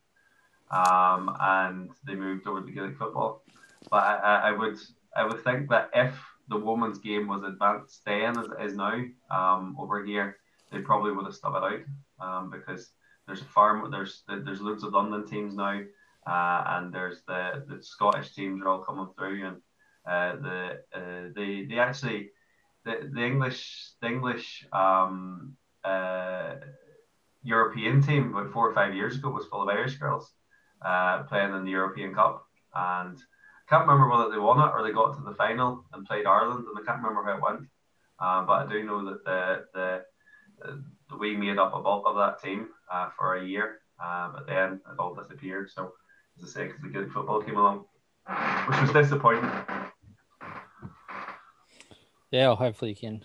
um, 0.70 1.36
and 1.38 1.90
they 2.06 2.14
moved 2.14 2.46
over 2.46 2.62
to 2.62 2.72
Gaelic 2.72 2.96
football. 2.96 3.44
But 3.90 4.02
I, 4.02 4.48
I, 4.48 4.52
would 4.52 4.78
I 5.14 5.24
would 5.24 5.44
think 5.44 5.68
that 5.68 5.90
if 5.94 6.18
the 6.48 6.56
women's 6.56 6.98
game 6.98 7.28
was 7.28 7.42
advanced 7.44 8.02
then 8.04 8.38
as 8.38 8.46
it 8.46 8.64
is 8.64 8.74
now 8.74 9.02
um, 9.30 9.76
over 9.78 10.04
here, 10.04 10.36
they 10.72 10.80
probably 10.80 11.12
would 11.12 11.26
have 11.26 11.34
stuck 11.34 11.56
it 11.56 11.62
out 11.62 12.26
um, 12.26 12.50
because 12.50 12.90
there's 13.26 13.42
a 13.42 13.44
farm 13.44 13.90
there's 13.90 14.22
there's 14.28 14.60
loads 14.60 14.82
of 14.82 14.92
London 14.92 15.26
teams 15.26 15.54
now, 15.54 15.80
uh, 16.26 16.64
and 16.66 16.92
there's 16.92 17.22
the 17.26 17.64
the 17.68 17.82
Scottish 17.82 18.34
teams 18.34 18.62
are 18.62 18.68
all 18.68 18.82
coming 18.82 19.08
through, 19.16 19.46
and 19.46 19.56
uh, 20.06 20.36
the 20.42 20.80
uh, 20.94 21.28
they 21.34 21.64
they 21.64 21.78
actually 21.78 22.30
the, 22.84 23.10
the 23.12 23.24
English 23.24 23.92
the 24.00 24.08
English 24.08 24.66
um, 24.72 25.56
uh, 25.84 26.54
European 27.42 28.02
team 28.02 28.34
about 28.34 28.52
four 28.52 28.68
or 28.68 28.74
five 28.74 28.94
years 28.94 29.16
ago 29.16 29.30
was 29.30 29.46
full 29.46 29.62
of 29.62 29.68
Irish 29.68 29.96
girls 29.96 30.32
uh, 30.82 31.22
playing 31.24 31.54
in 31.54 31.64
the 31.64 31.70
European 31.70 32.14
Cup, 32.14 32.44
and 32.74 33.16
I 33.16 33.64
can't 33.68 33.86
remember 33.86 34.08
whether 34.08 34.30
they 34.30 34.38
won 34.38 34.60
it 34.60 34.72
or 34.74 34.82
they 34.82 34.92
got 34.92 35.16
to 35.16 35.22
the 35.22 35.34
final 35.34 35.84
and 35.92 36.06
played 36.06 36.26
Ireland, 36.26 36.66
and 36.68 36.78
I 36.78 36.84
can't 36.84 37.02
remember 37.02 37.24
how 37.24 37.36
it 37.36 37.42
went. 37.42 37.68
Uh, 38.18 38.44
but 38.44 38.66
I 38.66 38.68
do 38.68 38.84
know 38.84 39.04
that 39.04 39.24
the 39.24 39.64
the 39.74 40.04
the 41.08 41.16
we 41.16 41.36
made 41.36 41.58
up 41.58 41.74
a 41.74 41.82
bulk 41.82 42.04
of 42.06 42.16
that 42.16 42.42
team 42.42 42.68
uh, 42.92 43.08
for 43.18 43.36
a 43.36 43.44
year, 43.44 43.80
but 43.98 44.46
then 44.46 44.80
it 44.90 44.98
all 44.98 45.14
disappeared. 45.14 45.70
So, 45.70 45.92
as 46.38 46.44
I 46.44 46.52
say, 46.52 46.66
because 46.66 46.82
the 46.82 46.88
good 46.88 47.12
football 47.12 47.42
came 47.42 47.56
along, 47.56 47.84
which 48.68 48.80
was 48.80 48.92
disappointing. 48.92 49.50
Yeah 52.30 52.48
well, 52.48 52.56
hopefully 52.56 52.90
you 52.90 52.96
can 52.96 53.24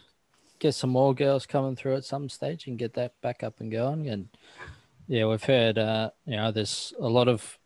get 0.60 0.74
some 0.74 0.90
more 0.90 1.14
girls 1.14 1.46
coming 1.46 1.76
through 1.76 1.96
at 1.96 2.06
some 2.06 2.30
stage 2.30 2.68
and 2.68 2.80
get 2.80 2.94
that 2.94 3.20
back 3.22 3.44
up 3.44 3.60
and 3.60 3.72
going 3.72 4.08
and 4.10 4.30
yeah 5.08 5.26
we've 5.26 5.44
heard 5.44 5.78
uh 5.78 6.10
you 6.26 6.36
know 6.36 6.52
there's 6.52 6.94
a 7.00 7.08
lot 7.08 7.28
of 7.28 7.58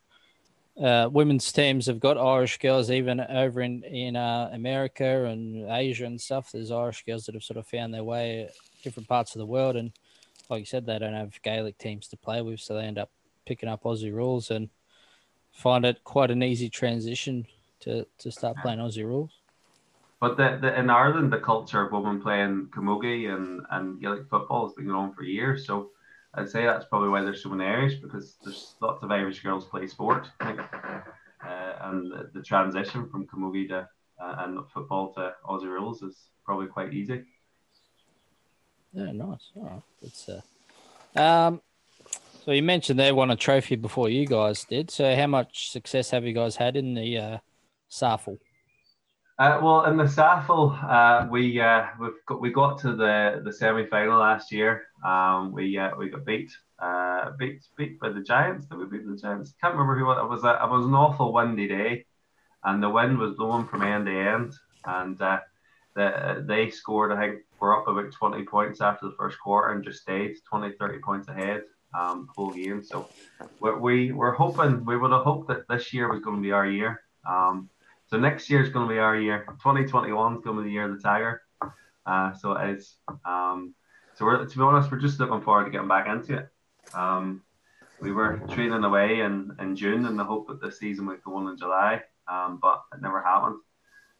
uh, 0.80 1.10
women's 1.12 1.52
teams 1.52 1.88
have 1.88 2.00
got 2.00 2.18
Irish 2.18 2.58
girls 2.58 2.90
even 2.90 3.20
over 3.20 3.62
in 3.62 3.84
in 3.84 4.16
uh, 4.16 4.50
America 4.54 5.26
and 5.26 5.70
Asia 5.70 6.06
and 6.06 6.20
stuff. 6.20 6.52
There's 6.52 6.72
Irish 6.72 7.04
girls 7.06 7.26
that 7.26 7.36
have 7.36 7.44
sort 7.44 7.58
of 7.58 7.68
found 7.68 7.94
their 7.94 8.04
way 8.04 8.50
different 8.82 9.10
parts 9.10 9.36
of 9.36 9.40
the 9.40 9.46
world, 9.46 9.76
and 9.76 9.92
like 10.50 10.60
you 10.60 10.66
said, 10.66 10.86
they 10.86 10.98
don't 10.98 11.14
have 11.14 11.42
Gaelic 11.42 11.78
teams 11.78 12.08
to 12.08 12.18
play 12.18 12.42
with, 12.42 12.62
so 12.62 12.76
they 12.76 12.84
end 12.86 12.98
up 12.98 13.12
picking 13.46 13.68
up 13.68 13.84
Aussie 13.84 14.14
rules 14.14 14.52
and 14.52 14.70
find 15.52 15.86
it 15.86 16.04
quite 16.04 16.32
an 16.32 16.44
easy 16.44 16.70
transition 16.70 17.46
to 17.82 18.06
to 18.20 18.32
start 18.32 18.56
playing 18.62 18.80
Aussie 18.80 19.06
rules. 19.06 19.39
But 20.20 20.36
the, 20.36 20.60
the, 20.62 20.78
in 20.78 20.90
Ireland, 20.90 21.32
the 21.32 21.40
culture 21.40 21.86
of 21.86 21.94
women 21.94 22.22
playing 22.22 22.68
camogie 22.72 23.34
and, 23.34 23.62
and 23.72 24.02
Gaelic 24.02 24.30
football 24.30 24.68
has 24.68 24.76
been 24.76 24.86
going 24.86 24.98
on 24.98 25.14
for 25.14 25.24
years. 25.24 25.66
So 25.66 25.92
I'd 26.34 26.50
say 26.50 26.66
that's 26.66 26.86
probably 26.86 27.10
why 27.10 27.22
there's 27.22 27.42
so 27.42 27.50
many 27.50 27.70
Irish 27.70 27.96
because 27.96 28.36
there's 28.44 28.76
lots 28.82 29.02
of 29.02 29.12
Irish 29.12 29.42
girls 29.42 29.66
play 29.66 29.88
sport. 29.88 30.28
Uh, 31.42 31.74
and 31.84 32.12
the, 32.12 32.30
the 32.34 32.42
transition 32.42 33.08
from 33.10 33.26
camogie 33.26 33.70
to 33.70 33.88
uh, 34.22 34.36
and 34.40 34.60
football 34.74 35.14
to 35.14 35.34
Aussie 35.48 35.64
rules 35.64 36.02
is 36.02 36.28
probably 36.44 36.68
quite 36.68 36.94
easy. 36.94 37.24
Yeah, 38.92 39.14
nice. 39.14 39.52
All 39.56 39.64
right. 39.64 39.82
It's 40.02 40.28
uh, 40.28 40.42
um, 41.20 41.62
so 42.44 42.52
you 42.52 42.64
mentioned 42.64 43.00
they 43.00 43.12
won 43.12 43.32
a 43.32 43.36
trophy 43.36 43.76
before 43.76 44.10
you 44.10 44.26
guys 44.26 44.66
did. 44.66 44.92
So 44.92 45.16
how 45.16 45.28
much 45.28 45.72
success 45.72 46.10
have 46.10 46.26
you 46.26 46.34
guys 46.34 46.58
had 46.58 46.76
in 46.76 46.94
the 46.94 47.18
uh, 47.18 47.38
SAFL? 47.90 48.40
Uh, 49.40 49.58
well, 49.64 49.86
in 49.86 49.96
the 49.96 50.04
SAFL, 50.04 50.84
uh, 50.84 51.26
we 51.32 51.62
uh, 51.62 51.86
we've 51.98 52.26
got, 52.26 52.42
we 52.42 52.52
got 52.52 52.78
to 52.80 52.94
the, 52.94 53.42
the 53.46 53.54
semi 53.54 53.86
final 53.86 54.20
last 54.20 54.52
year. 54.52 54.88
Um, 55.06 55.54
we 55.54 55.78
uh, 55.78 55.92
we 55.98 56.10
got 56.10 56.26
beat 56.26 56.52
uh, 56.80 57.32
beat 57.40 57.64
beat 57.78 57.98
by 58.02 58.10
the 58.10 58.20
Giants. 58.20 58.66
Did 58.66 58.80
we 58.80 58.86
beat 58.88 59.08
the 59.08 59.16
Giants? 59.16 59.54
Can't 59.62 59.76
remember 59.76 59.98
who 59.98 60.12
it 60.12 60.28
was. 60.28 60.44
A, 60.44 60.60
it 60.62 60.70
was 60.70 60.86
an 60.86 60.94
awful 60.94 61.32
windy 61.32 61.70
day, 61.70 62.06
and 62.66 62.84
the 62.84 62.90
wind 62.90 63.18
was 63.18 63.38
blowing 63.38 63.66
from 63.66 63.82
end 63.82 64.08
to 64.08 64.12
end. 64.12 64.54
And 64.84 65.22
uh, 65.22 65.40
the, 65.96 66.44
they 66.46 66.70
scored. 66.70 67.14
I 67.14 67.22
think 67.22 67.40
we're 67.62 67.80
up 67.80 67.88
about 67.88 68.12
twenty 68.12 68.44
points 68.44 68.82
after 68.82 69.06
the 69.06 69.16
first 69.18 69.40
quarter 69.40 69.72
and 69.72 69.86
just 69.86 70.02
stayed 70.02 70.36
20, 70.50 70.74
30 70.78 71.00
points 71.00 71.30
ahead 71.30 71.62
um, 71.98 72.28
the 72.28 72.34
whole 72.36 72.52
game. 72.52 72.84
So 72.84 73.08
we, 73.62 73.72
we 73.72 74.12
we're 74.12 74.34
hoping 74.34 74.84
we 74.84 74.98
would 74.98 75.14
have 75.14 75.24
hoped 75.24 75.48
that 75.48 75.66
this 75.70 75.94
year 75.94 76.12
was 76.12 76.20
going 76.20 76.36
to 76.36 76.42
be 76.42 76.52
our 76.52 76.68
year. 76.68 77.04
Um, 77.26 77.70
so 78.10 78.18
next 78.18 78.50
year 78.50 78.62
is 78.62 78.70
going 78.70 78.88
to 78.88 78.94
be 78.94 79.00
our 79.00 79.16
year. 79.16 79.46
2021 79.62 80.38
is 80.38 80.42
going 80.44 80.58
to 80.58 80.64
be 80.64 80.70
the 80.70 80.74
year 80.74 80.90
of 80.90 80.98
the 80.98 81.02
Tiger. 81.02 81.44
Uh, 82.06 82.34
so 82.34 82.54
it 82.54 82.72
is. 82.72 82.96
Um, 83.24 83.76
so 84.16 84.26
we're, 84.26 84.44
to 84.44 84.58
be 84.58 84.64
honest, 84.64 84.92
we're 84.92 85.00
just 85.00 85.20
looking 85.20 85.42
forward 85.42 85.66
to 85.66 85.72
getting 85.72 85.88
back 85.88 86.08
into 86.08 86.38
it. 86.40 86.50
Um, 86.94 87.44
we 88.02 88.12
were 88.12 88.42
training 88.50 88.84
away 88.84 89.20
in, 89.20 89.56
in 89.60 89.76
June 89.76 90.06
in 90.06 90.18
the 90.18 90.24
hope 90.24 90.48
that 90.48 90.60
the 90.60 90.72
season 90.72 91.06
would 91.06 91.24
go 91.24 91.36
on 91.36 91.50
in 91.50 91.58
July, 91.58 92.02
um, 92.28 92.58
but 92.62 92.82
it 92.94 93.02
never 93.02 93.22
happened. 93.22 93.60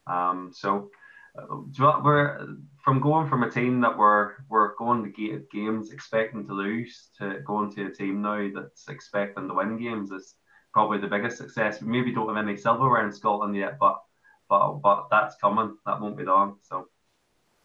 Um, 0.06 0.52
so 0.54 0.90
uh, 1.36 1.56
we're 2.02 2.46
from 2.84 3.00
going 3.00 3.28
from 3.28 3.42
a 3.42 3.50
team 3.50 3.80
that 3.80 3.96
were 3.96 4.44
we're 4.48 4.74
going 4.76 5.04
to 5.04 5.10
ga- 5.10 5.44
games 5.52 5.90
expecting 5.90 6.46
to 6.46 6.52
lose 6.52 7.10
to 7.18 7.40
going 7.46 7.72
to 7.74 7.86
a 7.86 7.90
team 7.90 8.22
now 8.22 8.48
that's 8.54 8.88
expecting 8.88 9.48
to 9.48 9.54
win 9.54 9.78
games 9.78 10.10
is 10.10 10.34
probably 10.72 10.98
the 10.98 11.08
biggest 11.08 11.38
success. 11.38 11.80
We 11.80 11.88
maybe 11.88 12.12
don't 12.12 12.28
have 12.34 12.36
any 12.36 12.56
silverware 12.56 13.04
in 13.04 13.12
Scotland 13.12 13.56
yet, 13.56 13.78
but 13.78 14.00
but 14.48 14.74
but 14.74 15.08
that's 15.10 15.36
coming. 15.36 15.76
That 15.86 16.00
won't 16.00 16.16
be 16.16 16.24
long. 16.24 16.56
So 16.62 16.88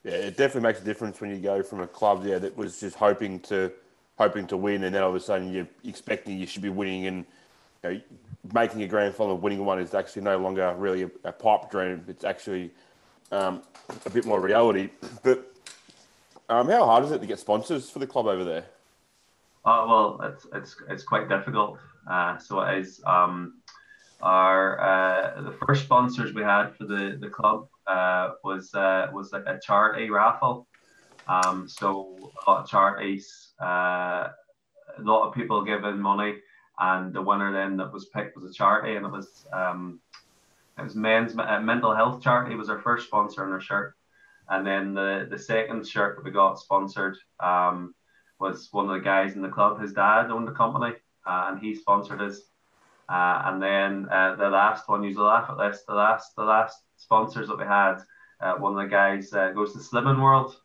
Yeah, 0.03 0.13
it 0.13 0.37
definitely 0.37 0.61
makes 0.61 0.81
a 0.81 0.85
difference 0.85 1.19
when 1.21 1.31
you 1.31 1.37
go 1.37 1.63
from 1.63 1.81
a 1.81 1.87
club 1.87 2.25
yeah 2.25 2.39
that 2.39 2.55
was 2.55 2.79
just 2.79 2.95
hoping 2.95 3.39
to 3.41 3.71
hoping 4.17 4.47
to 4.47 4.57
win, 4.57 4.83
and 4.83 4.95
then 4.95 5.03
all 5.03 5.09
of 5.09 5.15
a 5.15 5.19
sudden 5.19 5.51
you're 5.51 5.67
expecting 5.83 6.37
you 6.37 6.47
should 6.47 6.61
be 6.61 6.69
winning, 6.69 7.07
and 7.07 7.25
you 7.83 7.89
know, 7.89 8.01
making 8.53 8.83
a 8.83 8.87
grand 8.87 9.15
final, 9.15 9.37
winning 9.37 9.65
one 9.65 9.79
is 9.79 9.93
actually 9.93 10.21
no 10.21 10.37
longer 10.37 10.73
really 10.77 11.03
a, 11.03 11.11
a 11.25 11.31
pipe 11.31 11.69
dream. 11.69 12.03
It's 12.07 12.23
actually 12.23 12.71
um, 13.31 13.61
a 14.05 14.09
bit 14.09 14.25
more 14.25 14.39
reality. 14.39 14.89
But 15.23 15.51
um, 16.49 16.69
how 16.69 16.85
hard 16.85 17.05
is 17.05 17.11
it 17.11 17.19
to 17.19 17.27
get 17.27 17.39
sponsors 17.39 17.89
for 17.89 17.99
the 17.99 18.07
club 18.07 18.27
over 18.27 18.43
there? 18.43 18.65
Uh, 19.65 19.83
well, 19.87 20.19
it's 20.23 20.45
it's 20.53 20.75
it's 20.89 21.03
quite 21.03 21.27
difficult. 21.27 21.79
Uh, 22.09 22.37
so 22.37 22.61
it 22.61 22.77
is. 22.79 23.01
Um, 23.05 23.61
our 24.21 24.79
uh, 24.79 25.41
the 25.41 25.57
first 25.65 25.83
sponsors 25.83 26.33
we 26.33 26.43
had 26.43 26.75
for 26.75 26.85
the 26.85 27.17
the 27.19 27.29
club 27.29 27.67
uh, 27.87 28.31
was 28.43 28.73
uh, 28.75 29.07
was 29.11 29.33
like 29.33 29.43
a 29.47 29.59
charity 29.59 30.09
raffle. 30.09 30.67
Um, 31.27 31.67
so 31.67 32.31
a 32.45 32.49
lot 32.49 32.63
of 32.63 32.69
charities, 32.69 33.53
uh, 33.59 34.29
a 34.97 35.01
lot 35.01 35.27
of 35.27 35.33
people 35.33 35.63
giving 35.63 35.99
money, 35.99 36.35
and 36.79 37.11
the 37.11 37.21
winner 37.21 37.51
then 37.51 37.75
that 37.77 37.91
was 37.91 38.05
picked 38.09 38.35
was 38.35 38.45
a 38.45 38.53
charity, 38.53 38.95
and 38.95 39.05
it 39.05 39.11
was 39.11 39.47
um, 39.51 39.99
it 40.77 40.83
was 40.83 40.95
men's 40.95 41.33
mental 41.33 41.95
health 41.95 42.21
charity 42.21 42.55
was 42.55 42.69
our 42.69 42.81
first 42.81 43.07
sponsor 43.07 43.43
on 43.43 43.51
our 43.51 43.61
shirt, 43.61 43.95
and 44.49 44.65
then 44.65 44.93
the 44.93 45.27
the 45.27 45.39
second 45.39 45.87
shirt 45.87 46.17
that 46.17 46.23
we 46.23 46.29
got 46.29 46.59
sponsored. 46.59 47.17
Um, 47.39 47.95
was 48.39 48.69
one 48.71 48.89
of 48.89 48.95
the 48.95 49.03
guys 49.03 49.33
in 49.33 49.41
the 49.41 49.49
club. 49.49 49.81
His 49.81 49.93
dad 49.93 50.29
owned 50.29 50.47
the 50.47 50.51
company, 50.51 50.93
uh, 51.25 51.47
and 51.49 51.59
he 51.59 51.75
sponsored 51.75 52.21
us. 52.21 52.39
Uh, 53.07 53.43
and 53.45 53.61
then 53.61 54.07
uh, 54.11 54.35
the 54.35 54.49
last 54.49 54.89
one, 54.89 55.03
you 55.03 55.19
laugh 55.21 55.49
at 55.49 55.57
this. 55.57 55.83
The 55.87 55.93
last, 55.93 56.35
the 56.35 56.43
last 56.43 56.79
sponsors 56.97 57.47
that 57.47 57.57
we 57.57 57.65
had, 57.65 57.97
uh, 58.41 58.55
one 58.55 58.77
of 58.77 58.83
the 58.83 58.89
guys 58.89 59.31
uh, 59.33 59.51
goes 59.51 59.73
to 59.73 59.79
Slimming 59.79 60.21
World, 60.21 60.55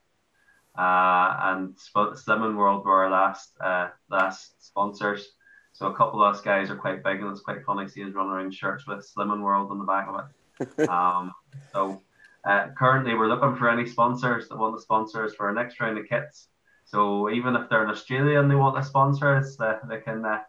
uh, 0.78 1.36
and 1.42 1.78
Sp- 1.78 2.16
Slimming 2.16 2.56
World 2.56 2.84
were 2.84 3.04
our 3.04 3.10
last, 3.10 3.52
uh, 3.60 3.88
last 4.10 4.64
sponsors. 4.64 5.32
So 5.72 5.86
a 5.86 5.96
couple 5.96 6.22
of 6.22 6.34
us 6.34 6.40
guys 6.40 6.70
are 6.70 6.76
quite 6.76 7.04
big, 7.04 7.20
and 7.20 7.30
it's 7.30 7.40
quite 7.40 7.64
funny 7.64 7.86
to 7.86 7.90
see 7.90 8.04
us 8.04 8.12
running 8.12 8.32
around 8.32 8.54
shirts 8.54 8.86
with 8.86 9.08
Slimming 9.16 9.42
World 9.42 9.70
on 9.70 9.78
the 9.78 9.84
back 9.84 10.08
of 10.08 10.20
it. 10.20 10.88
um, 10.88 11.32
so 11.72 12.02
uh, 12.44 12.68
currently, 12.76 13.14
we're 13.14 13.28
looking 13.28 13.56
for 13.56 13.68
any 13.68 13.86
sponsors 13.86 14.48
that 14.48 14.58
want 14.58 14.76
to 14.76 14.82
sponsor 14.82 15.24
us 15.24 15.34
for 15.34 15.48
our 15.48 15.54
next 15.54 15.78
round 15.80 15.98
of 15.98 16.08
kits. 16.08 16.48
So 16.90 17.30
even 17.30 17.54
if 17.54 17.68
they're 17.68 17.84
in 17.84 17.90
Australia 17.90 18.40
and 18.40 18.50
they 18.50 18.56
want 18.56 18.76
to 18.76 18.82
sponsor 18.82 19.36
us, 19.36 19.58
uh, 19.60 19.78
they 19.88 20.00
can. 20.00 20.24
Uh, 20.24 20.40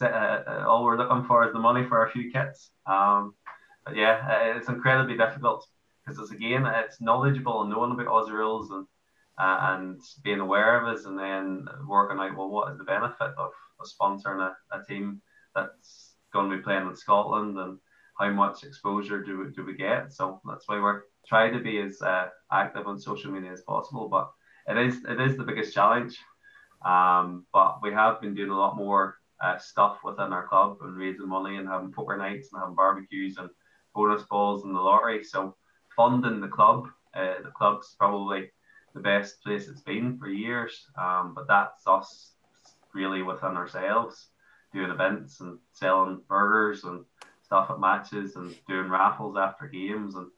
uh, 0.00 0.06
uh, 0.06 0.64
all 0.66 0.84
we're 0.84 0.96
looking 0.96 1.24
for 1.26 1.44
is 1.44 1.52
the 1.52 1.58
money 1.58 1.84
for 1.84 2.06
a 2.06 2.10
few 2.10 2.30
kits. 2.30 2.70
Um, 2.86 3.34
but 3.84 3.96
yeah, 3.96 4.24
uh, 4.30 4.56
it's 4.56 4.68
incredibly 4.68 5.16
difficult 5.16 5.66
because 6.04 6.20
it's 6.20 6.30
again 6.30 6.64
it's 6.64 7.00
knowledgeable 7.00 7.62
and 7.62 7.70
knowing 7.70 7.92
about 7.92 8.06
Aussie 8.06 8.32
rules 8.32 8.70
and 8.70 8.86
uh, 9.36 9.58
and 9.72 10.00
being 10.22 10.40
aware 10.40 10.80
of 10.80 10.86
us 10.86 11.06
and 11.06 11.18
then 11.18 11.66
working 11.86 12.18
out 12.18 12.36
well 12.36 12.50
what 12.50 12.70
is 12.70 12.78
the 12.78 12.84
benefit 12.84 13.32
of, 13.36 13.50
of 13.80 13.86
sponsoring 13.86 14.40
a, 14.40 14.56
a 14.76 14.84
team 14.84 15.20
that's 15.54 16.14
going 16.32 16.50
to 16.50 16.56
be 16.56 16.62
playing 16.62 16.86
in 16.86 16.94
Scotland 16.94 17.58
and 17.58 17.78
how 18.18 18.30
much 18.30 18.62
exposure 18.62 19.22
do 19.22 19.38
we, 19.38 19.50
do 19.52 19.64
we 19.64 19.74
get. 19.74 20.12
So 20.12 20.40
that's 20.46 20.68
why 20.68 20.78
we're 20.80 21.02
trying 21.26 21.52
to 21.54 21.60
be 21.60 21.78
as 21.80 22.00
uh, 22.00 22.28
active 22.52 22.86
on 22.86 23.00
social 23.00 23.32
media 23.32 23.52
as 23.52 23.62
possible. 23.62 24.08
But 24.08 24.30
it 24.70 24.78
is 24.78 25.04
it 25.08 25.20
is 25.20 25.36
the 25.36 25.44
biggest 25.44 25.74
challenge. 25.74 26.18
Um, 26.84 27.46
but 27.52 27.82
we 27.82 27.92
have 27.92 28.20
been 28.20 28.34
doing 28.34 28.50
a 28.50 28.56
lot 28.56 28.76
more 28.76 29.16
uh, 29.42 29.58
stuff 29.58 29.98
within 30.02 30.32
our 30.32 30.46
club 30.46 30.78
and 30.82 30.96
raising 30.96 31.28
money 31.28 31.56
and 31.56 31.68
having 31.68 31.92
poker 31.92 32.16
nights 32.16 32.48
and 32.52 32.60
having 32.60 32.74
barbecues 32.74 33.36
and 33.36 33.50
bonus 33.94 34.22
balls 34.24 34.64
and 34.64 34.74
the 34.74 34.80
lottery. 34.80 35.22
So 35.24 35.56
funding 35.94 36.40
the 36.40 36.48
club, 36.48 36.88
uh, 37.14 37.42
the 37.42 37.50
club's 37.50 37.94
probably 37.98 38.50
the 38.94 39.00
best 39.00 39.42
place 39.42 39.68
it's 39.68 39.82
been 39.82 40.18
for 40.18 40.28
years. 40.28 40.86
Um, 40.98 41.34
but 41.34 41.46
that's 41.48 41.86
us 41.86 42.32
really 42.94 43.22
within 43.22 43.56
ourselves 43.56 44.28
doing 44.72 44.90
events 44.90 45.40
and 45.40 45.58
selling 45.72 46.20
burgers 46.28 46.84
and 46.84 47.04
stuff 47.42 47.70
at 47.70 47.80
matches 47.80 48.36
and 48.36 48.54
doing 48.68 48.88
raffles 48.88 49.36
after 49.36 49.66
games 49.66 50.14
and 50.14 50.28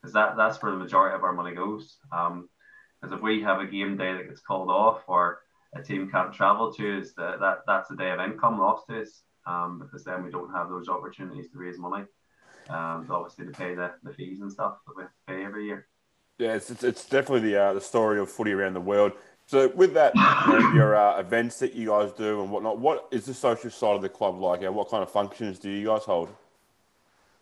because 0.00 0.12
that 0.12 0.36
that's 0.36 0.62
where 0.62 0.72
the 0.72 0.78
majority 0.78 1.14
of 1.14 1.22
our 1.24 1.32
money 1.32 1.54
goes. 1.54 1.96
Um, 2.12 2.48
because 3.00 3.16
if 3.16 3.22
we 3.22 3.42
have 3.42 3.60
a 3.60 3.66
game 3.66 3.96
day 3.96 4.12
that 4.14 4.28
gets 4.28 4.40
called 4.40 4.70
off 4.70 5.02
or 5.06 5.40
a 5.74 5.82
team 5.82 6.10
can't 6.10 6.32
travel 6.32 6.72
to 6.74 7.00
us, 7.00 7.12
that, 7.16 7.40
that 7.40 7.58
that's 7.66 7.90
a 7.90 7.96
day 7.96 8.10
of 8.10 8.20
income 8.20 8.58
lost 8.58 8.86
to 8.88 9.02
us. 9.02 9.22
Um, 9.46 9.78
because 9.78 10.02
then 10.02 10.24
we 10.24 10.30
don't 10.30 10.52
have 10.52 10.68
those 10.68 10.88
opportunities 10.88 11.48
to 11.52 11.58
raise 11.58 11.78
money. 11.78 12.04
Um, 12.68 13.06
obviously 13.08 13.46
to 13.46 13.52
pay 13.52 13.76
the, 13.76 13.92
the 14.02 14.12
fees 14.12 14.40
and 14.40 14.50
stuff 14.50 14.78
that 14.86 14.96
we 14.96 15.04
pay 15.28 15.44
every 15.44 15.66
year. 15.66 15.86
Yeah, 16.38 16.54
it's, 16.54 16.68
it's, 16.68 16.82
it's 16.82 17.08
definitely 17.08 17.50
the 17.50 17.62
uh, 17.62 17.72
the 17.72 17.80
story 17.80 18.18
of 18.18 18.30
footy 18.30 18.52
around 18.52 18.74
the 18.74 18.80
world. 18.80 19.12
So 19.46 19.68
with 19.68 19.94
that, 19.94 20.12
you 20.16 20.58
know, 20.58 20.72
your 20.74 20.96
uh, 20.96 21.20
events 21.20 21.60
that 21.60 21.74
you 21.74 21.88
guys 21.88 22.10
do 22.12 22.42
and 22.42 22.50
whatnot, 22.50 22.78
what 22.80 23.06
is 23.12 23.26
the 23.26 23.34
social 23.34 23.70
side 23.70 23.94
of 23.94 24.02
the 24.02 24.08
club 24.08 24.40
like? 24.40 24.64
Uh, 24.64 24.72
what 24.72 24.90
kind 24.90 25.04
of 25.04 25.10
functions 25.10 25.60
do 25.60 25.70
you 25.70 25.86
guys 25.86 26.02
hold? 26.02 26.28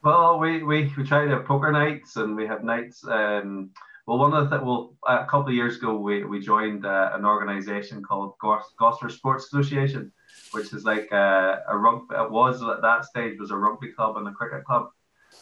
Well, 0.03 0.39
we, 0.39 0.63
we, 0.63 0.93
we 0.99 1.05
try 1.05 1.25
to 1.25 1.31
have 1.31 1.47
poker 1.47 1.73
nights 1.73 2.17
and 2.17 2.37
we 2.37 2.47
have 2.47 2.63
nights. 2.63 3.03
Um, 3.09 3.71
well, 4.07 4.19
one 4.19 4.35
of 4.35 4.51
the 4.51 4.57
th- 4.57 4.67
well, 4.67 4.95
a 5.07 5.25
couple 5.25 5.49
of 5.49 5.55
years 5.55 5.77
ago, 5.77 5.97
we, 5.97 6.25
we 6.25 6.39
joined 6.39 6.85
uh, 6.85 7.11
an 7.15 7.25
organisation 7.25 8.03
called 8.03 8.35
Gosforth 8.39 9.13
Sports 9.13 9.47
Association, 9.47 10.13
which 10.53 10.73
is 10.75 10.85
like 10.85 11.11
a, 11.11 11.63
a 11.69 11.77
rugby. 11.77 12.15
It 12.15 12.31
was 12.31 12.63
at 12.63 12.83
that 12.83 13.07
stage 13.07 13.39
was 13.39 13.51
a 13.51 13.57
rugby 13.57 13.93
club 13.93 14.17
and 14.19 14.29
a 14.29 14.33
cricket 14.33 14.65
club, 14.65 14.89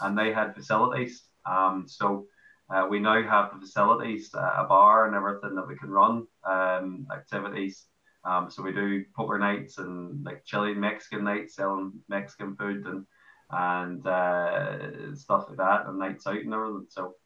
and 0.00 0.16
they 0.16 0.32
had 0.32 0.54
facilities. 0.54 1.24
Um, 1.44 1.86
so 1.88 2.26
uh, 2.72 2.86
we 2.88 3.00
now 3.00 3.20
have 3.22 3.50
the 3.52 3.66
facilities, 3.66 4.32
uh, 4.32 4.54
a 4.58 4.64
bar 4.64 5.06
and 5.06 5.16
everything 5.16 5.56
that 5.56 5.66
we 5.66 5.76
can 5.76 5.90
run 5.90 6.26
um, 6.44 7.06
activities. 7.12 7.86
Um, 8.24 8.48
so 8.48 8.62
we 8.62 8.72
do 8.72 9.04
poker 9.16 9.38
nights 9.40 9.78
and 9.78 10.24
like 10.24 10.44
chili 10.44 10.72
Mexican 10.74 11.24
nights, 11.24 11.56
selling 11.56 11.92
Mexican 12.08 12.54
food 12.54 12.86
and 12.86 13.06
and 13.50 14.06
uh, 14.06 15.14
stuff 15.14 15.46
like 15.48 15.58
that, 15.58 15.86
and 15.86 15.98
nights 15.98 16.28
out 16.28 16.36
and 16.36 16.54
everything. 16.54 16.86
So 16.88 17.16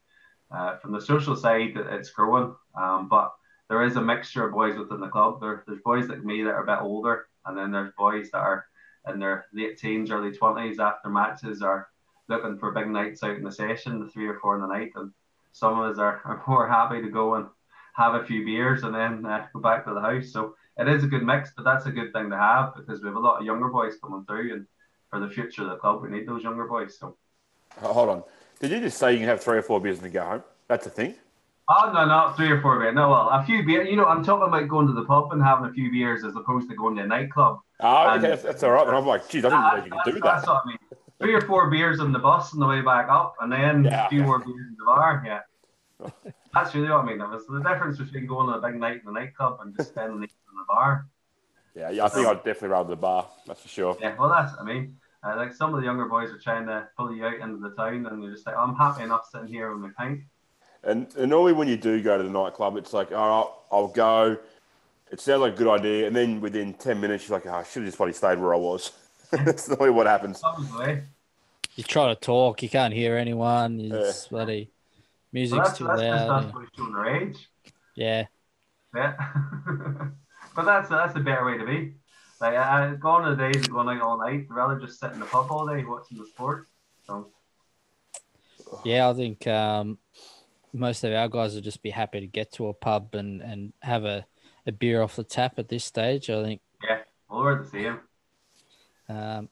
uh, 0.51 0.77
from 0.77 0.91
the 0.91 1.01
social 1.01 1.35
side, 1.35 1.73
it's 1.75 2.09
growing, 2.09 2.55
um, 2.75 3.07
but 3.09 3.33
there 3.69 3.83
is 3.83 3.97
a 3.97 4.01
mixture 4.01 4.45
of 4.45 4.53
boys 4.53 4.77
within 4.77 5.01
the 5.01 5.07
club. 5.09 5.41
There, 5.41 5.63
there's 5.67 5.81
boys 5.81 6.07
like 6.07 6.23
me 6.23 6.43
that 6.43 6.51
are 6.51 6.63
a 6.63 6.65
bit 6.65 6.81
older, 6.81 7.27
and 7.45 7.57
then 7.57 7.71
there's 7.71 7.93
boys 7.97 8.31
that 8.31 8.39
are 8.39 8.65
in 9.07 9.19
their 9.19 9.45
late 9.53 9.77
teens, 9.77 10.11
early 10.11 10.31
twenties 10.31 10.79
after 10.79 11.09
matches 11.09 11.61
are 11.61 11.89
looking 12.29 12.57
for 12.57 12.71
big 12.71 12.87
nights 12.87 13.23
out 13.23 13.35
in 13.35 13.43
the 13.43 13.51
session, 13.51 13.99
the 13.99 14.09
three 14.09 14.27
or 14.27 14.39
four 14.39 14.55
in 14.55 14.61
the 14.61 14.67
night, 14.67 14.91
and 14.95 15.11
some 15.51 15.79
of 15.79 15.91
us 15.91 15.97
are, 15.97 16.21
are 16.25 16.43
more 16.47 16.67
happy 16.67 17.01
to 17.01 17.09
go 17.09 17.35
and 17.35 17.47
have 17.95 18.15
a 18.15 18.25
few 18.25 18.45
beers 18.45 18.83
and 18.83 18.93
then 18.93 19.25
uh, 19.25 19.47
go 19.53 19.59
back 19.59 19.83
to 19.85 19.93
the 19.93 19.99
house. 19.99 20.31
So 20.31 20.55
it 20.77 20.87
is 20.87 21.03
a 21.03 21.07
good 21.07 21.23
mix, 21.23 21.51
but 21.55 21.65
that's 21.65 21.87
a 21.87 21.91
good 21.91 22.13
thing 22.13 22.29
to 22.29 22.37
have 22.37 22.75
because 22.75 23.01
we 23.01 23.07
have 23.07 23.15
a 23.15 23.19
lot 23.19 23.39
of 23.39 23.45
younger 23.45 23.69
boys 23.69 23.95
coming 24.01 24.23
through, 24.25 24.53
and 24.53 24.67
for 25.09 25.19
the 25.19 25.29
future 25.29 25.63
of 25.63 25.69
the 25.69 25.77
club, 25.77 26.01
we 26.01 26.09
need 26.09 26.27
those 26.27 26.43
younger 26.43 26.65
boys. 26.65 26.97
So. 26.97 27.17
Hold 27.81 28.09
on. 28.09 28.23
Did 28.59 28.71
you 28.71 28.79
just 28.79 28.97
say 28.97 29.13
you 29.13 29.19
can 29.19 29.27
have 29.27 29.41
three 29.43 29.57
or 29.57 29.61
four 29.61 29.79
beers 29.79 29.99
and 30.01 30.11
go 30.11 30.23
home? 30.23 30.43
That's 30.67 30.85
a 30.87 30.89
thing. 30.89 31.15
Oh 31.69 31.91
no, 31.93 32.05
not 32.05 32.37
three 32.37 32.49
or 32.49 32.61
four 32.61 32.79
beers. 32.79 32.95
No, 32.95 33.09
well, 33.09 33.29
a 33.29 33.43
few 33.45 33.63
beers. 33.65 33.89
You 33.89 33.97
know, 33.97 34.05
I'm 34.05 34.23
talking 34.23 34.47
about 34.47 34.67
going 34.69 34.87
to 34.87 34.93
the 34.93 35.03
pub 35.05 35.31
and 35.33 35.43
having 35.43 35.65
a 35.69 35.73
few 35.73 35.91
beers 35.91 36.23
as 36.23 36.35
opposed 36.35 36.69
to 36.69 36.75
going 36.75 36.95
to 36.95 37.03
a 37.03 37.07
nightclub. 37.07 37.59
Oh, 37.81 38.07
And- 38.07 38.19
okay, 38.23 38.29
that's, 38.31 38.43
that's 38.43 38.63
all 38.63 38.71
right. 38.71 38.85
But 38.85 38.95
I'm 38.95 39.05
like, 39.05 39.27
geez, 39.29 39.43
I 39.45 39.49
didn't 39.49 39.89
know 39.89 39.97
you 39.97 40.01
could 40.03 40.13
do 40.15 40.19
That's 40.21 40.45
that. 40.45 40.51
what 40.51 40.63
I 40.65 40.67
mean. 40.69 40.77
Three 41.19 41.33
or 41.33 41.41
four 41.41 41.69
beers 41.69 41.99
on 41.99 42.11
the 42.11 42.19
bus 42.19 42.53
on 42.53 42.59
the 42.59 42.67
way 42.67 42.81
back 42.81 43.09
up, 43.09 43.35
and 43.41 43.51
then 43.51 43.83
Yeah, 43.85 44.05
a 44.05 44.09
few 44.09 44.19
okay. 44.19 44.27
more 44.27 44.39
beers 44.39 44.67
in 44.69 44.75
the 44.79 44.85
bar. 44.85 45.23
Yeah, 45.25 46.09
that's 46.53 46.73
really 46.75 46.89
what 46.89 47.03
I 47.03 47.05
mean. 47.05 47.17
That 47.17 47.29
was 47.31 47.45
the 47.47 47.59
difference 47.59 47.97
between 47.97 48.27
going 48.27 48.47
to 48.47 48.53
a 48.53 48.61
big 48.61 48.79
night 48.79 48.99
in 48.99 49.05
the 49.05 49.11
nightclub 49.19 49.59
and 49.61 49.75
just 49.75 49.89
spending 49.89 50.15
the 50.15 50.19
night 50.21 50.31
in 50.31 50.57
the 50.57 50.65
bar. 50.67 51.07
Yeah, 51.75 51.89
yeah, 51.89 52.05
I 52.05 52.09
think 52.09 52.27
I'd 52.27 52.37
definitely 52.43 52.69
rather 52.69 52.89
the 52.89 52.95
bar. 52.95 53.27
That's 53.45 53.61
for 53.61 53.67
sure. 53.67 53.97
Yeah, 53.99 54.15
well, 54.17 54.29
that's 54.29 54.53
I 54.59 54.63
mean. 54.63 54.97
Uh, 55.27 55.35
like 55.35 55.53
some 55.53 55.73
of 55.73 55.79
the 55.81 55.85
younger 55.85 56.05
boys 56.05 56.29
are 56.29 56.37
trying 56.37 56.65
to 56.67 56.87
pull 56.95 57.13
you 57.13 57.25
out 57.25 57.39
into 57.39 57.57
the 57.57 57.71
town, 57.75 58.05
and 58.05 58.23
you're 58.23 58.31
just 58.31 58.45
like, 58.45 58.55
I'm 58.55 58.75
happy 58.75 59.03
enough 59.03 59.27
sitting 59.31 59.47
here 59.47 59.71
with 59.71 59.81
my 59.81 59.89
pint. 59.97 60.21
And, 60.83 61.13
and 61.17 61.29
normally 61.29 61.53
when 61.53 61.67
you 61.67 61.75
do 61.75 62.01
go 62.01 62.17
to 62.17 62.23
the 62.23 62.29
nightclub, 62.29 62.77
it's 62.77 62.93
like, 62.93 63.11
all 63.11 63.27
right, 63.43 63.51
I'll 63.71 63.87
go. 63.89 64.37
It 65.11 65.19
sounds 65.19 65.41
like 65.41 65.53
a 65.53 65.57
good 65.57 65.67
idea. 65.67 66.07
And 66.07 66.15
then 66.15 66.39
within 66.39 66.73
10 66.73 67.01
minutes, 67.01 67.27
you're 67.27 67.37
like, 67.37 67.47
oh, 67.47 67.55
I 67.55 67.63
should 67.63 67.81
have 67.81 67.87
just 67.87 67.97
bloody 67.97 68.13
stayed 68.13 68.39
where 68.39 68.53
I 68.53 68.57
was. 68.57 68.91
That's 69.31 69.67
normally 69.67 69.89
what 69.89 70.07
happens. 70.07 70.39
Comes 70.41 70.71
the 70.71 70.79
way. 70.79 71.03
You 71.75 71.83
try 71.83 72.07
to 72.07 72.15
talk, 72.15 72.63
you 72.63 72.69
can't 72.69 72.93
hear 72.93 73.17
anyone. 73.17 73.79
It's 73.79 74.27
bloody 74.27 74.69
Well, 74.71 74.71
music's 75.33 75.67
that's 75.67 75.77
too 75.77 75.83
that's 75.85 76.01
just 76.01 76.27
loud. 76.27 76.43
that's 76.43 76.55
what 76.55 76.65
showing 76.75 76.93
their 76.93 77.15
age. 77.15 77.49
Yeah, 77.95 78.25
Yeah. 78.95 79.13
but 80.55 80.65
that's 80.65 80.89
that's 80.89 81.15
a 81.15 81.19
better 81.19 81.45
way 81.45 81.57
to 81.57 81.65
be. 81.65 81.93
Like 82.39 82.55
I, 82.55 82.91
I 82.91 82.95
gone 82.95 83.23
are 83.23 83.35
the 83.35 83.51
days 83.51 83.65
of 83.65 83.71
going 83.71 83.97
out 83.97 84.01
all 84.01 84.17
night. 84.17 84.47
I'd 84.49 84.55
rather 84.55 84.79
just 84.79 84.99
sit 84.99 85.11
in 85.11 85.19
the 85.19 85.25
pub 85.25 85.51
all 85.51 85.67
day 85.67 85.83
watching 85.83 86.17
the 86.17 86.25
sport. 86.25 86.67
So 87.05 87.27
yeah. 88.83 89.09
I 89.09 89.13
think 89.13 89.47
um, 89.47 89.97
most 90.73 91.03
of 91.03 91.13
our 91.13 91.27
guys 91.27 91.55
would 91.55 91.63
just 91.63 91.81
be 91.81 91.89
happy 91.89 92.19
to 92.19 92.27
get 92.27 92.51
to 92.53 92.67
a 92.67 92.73
pub 92.73 93.15
and, 93.15 93.41
and 93.41 93.73
have 93.81 94.05
a, 94.05 94.25
a 94.65 94.71
beer 94.71 95.01
off 95.01 95.15
the 95.15 95.23
tap 95.23 95.57
at 95.57 95.69
this 95.69 95.85
stage. 95.85 96.29
I 96.29 96.43
think. 96.43 96.61
Yeah, 96.83 96.99
well, 97.29 97.41
we're 97.41 97.63
the 97.63 97.69
same. 97.69 97.99
Um, 99.09 99.49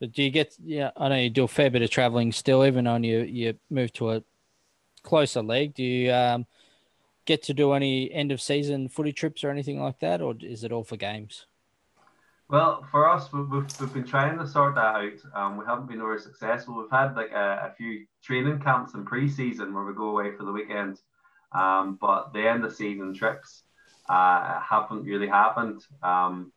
but 0.00 0.12
do 0.12 0.22
you 0.22 0.30
get? 0.30 0.54
Yeah, 0.62 0.90
I 0.96 1.08
know 1.08 1.16
you 1.16 1.30
do 1.30 1.44
a 1.44 1.48
fair 1.48 1.70
bit 1.70 1.82
of 1.82 1.90
traveling 1.90 2.30
still, 2.32 2.64
even 2.64 2.86
on 2.86 3.02
you 3.02 3.20
you 3.22 3.54
move 3.68 3.92
to 3.94 4.12
a 4.12 4.22
closer 5.02 5.42
league. 5.42 5.74
Do 5.74 5.82
you 5.82 6.12
um, 6.12 6.46
get 7.24 7.42
to 7.44 7.54
do 7.54 7.72
any 7.72 8.12
end 8.12 8.30
of 8.30 8.40
season 8.40 8.88
footy 8.88 9.12
trips 9.12 9.42
or 9.42 9.50
anything 9.50 9.80
like 9.82 9.98
that, 10.00 10.20
or 10.20 10.34
is 10.40 10.62
it 10.62 10.72
all 10.72 10.84
for 10.84 10.96
games? 10.96 11.46
Well, 12.50 12.82
for 12.90 13.06
us, 13.08 13.30
we- 13.30 13.42
we've, 13.42 13.80
we've 13.80 13.92
been 13.92 14.06
trying 14.06 14.38
to 14.38 14.46
sort 14.46 14.74
that 14.76 14.94
out. 14.96 15.18
Um, 15.34 15.58
we 15.58 15.66
haven't 15.66 15.86
been 15.88 15.98
very 15.98 16.18
successful. 16.18 16.78
We've 16.78 16.90
had 16.90 17.14
like 17.14 17.30
a, 17.30 17.70
a 17.70 17.74
few 17.76 18.06
training 18.22 18.60
camps 18.60 18.94
in 18.94 19.04
pre-season 19.04 19.74
where 19.74 19.84
we 19.84 19.92
go 19.92 20.08
away 20.10 20.34
for 20.34 20.44
the 20.44 20.52
weekend, 20.52 20.98
um, 21.52 21.98
but 22.00 22.32
the 22.32 22.48
end 22.48 22.64
of 22.64 22.74
season 22.74 23.12
trips 23.12 23.64
uh, 24.08 24.60
haven't 24.60 25.04
really 25.04 25.28
happened. 25.28 25.82
Um, 26.02 26.50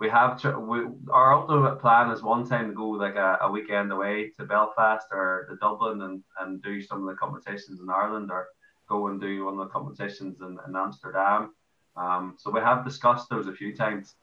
we 0.00 0.08
have 0.08 0.40
tr- 0.40 0.58
we, 0.58 0.86
our 1.12 1.34
ultimate 1.34 1.78
plan 1.78 2.10
is 2.10 2.22
one 2.22 2.48
time 2.48 2.68
to 2.68 2.74
go 2.74 2.88
like 2.88 3.16
a, 3.16 3.38
a 3.42 3.50
weekend 3.50 3.92
away 3.92 4.30
to 4.38 4.46
Belfast 4.46 5.06
or 5.12 5.46
to 5.50 5.56
Dublin 5.56 6.00
and, 6.02 6.24
and 6.40 6.62
do 6.62 6.80
some 6.80 7.02
of 7.02 7.06
the 7.06 7.16
competitions 7.16 7.80
in 7.80 7.90
Ireland 7.90 8.30
or 8.30 8.48
go 8.88 9.08
and 9.08 9.20
do 9.20 9.44
one 9.44 9.58
of 9.58 9.68
the 9.68 9.72
competitions 9.72 10.40
in, 10.40 10.58
in 10.66 10.74
Amsterdam. 10.74 11.54
Um, 11.96 12.34
so 12.38 12.50
we 12.50 12.60
have 12.60 12.84
discussed 12.84 13.28
those 13.28 13.46
a 13.46 13.52
few 13.52 13.76
times. 13.76 14.14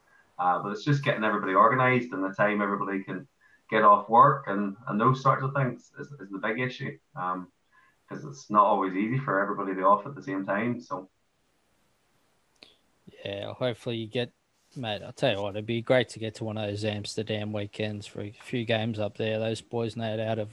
Uh, 0.42 0.60
but 0.60 0.72
it's 0.72 0.84
just 0.84 1.04
getting 1.04 1.22
everybody 1.22 1.54
organised 1.54 2.12
and 2.12 2.24
the 2.24 2.34
time 2.34 2.60
everybody 2.60 3.00
can 3.04 3.28
get 3.70 3.84
off 3.84 4.08
work 4.08 4.46
and, 4.48 4.74
and 4.88 5.00
those 5.00 5.22
sorts 5.22 5.44
of 5.44 5.54
things 5.54 5.92
is, 6.00 6.08
is 6.08 6.30
the 6.32 6.38
big 6.38 6.58
issue. 6.58 6.98
Because 7.14 8.24
it's 8.24 8.50
not 8.50 8.64
always 8.64 8.92
easy 8.94 9.18
for 9.18 9.40
everybody 9.40 9.70
to 9.70 9.76
be 9.76 9.82
off 9.84 10.04
at 10.04 10.16
the 10.16 10.22
same 10.22 10.44
time. 10.44 10.80
So 10.80 11.08
Yeah, 13.24 13.52
hopefully 13.52 13.98
you 13.98 14.08
get, 14.08 14.32
mate. 14.74 15.02
I'll 15.06 15.12
tell 15.12 15.32
you 15.32 15.42
what, 15.42 15.50
it'd 15.50 15.64
be 15.64 15.80
great 15.80 16.08
to 16.10 16.18
get 16.18 16.34
to 16.36 16.44
one 16.44 16.58
of 16.58 16.68
those 16.68 16.84
Amsterdam 16.84 17.52
weekends 17.52 18.08
for 18.08 18.22
a 18.22 18.34
few 18.42 18.64
games 18.64 18.98
up 18.98 19.16
there. 19.16 19.38
Those 19.38 19.60
boys 19.60 19.94
know 19.96 20.26
how 20.26 20.34
to 20.34 20.48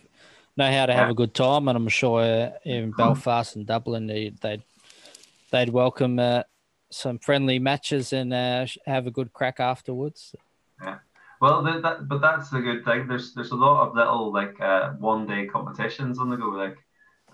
know 0.56 0.72
how 0.72 0.86
to 0.86 0.94
have 0.94 1.10
a 1.10 1.16
good 1.16 1.34
time, 1.34 1.68
and 1.68 1.76
I'm 1.76 1.88
sure 1.88 2.22
uh, 2.22 2.52
even 2.64 2.92
Belfast 2.98 3.56
and 3.56 3.66
Dublin 3.66 4.06
they, 4.06 4.34
they'd 4.42 4.62
they'd 5.50 5.70
welcome 5.70 6.20
uh, 6.20 6.44
some 6.92 7.20
friendly 7.20 7.60
matches 7.60 8.14
and 8.14 8.34
uh, 8.34 8.66
have 8.86 9.08
a 9.08 9.12
good 9.12 9.34
crack 9.34 9.60
afterwards. 9.60 10.36
Yeah. 10.82 10.98
Well, 11.42 11.64
th- 11.64 11.82
that, 11.84 12.08
but 12.08 12.22
that's 12.22 12.50
the 12.50 12.60
good 12.60 12.84
thing. 12.84 13.08
There's 13.08 13.34
there's 13.34 13.52
a 13.52 13.56
lot 13.56 13.88
of 13.88 13.96
little 13.96 14.34
like 14.34 14.60
uh, 14.60 14.92
one 14.94 15.26
day 15.26 15.46
competitions 15.46 16.20
on 16.20 16.30
the 16.30 16.36
go, 16.36 16.50
like, 16.50 16.78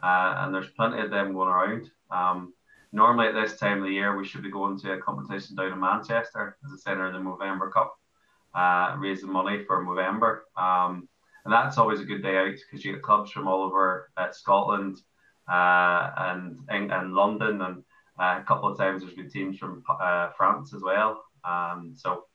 uh, 0.04 0.36
and 0.40 0.54
there's 0.54 0.70
plenty 0.70 1.00
of 1.00 1.10
them 1.10 1.34
going 1.34 1.50
around. 1.50 1.90
Um, 2.12 2.54
normally 2.92 3.28
at 3.28 3.34
this 3.34 3.58
time 3.58 3.80
of 3.80 3.86
the 3.86 3.94
year, 3.94 4.16
we 4.16 4.26
should 4.26 4.44
be 4.44 4.52
going 4.52 4.80
to 4.80 4.94
a 4.94 5.02
competition 5.02 5.56
down 5.56 5.74
in 5.74 5.80
Manchester 5.80 6.58
as 6.66 6.72
a 6.72 6.78
centre 6.78 7.08
of 7.08 7.14
the 7.14 7.20
Movember 7.20 7.72
Cup, 7.72 7.98
uh, 8.54 8.96
raising 9.00 9.32
money 9.32 9.64
for 9.66 9.84
Movember. 9.84 10.42
Um, 10.56 11.10
and 11.44 11.54
that's 11.54 11.78
always 11.78 12.00
a 12.00 12.06
good 12.06 12.24
day 12.24 12.38
out 12.38 12.54
because 12.54 12.84
you 12.84 12.94
get 12.94 13.04
clubs 13.04 13.32
from 13.32 13.48
all 13.48 13.64
over 13.64 14.12
uh, 14.18 14.32
Scotland 14.32 14.98
uh, 15.48 16.12
and 16.18 16.60
and 16.70 17.14
London, 17.14 17.62
and 17.62 17.84
uh, 18.20 18.40
a 18.42 18.44
couple 18.44 18.70
of 18.70 18.78
times 18.78 19.02
there's 19.02 19.14
been 19.14 19.30
teams 19.30 19.58
from 19.58 19.84
uh, 19.90 20.30
France 20.38 20.74
as 20.74 20.82
well. 20.82 21.24
Um, 21.44 21.94
so 21.96 22.26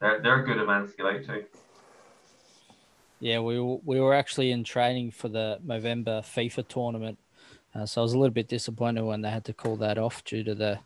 they're, 0.00 0.20
they're 0.22 0.42
good 0.42 0.58
events 0.58 0.92
to 0.92 0.96
get 0.96 1.06
out 1.06 1.24
to. 1.24 1.44
Yeah, 3.20 3.40
we 3.40 3.60
we 3.60 4.00
were 4.00 4.14
actually 4.14 4.50
in 4.50 4.64
training 4.64 5.10
for 5.10 5.28
the 5.28 5.58
Movember 5.64 6.22
FIFA 6.22 6.66
tournament, 6.68 7.18
uh, 7.74 7.84
so 7.84 8.00
I 8.00 8.02
was 8.02 8.14
a 8.14 8.18
little 8.18 8.32
bit 8.32 8.48
disappointed 8.48 9.04
when 9.04 9.20
they 9.20 9.30
had 9.30 9.44
to 9.44 9.52
call 9.52 9.76
that 9.76 9.98
off 9.98 10.24
due 10.24 10.42
to 10.44 10.54
the, 10.54 10.78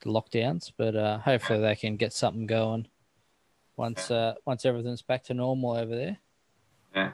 the 0.00 0.10
lockdowns. 0.10 0.72
But 0.76 0.96
uh, 0.96 1.18
hopefully 1.18 1.60
they 1.60 1.76
can 1.76 1.96
get 1.96 2.14
something 2.14 2.46
going 2.46 2.88
once 3.76 4.10
uh, 4.10 4.34
once 4.46 4.64
everything's 4.64 5.02
back 5.02 5.24
to 5.24 5.34
normal 5.34 5.72
over 5.72 5.94
there. 5.94 6.18
Yeah. 6.94 7.12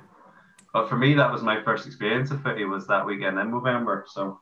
But 0.73 0.89
for 0.89 0.97
me, 0.97 1.15
that 1.15 1.33
was 1.33 1.43
my 1.43 1.63
first 1.65 1.87
experience 1.87 2.31
of 2.31 2.43
footy 2.43 2.65
was 2.65 2.87
that 2.87 3.05
weekend 3.05 3.39
in 3.41 3.51
November. 3.51 4.07
So 4.09 4.39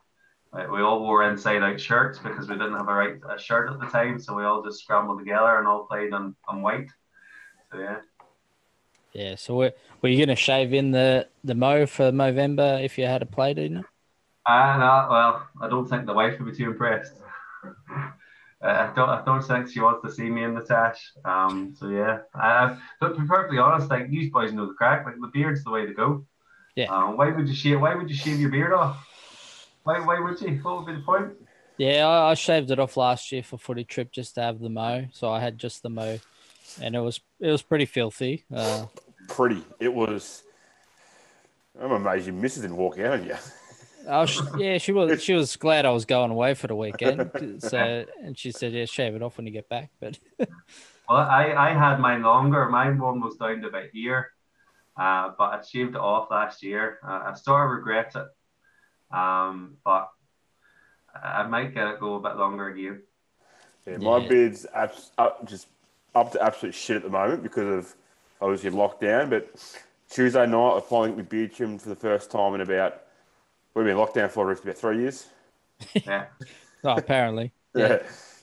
we 0.52 0.80
all 0.80 1.00
wore 1.00 1.28
inside 1.28 1.62
out 1.62 1.80
shirts 1.80 2.18
because 2.18 2.48
we 2.48 2.54
didn't 2.54 2.76
have 2.76 2.88
a 2.88 2.94
right 2.94 3.16
a 3.28 3.38
shirt 3.38 3.70
at 3.70 3.80
the 3.80 3.86
time. 3.86 4.18
So 4.18 4.34
we 4.34 4.44
all 4.44 4.62
just 4.62 4.80
scrambled 4.80 5.18
together 5.18 5.58
and 5.58 5.66
all 5.66 5.86
played 5.86 6.12
on, 6.12 6.34
on 6.48 6.62
white. 6.62 6.90
So 7.70 7.78
yeah. 7.78 7.98
Yeah, 9.12 9.34
so 9.36 9.54
were, 9.54 9.72
were 10.02 10.08
you 10.08 10.18
going 10.18 10.28
to 10.28 10.36
shave 10.36 10.72
in 10.72 10.90
the 10.90 11.28
the 11.42 11.54
mo 11.54 11.86
for 11.86 12.12
Movember 12.12 12.84
if 12.84 12.98
you 12.98 13.06
had 13.06 13.22
a 13.22 13.26
play, 13.26 13.54
didn't 13.54 13.78
it? 13.78 13.86
Ah, 14.46 14.76
no, 14.78 15.12
well, 15.12 15.48
I 15.60 15.68
don't 15.68 15.86
think 15.86 16.06
the 16.06 16.14
wife 16.14 16.38
would 16.38 16.50
be 16.50 16.56
too 16.56 16.70
impressed. 16.70 17.14
Uh, 18.60 18.90
I 18.90 18.96
don't. 18.96 19.08
I 19.08 19.24
don't 19.24 19.40
think 19.40 19.70
she 19.70 19.78
wants 19.78 20.02
to 20.04 20.12
see 20.12 20.28
me 20.28 20.42
in 20.42 20.52
the 20.52 20.62
tash. 20.62 21.12
Um. 21.24 21.76
So 21.78 21.90
yeah. 21.90 22.22
Uh, 22.34 22.74
but 23.00 23.14
to 23.14 23.20
be 23.20 23.26
perfectly 23.28 23.58
honest, 23.58 23.88
like 23.88 24.08
you 24.10 24.32
boys 24.32 24.52
know 24.52 24.66
the 24.66 24.74
crack. 24.74 25.06
Like 25.06 25.14
the 25.20 25.28
beard's 25.28 25.62
the 25.62 25.70
way 25.70 25.86
to 25.86 25.94
go. 25.94 26.26
Yeah. 26.74 26.86
Um, 26.86 27.16
why 27.16 27.30
would 27.30 27.48
you 27.48 27.54
shave? 27.54 27.80
Why 27.80 27.94
would 27.94 28.10
you 28.10 28.16
shave 28.16 28.40
your 28.40 28.50
beard 28.50 28.72
off? 28.72 29.07
Why? 29.88 30.00
Why 30.00 30.20
would 30.20 30.38
you? 30.42 30.50
What 30.58 30.76
would 30.76 30.86
be 30.86 31.00
the 31.00 31.00
point? 31.00 31.32
Yeah, 31.78 32.06
I, 32.06 32.32
I 32.32 32.34
shaved 32.34 32.70
it 32.70 32.78
off 32.78 32.98
last 32.98 33.32
year 33.32 33.42
for 33.42 33.56
footy 33.56 33.84
trip 33.84 34.12
just 34.12 34.34
to 34.34 34.42
have 34.42 34.60
the 34.60 34.68
mo. 34.68 35.06
So 35.12 35.30
I 35.30 35.40
had 35.40 35.56
just 35.56 35.82
the 35.82 35.88
mo, 35.88 36.18
and 36.82 36.94
it 36.94 37.00
was 37.00 37.20
it 37.40 37.50
was 37.50 37.62
pretty 37.62 37.86
filthy. 37.86 38.44
Uh, 38.54 38.84
Pretty. 39.28 39.64
It 39.80 39.94
was. 39.94 40.42
I'm 41.80 41.92
amazed 41.92 42.26
your 42.26 42.34
missus 42.34 42.62
didn't 42.62 42.76
walk 42.76 42.98
out 42.98 43.14
on 43.14 43.24
you. 43.24 43.36
I 44.06 44.20
was, 44.20 44.42
yeah, 44.58 44.76
she 44.76 44.92
was 44.92 45.22
she 45.22 45.32
was 45.32 45.56
glad 45.56 45.86
I 45.86 45.90
was 45.90 46.04
going 46.04 46.32
away 46.32 46.52
for 46.52 46.66
the 46.66 46.76
weekend. 46.76 47.30
So 47.60 48.04
and 48.22 48.38
she 48.38 48.52
said, 48.52 48.72
yeah, 48.72 48.84
shave 48.84 49.14
it 49.14 49.22
off 49.22 49.38
when 49.38 49.46
you 49.46 49.52
get 49.54 49.70
back. 49.70 49.90
But 50.00 50.18
Well, 51.08 51.18
I, 51.18 51.54
I 51.54 51.72
had 51.72 51.98
mine 51.98 52.20
longer. 52.20 52.68
Mine 52.68 52.98
one 52.98 53.22
was 53.22 53.36
down 53.36 53.62
to 53.62 53.68
about 53.68 53.88
here, 53.94 54.32
uh, 55.00 55.30
but 55.38 55.44
I 55.44 55.62
shaved 55.62 55.94
it 55.94 56.00
off 56.00 56.30
last 56.30 56.62
year. 56.62 56.98
Uh, 57.02 57.20
I 57.24 57.34
sort 57.34 57.64
of 57.64 57.70
regret 57.70 58.12
it, 58.14 58.26
um, 59.10 59.76
but 59.84 60.10
I 61.14 61.42
I 61.42 61.46
might 61.46 61.74
get 61.74 61.86
it 61.88 62.00
go 62.00 62.14
a 62.14 62.20
bit 62.20 62.36
longer 62.36 62.68
again. 62.68 63.02
Yeah, 63.86 63.96
my 63.98 64.18
Yeah. 64.18 64.28
beard's 64.28 64.66
abs- 64.74 65.12
up, 65.18 65.46
just 65.46 65.68
up 66.14 66.32
to 66.32 66.42
absolute 66.42 66.74
shit 66.74 66.96
at 66.96 67.02
the 67.02 67.08
moment 67.10 67.42
because 67.42 67.66
of 67.86 67.94
obviously 68.40 68.70
lockdown. 68.70 69.30
But 69.30 69.54
Tuesday 70.10 70.46
night, 70.46 70.76
I 70.76 70.80
finally 70.80 71.08
got 71.10 71.16
my 71.18 71.22
beard 71.24 71.52
trimmed 71.54 71.82
for 71.82 71.88
the 71.88 71.96
first 71.96 72.30
time 72.30 72.54
in 72.54 72.60
about 72.60 73.02
we've 73.74 73.86
been 73.86 73.96
locked 73.96 74.14
down 74.14 74.28
for 74.28 74.46
Rick, 74.46 74.62
about 74.62 74.76
three 74.76 74.98
years. 75.00 75.26
Yeah. 75.94 76.26
oh, 76.84 76.96
apparently, 76.96 77.52
Yeah. 77.74 77.98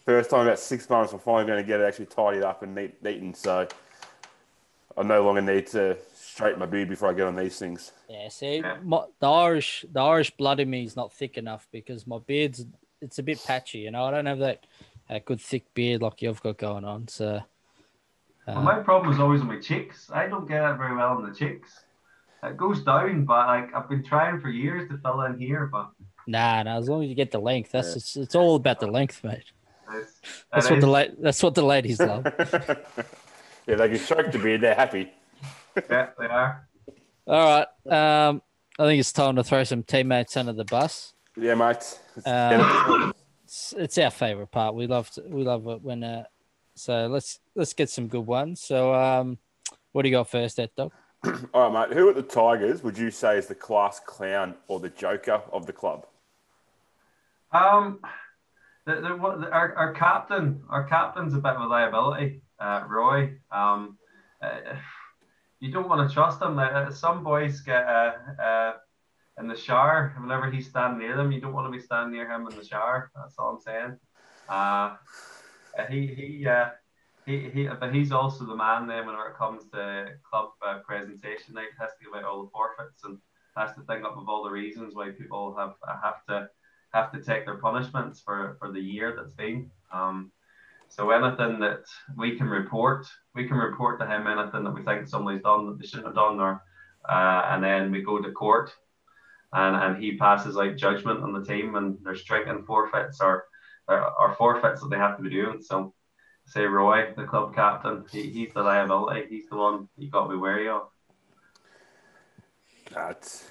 First 0.05 0.29
time 0.29 0.41
in 0.41 0.47
about 0.47 0.59
six 0.59 0.87
months, 0.89 1.13
I'm 1.13 1.19
finally 1.19 1.45
going 1.45 1.63
to 1.63 1.67
get 1.67 1.79
it 1.79 1.83
actually 1.83 2.05
tidied 2.05 2.43
up 2.43 2.61
and 2.61 2.75
neat, 2.75 3.01
neatened. 3.03 3.35
So 3.35 3.67
I 4.95 5.03
no 5.03 5.23
longer 5.25 5.41
need 5.41 5.65
to 5.67 5.97
straighten 6.35 6.59
my 6.59 6.65
beard 6.65 6.89
before 6.89 7.09
I 7.09 7.13
get 7.13 7.27
on 7.27 7.35
these 7.37 7.57
things. 7.57 7.93
yeah. 8.09 8.27
See, 8.27 8.57
Yeah. 8.57 8.77
my, 8.83 9.05
the 9.21 9.29
Irish 9.31 9.85
the 9.89 10.01
Irish 10.01 10.31
blood 10.31 10.59
in 10.59 10.69
me 10.69 10.83
is 10.83 10.95
not 10.97 11.13
thick 11.13 11.37
enough 11.37 11.65
because 11.71 12.05
my 12.05 12.17
beard's 12.19 12.65
it's 13.01 13.19
a 13.19 13.23
bit 13.23 13.41
patchy. 13.45 13.79
You 13.79 13.91
know, 13.91 14.03
I 14.03 14.11
don't 14.11 14.25
have 14.25 14.39
that 14.39 14.65
uh, 15.09 15.19
good 15.23 15.39
thick 15.39 15.73
beard 15.73 16.01
like 16.01 16.21
you've 16.21 16.43
got 16.43 16.57
going 16.57 16.83
on. 16.83 17.07
So 17.07 17.39
Well, 18.47 18.61
my 18.61 18.79
problem 18.79 19.13
is 19.13 19.19
always 19.19 19.39
on 19.41 19.47
my 19.47 19.59
cheeks. 19.61 20.09
I 20.13 20.27
don't 20.27 20.45
get 20.47 20.61
it 20.69 20.75
very 20.77 20.93
well 20.95 21.11
on 21.17 21.25
the 21.29 21.33
cheeks. 21.33 21.71
It 22.43 22.57
goes 22.57 22.81
down, 22.83 23.23
but 23.23 23.47
like 23.47 23.73
I've 23.73 23.87
been 23.89 24.03
trying 24.03 24.41
for 24.41 24.49
years 24.49 24.89
to 24.89 24.97
fill 24.97 25.21
in 25.21 25.39
here, 25.39 25.67
but 25.71 25.87
nah, 26.27 26.63
nah. 26.63 26.77
As 26.79 26.89
long 26.89 27.01
as 27.03 27.07
you 27.09 27.15
get 27.15 27.31
the 27.31 27.39
length, 27.39 27.71
that's 27.71 27.95
it's, 27.95 28.17
it's 28.17 28.35
all 28.35 28.55
about 28.55 28.81
the 28.81 28.87
length, 28.87 29.23
mate. 29.23 29.45
it's, 29.93 30.19
That's 30.51 30.65
it 30.67 30.71
what 30.71 30.81
the 30.81 30.87
la- 30.87 31.15
that's 31.17 31.41
what 31.41 31.55
the 31.55 31.63
ladies 31.63 32.01
love. 32.01 32.25
Yeah, 33.67 33.77
they 33.77 33.89
can 33.89 33.97
stroke 33.97 34.31
the 34.31 34.37
beard, 34.37 34.61
they're 34.61 34.75
happy. 34.75 35.11
Yeah, 35.89 36.09
they 36.17 36.25
are. 36.25 36.67
All 37.27 37.65
right. 37.87 38.27
Um, 38.27 38.41
I 38.77 38.85
think 38.85 38.99
it's 38.99 39.13
time 39.13 39.35
to 39.37 39.43
throw 39.43 39.63
some 39.63 39.83
teammates 39.83 40.37
under 40.37 40.53
the 40.53 40.65
bus. 40.65 41.13
Yeah, 41.37 41.55
mate. 41.55 41.99
Um. 42.25 43.13
It's, 43.45 43.75
it's 43.77 43.97
our 43.99 44.09
favorite 44.09 44.51
part. 44.51 44.73
We 44.73 44.87
love 44.87 45.09
to, 45.11 45.21
we 45.21 45.43
love 45.43 45.67
it 45.67 45.81
when 45.83 46.03
uh, 46.03 46.23
so 46.73 47.07
let's 47.07 47.39
let's 47.55 47.73
get 47.73 47.89
some 47.89 48.07
good 48.07 48.25
ones. 48.25 48.61
So 48.61 48.93
um, 48.93 49.37
what 49.91 50.01
do 50.01 50.09
you 50.09 50.15
got 50.15 50.29
first, 50.29 50.57
that 50.57 50.75
dog? 50.77 50.91
All 51.53 51.71
right, 51.71 51.89
mate. 51.89 51.97
Who 51.97 52.09
at 52.09 52.15
the 52.15 52.21
Tigers 52.21 52.83
would 52.83 52.97
you 52.97 53.11
say 53.11 53.37
is 53.37 53.47
the 53.47 53.55
class 53.55 53.99
clown 53.99 54.55
or 54.67 54.79
the 54.79 54.89
joker 54.89 55.41
of 55.51 55.65
the 55.65 55.73
club? 55.73 56.05
Um, 57.51 57.99
the, 58.85 58.95
the, 58.95 59.01
the, 59.01 59.51
our, 59.51 59.73
our 59.75 59.93
captain, 59.93 60.61
our 60.69 60.83
captain's 60.83 61.33
a 61.33 61.37
bit 61.37 61.53
of 61.53 61.61
a 61.61 61.65
liability, 61.65 62.41
uh, 62.59 62.83
Roy. 62.87 63.35
Um, 63.51 63.97
uh, 64.41 64.59
you 65.65 65.71
don't 65.71 65.89
want 65.89 66.07
to 66.07 66.13
trust 66.13 66.41
him. 66.41 66.59
Uh, 66.59 66.91
some 66.91 67.23
boys 67.23 67.61
get 67.61 67.85
uh, 67.85 68.13
uh, 68.41 68.73
in 69.39 69.47
the 69.47 69.55
shower 69.55 70.13
whenever 70.19 70.49
he's 70.51 70.69
standing 70.69 70.99
near 70.99 71.17
them. 71.17 71.31
You 71.31 71.41
don't 71.41 71.53
want 71.53 71.67
to 71.67 71.77
be 71.77 71.83
standing 71.83 72.13
near 72.13 72.29
him 72.29 72.47
in 72.47 72.55
the 72.55 72.63
shower. 72.63 73.11
That's 73.15 73.35
all 73.39 73.55
I'm 73.55 73.61
saying. 73.61 73.97
Uh, 74.47 74.95
uh, 75.77 75.85
he 75.89 76.05
he 76.07 76.47
uh, 76.47 76.69
he 77.25 77.49
he, 77.49 77.67
but 77.79 77.93
he's 77.93 78.11
also 78.11 78.45
the 78.45 78.55
man 78.55 78.87
then 78.87 79.07
whenever 79.07 79.29
it 79.29 79.37
comes 79.37 79.63
to 79.73 80.09
club 80.29 80.49
uh, 80.65 80.79
presentation 80.85 81.55
night. 81.55 81.69
Has 81.79 81.91
to 81.91 82.05
give 82.05 82.15
out 82.15 82.29
all 82.29 82.43
the 82.43 82.51
forfeits 82.51 83.03
and 83.03 83.17
has 83.57 83.73
to 83.75 83.81
think 83.81 84.05
up 84.05 84.17
of 84.17 84.29
all 84.29 84.43
the 84.43 84.51
reasons 84.51 84.93
why 84.93 85.09
people 85.09 85.55
have 85.57 85.73
have 86.03 86.23
to 86.29 86.47
have 86.93 87.11
to 87.11 87.21
take 87.21 87.45
their 87.45 87.57
punishments 87.57 88.21
for, 88.21 88.55
for 88.59 88.71
the 88.71 88.79
year 88.79 89.13
that's 89.15 89.33
been. 89.33 89.69
Um, 89.91 90.31
so 90.89 91.09
anything 91.11 91.59
that 91.59 91.83
we 92.17 92.37
can 92.37 92.47
report, 92.47 93.05
we 93.33 93.47
can 93.47 93.57
report 93.57 93.99
to 93.99 94.07
him 94.07 94.27
anything 94.27 94.63
that 94.63 94.73
we 94.73 94.83
think 94.83 95.07
somebody's 95.07 95.41
done 95.41 95.65
that 95.65 95.79
they 95.79 95.85
shouldn't 95.85 96.07
have 96.07 96.15
done, 96.15 96.39
or 96.39 96.61
uh, 97.09 97.47
and 97.49 97.63
then 97.63 97.91
we 97.91 98.01
go 98.01 98.21
to 98.21 98.31
court, 98.31 98.71
and, 99.53 99.75
and 99.75 100.03
he 100.03 100.17
passes 100.17 100.57
out 100.57 100.75
judgment 100.77 101.21
on 101.21 101.33
the 101.33 101.43
team, 101.43 101.75
and 101.75 101.97
they're 102.03 102.15
striking 102.15 102.63
forfeits 102.65 103.21
or, 103.21 103.45
or, 103.87 104.11
or 104.19 104.35
forfeits 104.35 104.81
that 104.81 104.89
they 104.89 104.97
have 104.97 105.17
to 105.17 105.23
be 105.23 105.29
doing. 105.29 105.61
So 105.61 105.93
say 106.45 106.63
Roy, 106.65 107.13
the 107.15 107.25
club 107.25 107.53
captain, 107.53 108.05
he, 108.11 108.29
he's 108.29 108.53
the 108.53 108.63
liability. 108.63 109.27
He's 109.29 109.49
the 109.49 109.57
one 109.57 109.89
you 109.97 110.09
got 110.09 110.25
to 110.25 110.29
be 110.29 110.37
wary 110.37 110.69
of. 110.69 110.89
That's 112.91 113.49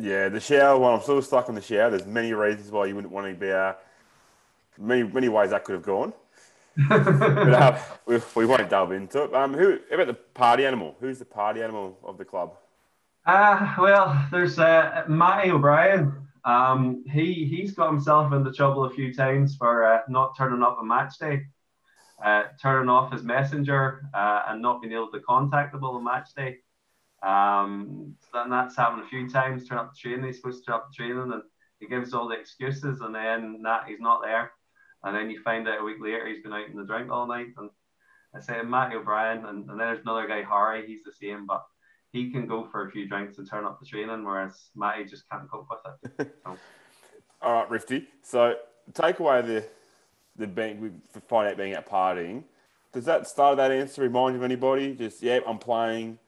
yeah, 0.00 0.28
the 0.28 0.38
shower 0.38 0.78
one. 0.78 0.94
I'm 0.94 1.00
still 1.00 1.20
stuck 1.20 1.48
on 1.48 1.56
the 1.56 1.60
shower. 1.60 1.90
There's 1.90 2.06
many 2.06 2.32
reasons 2.32 2.70
why 2.70 2.86
you 2.86 2.94
wouldn't 2.94 3.12
want 3.12 3.26
to 3.26 3.34
be. 3.34 3.50
Uh, 3.50 3.72
many 4.78 5.02
many 5.02 5.28
ways 5.28 5.50
that 5.50 5.64
could 5.64 5.74
have 5.74 5.82
gone. 5.82 6.12
but 6.88 7.52
uh, 7.52 7.78
we, 8.06 8.20
we 8.36 8.46
won't 8.46 8.70
delve 8.70 8.92
into 8.92 9.24
it. 9.24 9.34
Um, 9.34 9.52
who 9.52 9.80
about 9.90 10.06
the 10.06 10.14
party 10.14 10.64
animal? 10.64 10.94
Who's 11.00 11.18
the 11.18 11.24
party 11.24 11.60
animal 11.60 11.98
of 12.04 12.18
the 12.18 12.24
club? 12.24 12.54
Uh, 13.26 13.74
well, 13.78 14.26
there's 14.30 14.58
uh, 14.58 15.04
Matty 15.08 15.50
O'Brien. 15.50 16.28
Um, 16.44 17.04
he 17.04 17.44
he's 17.44 17.72
got 17.72 17.90
himself 17.90 18.32
into 18.32 18.52
trouble 18.52 18.84
a 18.84 18.90
few 18.90 19.12
times 19.12 19.56
for 19.56 19.84
uh, 19.84 20.00
not 20.08 20.36
turning 20.36 20.62
up 20.62 20.78
on 20.78 20.86
match 20.86 21.18
day, 21.18 21.42
uh, 22.24 22.44
turning 22.62 22.88
off 22.88 23.12
his 23.12 23.22
messenger, 23.22 24.08
uh, 24.14 24.44
and 24.48 24.62
not 24.62 24.80
being 24.80 24.94
able 24.94 25.10
to 25.10 25.20
contact 25.20 25.74
him 25.74 25.84
on 25.84 26.04
match 26.04 26.28
day. 26.34 26.58
Um, 27.22 28.14
then 28.32 28.50
that's 28.50 28.76
happened 28.76 29.02
a 29.02 29.08
few 29.08 29.28
times. 29.28 29.68
Turn 29.68 29.78
up 29.78 29.92
the 29.92 29.98
training, 29.98 30.24
he's 30.24 30.36
supposed 30.36 30.64
to 30.64 30.66
turn 30.66 30.74
up 30.76 30.88
the 30.90 30.94
training, 30.94 31.32
and 31.32 31.42
he 31.80 31.86
gives 31.86 32.14
all 32.14 32.28
the 32.28 32.38
excuses, 32.38 33.00
and 33.00 33.14
then 33.14 33.60
that 33.62 33.84
he's 33.88 34.00
not 34.00 34.22
there, 34.22 34.52
and 35.04 35.16
then 35.16 35.30
you 35.30 35.42
find 35.42 35.68
out 35.68 35.80
a 35.80 35.84
week 35.84 35.98
later 36.00 36.26
he's 36.26 36.42
been 36.42 36.52
out 36.52 36.68
in 36.68 36.76
the 36.76 36.84
drink 36.84 37.10
all 37.10 37.26
night. 37.26 37.48
And 37.56 37.70
I 38.34 38.40
say 38.40 38.60
Matty 38.62 38.96
O'Brien, 38.96 39.44
and, 39.46 39.68
and 39.68 39.70
then 39.70 39.78
there's 39.78 40.00
another 40.00 40.26
guy 40.26 40.42
Harry. 40.42 40.86
He's 40.86 41.02
the 41.04 41.12
same, 41.12 41.46
but 41.46 41.64
he 42.12 42.30
can 42.30 42.46
go 42.46 42.68
for 42.70 42.86
a 42.86 42.90
few 42.90 43.08
drinks 43.08 43.38
and 43.38 43.48
turn 43.48 43.64
up 43.64 43.80
the 43.80 43.86
training, 43.86 44.24
whereas 44.24 44.70
Matty 44.74 45.04
just 45.04 45.28
can't 45.30 45.50
cope 45.50 45.68
with 45.70 46.20
it. 46.20 46.34
So. 46.44 46.58
All 47.40 47.52
right, 47.52 47.70
Rifty. 47.70 48.08
So 48.22 48.56
take 48.94 49.20
away 49.20 49.42
the 49.42 49.64
the 50.36 50.46
being 50.46 50.80
we 50.80 50.90
find 51.28 51.48
out 51.48 51.56
being 51.56 51.72
at 51.72 51.88
partying. 51.88 52.44
Does 52.92 53.04
that 53.04 53.28
start 53.28 53.52
of 53.52 53.56
that 53.58 53.70
answer 53.70 54.02
remind 54.02 54.34
you 54.34 54.40
of 54.40 54.44
anybody? 54.44 54.94
Just 54.94 55.22
yeah, 55.22 55.40
I'm 55.46 55.58
playing 55.58 56.18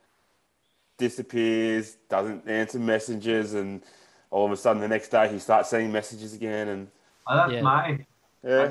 disappears, 0.99 1.97
doesn't 2.09 2.49
answer 2.49 2.79
messages, 2.79 3.55
and 3.55 3.83
all 4.31 4.47
of 4.47 4.53
a 4.53 4.57
sudden 4.57 4.81
the 4.81 4.87
next 4.87 5.09
day 5.09 5.29
he 5.33 5.39
starts 5.39 5.71
sending 5.71 5.91
messages 5.91 6.35
again. 6.35 6.69
And 6.69 6.89
oh, 7.27 7.37
that's 7.37 7.53
Yeah. 7.53 7.63
my. 7.63 8.07
Yeah, 8.43 8.67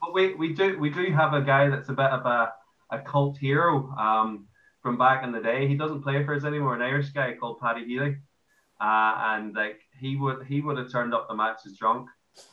But 0.00 0.12
we, 0.12 0.34
we 0.34 0.52
do 0.52 0.78
we 0.78 0.90
do 0.90 1.12
have 1.12 1.34
a 1.34 1.40
guy 1.40 1.68
that's 1.68 1.88
a 1.88 1.92
bit 1.92 2.10
of 2.10 2.26
a, 2.26 2.52
a 2.90 2.98
cult 3.00 3.38
hero 3.38 3.90
um, 3.98 4.46
from 4.82 4.98
back 4.98 5.24
in 5.24 5.32
the 5.32 5.40
day. 5.40 5.66
He 5.66 5.76
doesn't 5.76 6.02
play 6.02 6.24
for 6.24 6.34
us 6.34 6.44
anymore. 6.44 6.74
An 6.74 6.82
Irish 6.82 7.10
guy 7.10 7.34
called 7.38 7.60
Paddy 7.60 7.84
Healy, 7.84 8.16
uh, 8.80 9.14
and 9.18 9.54
like 9.54 9.80
he 9.98 10.16
would 10.16 10.46
he 10.46 10.60
would 10.60 10.76
have 10.78 10.90
turned 10.90 11.14
up 11.14 11.28
the 11.28 11.34
matches 11.34 11.76
drunk. 11.78 12.08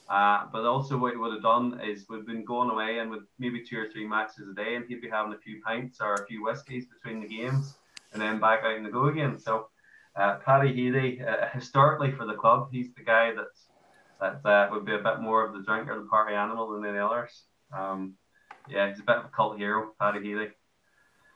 Uh, 0.10 0.46
but 0.52 0.64
also 0.64 0.96
what 0.98 1.12
he 1.12 1.18
would 1.18 1.34
have 1.34 1.42
done 1.42 1.80
is 1.84 2.06
we've 2.08 2.26
been 2.26 2.46
going 2.46 2.70
away 2.70 3.00
and 3.00 3.10
with 3.10 3.24
maybe 3.40 3.64
two 3.64 3.80
or 3.80 3.90
three 3.90 4.08
matches 4.08 4.48
a 4.48 4.54
day, 4.54 4.76
and 4.76 4.86
he'd 4.86 5.02
be 5.02 5.10
having 5.10 5.34
a 5.34 5.38
few 5.38 5.60
pints 5.66 6.00
or 6.00 6.14
a 6.14 6.26
few 6.28 6.44
whiskies 6.44 6.86
between 6.86 7.20
the 7.20 7.28
games, 7.28 7.76
and 8.14 8.22
then 8.22 8.40
back 8.40 8.62
out 8.64 8.78
in 8.78 8.84
the 8.84 8.92
go 8.92 9.06
again. 9.08 9.40
So, 9.40 9.70
uh, 10.16 10.36
Paddy 10.46 10.74
Healy, 10.74 11.22
uh, 11.22 11.48
historically 11.54 12.12
for 12.12 12.26
the 12.28 12.36
club, 12.36 12.70
he's 12.72 12.94
the 12.94 13.04
guy 13.04 13.34
that's 13.34 13.71
that 14.22 14.46
uh, 14.46 14.70
would 14.72 14.86
be 14.86 14.94
a 14.94 15.00
bit 15.00 15.20
more 15.20 15.46
of 15.46 15.54
the 15.54 15.62
drinker, 15.64 15.96
the 16.00 16.06
party 16.06 16.36
animal 16.36 16.70
than 16.72 16.86
any 16.86 17.00
others. 17.00 17.44
Um, 17.78 18.14
yeah, 18.70 18.88
he's 18.90 19.00
a 19.00 19.04
bit 19.04 19.18
of 19.18 19.26
a 19.26 19.30
cult 19.30 19.58
hero, 19.58 19.92
Paddy 20.00 20.22
Healy. 20.24 20.50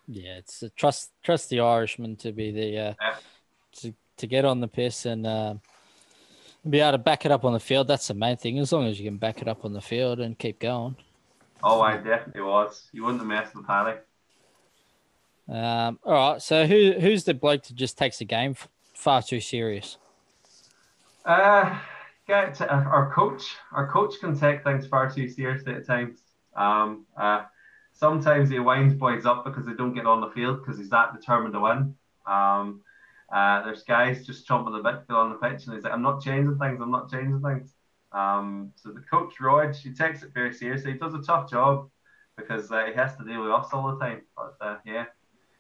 Yeah, 0.08 0.38
it's 0.38 0.62
a 0.62 0.70
trust 0.70 1.12
trust 1.24 1.50
the 1.50 1.60
Irishman 1.62 2.16
to 2.18 2.32
be 2.32 2.52
the 2.52 2.78
uh, 2.80 2.94
Yeah. 3.02 3.16
to 3.82 3.94
to 4.18 4.28
get 4.28 4.46
on 4.46 4.62
the 4.62 4.68
piss 4.68 5.06
and 5.06 5.26
uh, 5.26 5.56
be 6.70 6.80
able 6.80 6.92
to 6.94 6.98
back 7.00 7.26
it 7.26 7.32
up 7.32 7.44
on 7.44 7.54
the 7.54 7.60
field. 7.60 7.88
That's 7.88 8.08
the 8.08 8.14
main 8.14 8.38
thing. 8.38 8.60
As 8.60 8.72
long 8.72 8.86
as 8.86 9.00
you 9.00 9.06
can 9.10 9.18
back 9.18 9.42
it 9.42 9.48
up 9.48 9.66
on 9.66 9.74
the 9.74 9.82
field 9.82 10.20
and 10.20 10.38
keep 10.38 10.60
going. 10.60 10.96
Oh, 11.64 11.82
I 11.82 11.98
definitely 11.98 12.44
was. 12.44 12.88
You 12.92 13.04
wouldn't 13.04 13.22
have 13.22 13.28
messed 13.28 13.56
with 13.56 13.66
Paddy. 13.66 13.98
Um, 15.50 16.00
all 16.04 16.14
right. 16.34 16.42
So 16.42 16.68
who 16.68 16.94
who's 17.00 17.24
the 17.24 17.34
bloke 17.34 17.64
that 17.64 17.76
just 17.76 17.98
takes 17.98 18.20
the 18.20 18.26
game 18.26 18.52
f- 18.52 18.68
far 18.94 19.22
too 19.24 19.40
serious? 19.40 19.98
Uh, 21.26 21.76
get 22.28 22.56
to, 22.56 22.72
our 22.72 23.12
coach. 23.14 23.56
Our 23.72 23.92
coach 23.92 24.20
can 24.20 24.38
take 24.38 24.64
things 24.64 24.88
far 24.88 25.10
too 25.10 25.30
seriously 25.30 25.74
at 25.74 25.86
times. 25.86 26.22
Um, 26.56 27.06
uh, 27.18 27.44
sometimes 27.94 28.50
he 28.50 28.60
winds 28.60 28.94
boys 28.94 29.26
up 29.26 29.46
because 29.46 29.66
they 29.66 29.74
don't 29.74 29.94
get 29.94 30.06
on 30.06 30.22
the 30.22 30.30
field 30.30 30.60
because 30.60 30.78
he's 30.78 30.90
that 30.90 31.14
determined 31.14 31.54
to 31.54 31.60
win. 31.60 31.96
Um, 32.26 32.82
uh, 33.32 33.64
there's 33.64 33.84
guys 33.84 34.26
just 34.26 34.48
chomping 34.48 34.76
the 34.76 34.84
bit 34.84 35.14
on 35.16 35.32
the 35.32 35.36
pitch, 35.36 35.66
and 35.66 35.76
he's 35.76 35.84
like, 35.84 35.94
"I'm 35.94 36.02
not 36.02 36.22
changing 36.22 36.58
things. 36.58 36.80
I'm 36.82 36.92
not 36.92 37.12
changing 37.12 37.42
things." 37.42 37.74
Um, 38.12 38.72
so 38.76 38.92
the 38.92 39.02
coach 39.02 39.40
Roy, 39.40 39.74
he 39.74 39.94
takes 39.94 40.24
it 40.24 40.34
very 40.34 40.54
seriously. 40.54 40.94
He 40.94 40.98
does 40.98 41.14
a 41.14 41.22
tough 41.22 41.50
job 41.50 41.90
because 42.38 42.72
uh, 42.72 42.86
he 42.86 42.94
has 42.94 43.16
to 43.18 43.24
deal 43.24 43.42
with 43.42 43.52
us 43.52 43.70
all 43.74 43.92
the 43.92 44.00
time. 44.00 44.22
But 44.36 44.56
uh, 44.62 44.78
yeah, 44.86 45.06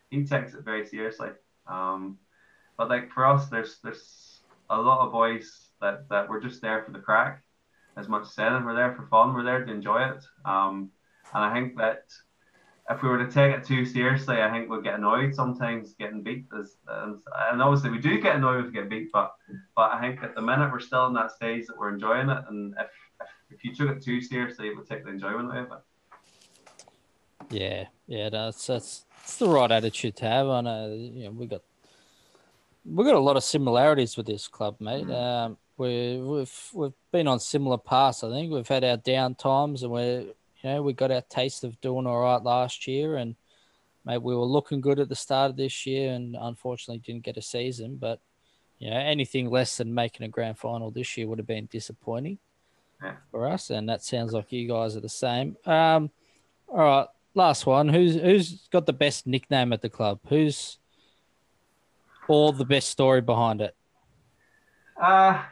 he 0.09 0.25
takes 0.25 0.53
it 0.53 0.63
very 0.63 0.85
seriously. 0.85 1.29
Um, 1.67 2.17
but 2.77 2.89
like 2.89 3.11
for 3.11 3.25
us, 3.25 3.47
there's 3.47 3.79
there's 3.83 4.41
a 4.69 4.79
lot 4.79 5.05
of 5.05 5.11
boys 5.11 5.64
that, 5.81 6.09
that 6.09 6.29
we're 6.29 6.41
just 6.41 6.61
there 6.61 6.83
for 6.83 6.91
the 6.91 6.99
crack, 6.99 7.43
as 7.97 8.07
much 8.07 8.23
as 8.23 8.37
anything. 8.37 8.65
We're 8.65 8.75
there 8.75 8.93
for 8.95 9.07
fun. 9.07 9.33
We're 9.33 9.43
there 9.43 9.65
to 9.65 9.71
enjoy 9.71 10.09
it. 10.09 10.23
Um, 10.45 10.91
and 11.33 11.43
I 11.43 11.53
think 11.53 11.77
that 11.77 12.03
if 12.89 13.01
we 13.01 13.09
were 13.09 13.17
to 13.17 13.31
take 13.31 13.53
it 13.55 13.63
too 13.63 13.85
seriously, 13.85 14.41
I 14.41 14.51
think 14.51 14.69
we'd 14.69 14.83
get 14.83 14.95
annoyed 14.95 15.33
sometimes 15.33 15.95
getting 15.95 16.21
beat. 16.21 16.45
As, 16.57 16.77
and, 16.87 17.19
and 17.49 17.61
obviously 17.61 17.89
we 17.89 17.97
do 17.97 18.21
get 18.21 18.35
annoyed 18.35 18.59
if 18.59 18.67
we 18.67 18.73
get 18.73 18.89
beat, 18.89 19.11
but 19.11 19.33
but 19.75 19.91
I 19.91 20.01
think 20.01 20.21
at 20.21 20.35
the 20.35 20.41
minute 20.41 20.71
we're 20.71 20.79
still 20.79 21.07
in 21.07 21.13
that 21.15 21.31
stage 21.31 21.65
that 21.67 21.77
we're 21.77 21.93
enjoying 21.93 22.29
it. 22.29 22.43
And 22.47 22.75
if 22.79 22.87
if, 23.49 23.63
you 23.63 23.73
took 23.73 23.89
it 23.89 24.03
too 24.03 24.21
seriously, 24.21 24.67
it 24.67 24.75
would 24.75 24.87
take 24.87 25.03
the 25.03 25.09
enjoyment 25.09 25.49
away 25.49 25.59
of 25.59 25.71
it. 25.71 25.79
Yeah, 27.49 27.85
yeah, 28.07 28.29
that's 28.29 28.67
that's 28.67 29.05
it's 29.23 29.37
the 29.37 29.49
right 29.49 29.71
attitude 29.71 30.15
to 30.17 30.25
have. 30.25 30.47
I 30.47 30.61
know, 30.61 30.93
you 30.93 31.25
know, 31.25 31.31
we 31.31 31.47
got 31.47 31.63
we 32.85 33.03
got 33.03 33.15
a 33.15 33.19
lot 33.19 33.35
of 33.35 33.43
similarities 33.43 34.15
with 34.15 34.27
this 34.27 34.47
club, 34.47 34.79
mate. 34.79 35.09
Um, 35.09 35.57
we 35.77 36.17
we've 36.17 36.69
we've 36.73 36.93
been 37.11 37.27
on 37.27 37.39
similar 37.39 37.77
paths. 37.77 38.23
I 38.23 38.29
think 38.29 38.51
we've 38.51 38.67
had 38.67 38.83
our 38.83 38.97
down 38.97 39.35
times, 39.35 39.83
and 39.83 39.91
we're 39.91 40.21
you 40.21 40.33
know 40.63 40.81
we 40.81 40.93
got 40.93 41.11
our 41.11 41.21
taste 41.21 41.63
of 41.63 41.79
doing 41.81 42.07
all 42.07 42.21
right 42.21 42.41
last 42.41 42.87
year, 42.87 43.17
and 43.17 43.35
maybe 44.05 44.19
we 44.23 44.35
were 44.35 44.45
looking 44.45 44.81
good 44.81 44.99
at 44.99 45.09
the 45.09 45.15
start 45.15 45.51
of 45.51 45.57
this 45.57 45.85
year, 45.85 46.13
and 46.13 46.35
unfortunately 46.39 46.99
didn't 47.05 47.23
get 47.25 47.37
a 47.37 47.41
season. 47.41 47.97
But 47.97 48.19
you 48.79 48.89
know, 48.89 48.97
anything 48.97 49.49
less 49.49 49.77
than 49.77 49.93
making 49.93 50.25
a 50.25 50.29
grand 50.29 50.57
final 50.57 50.91
this 50.91 51.17
year 51.17 51.27
would 51.27 51.39
have 51.39 51.47
been 51.47 51.67
disappointing 51.71 52.39
Yeah. 53.01 53.15
for 53.31 53.47
us, 53.47 53.69
and 53.69 53.87
that 53.89 54.03
sounds 54.03 54.33
like 54.33 54.51
you 54.51 54.67
guys 54.67 54.95
are 54.95 55.01
the 55.01 55.09
same. 55.09 55.57
Um, 55.65 56.09
all 56.67 56.77
right, 56.77 57.07
last 57.33 57.65
one. 57.65 57.89
Who's 57.89 58.15
who's 58.15 58.67
got 58.69 58.85
the 58.85 58.93
best 58.93 59.27
nickname 59.27 59.73
at 59.73 59.81
the 59.81 59.89
club? 59.89 60.19
Who's 60.27 60.77
or 62.27 62.51
the 62.53 62.65
best 62.65 62.89
story 62.89 63.21
behind 63.21 63.61
it? 63.61 63.75
Uh, 64.99 65.43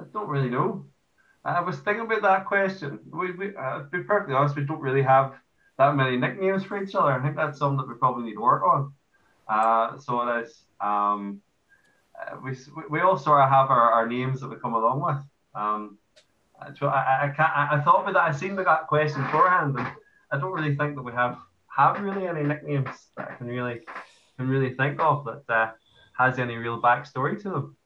I 0.00 0.04
don't 0.12 0.28
really 0.28 0.50
know. 0.50 0.86
I 1.44 1.60
was 1.60 1.78
thinking 1.78 2.04
about 2.04 2.22
that 2.22 2.46
question. 2.46 2.98
We, 3.10 3.32
we 3.32 3.56
uh, 3.56 3.80
to 3.80 3.88
be 3.90 4.02
perfectly 4.02 4.34
honest, 4.34 4.56
we 4.56 4.64
don't 4.64 4.80
really 4.80 5.02
have 5.02 5.34
that 5.78 5.94
many 5.94 6.16
nicknames 6.16 6.64
for 6.64 6.82
each 6.82 6.94
other. 6.94 7.12
I 7.12 7.22
think 7.22 7.36
that's 7.36 7.58
something 7.58 7.78
that 7.78 7.88
we 7.88 7.94
probably 7.94 8.24
need 8.24 8.34
to 8.34 8.40
work 8.40 8.62
on. 8.64 8.92
Uh, 9.48 9.98
so 9.98 10.28
it 10.28 10.42
is. 10.42 10.62
Um, 10.80 11.40
uh, 12.20 12.36
we, 12.44 12.56
we 12.90 13.00
all 13.00 13.16
sort 13.16 13.40
of 13.40 13.48
have 13.48 13.70
our, 13.70 13.92
our 13.92 14.06
names 14.06 14.40
that 14.40 14.48
we 14.48 14.56
come 14.56 14.74
along 14.74 15.00
with. 15.00 15.24
Um, 15.54 15.98
I, 16.60 16.68
I, 16.68 17.32
can't, 17.34 17.52
I, 17.54 17.68
I 17.72 17.80
thought 17.80 18.02
about 18.02 18.14
that. 18.14 18.22
I 18.22 18.32
seen 18.32 18.56
that 18.56 18.86
question 18.88 19.22
beforehand, 19.22 19.76
and 19.78 19.86
I 20.32 20.38
don't 20.38 20.52
really 20.52 20.74
think 20.74 20.96
that 20.96 21.02
we 21.02 21.12
have 21.12 21.38
have 21.74 22.00
really 22.00 22.26
any 22.26 22.42
nicknames 22.42 22.88
that 23.16 23.30
I 23.30 23.34
can 23.36 23.46
really 23.46 23.82
can 24.36 24.48
really 24.48 24.74
think 24.74 25.00
of 25.00 25.24
that 25.24 25.44
uh, 25.48 25.70
has 26.18 26.40
any 26.40 26.56
real 26.56 26.82
backstory 26.82 27.40
to 27.42 27.50
them. 27.50 27.76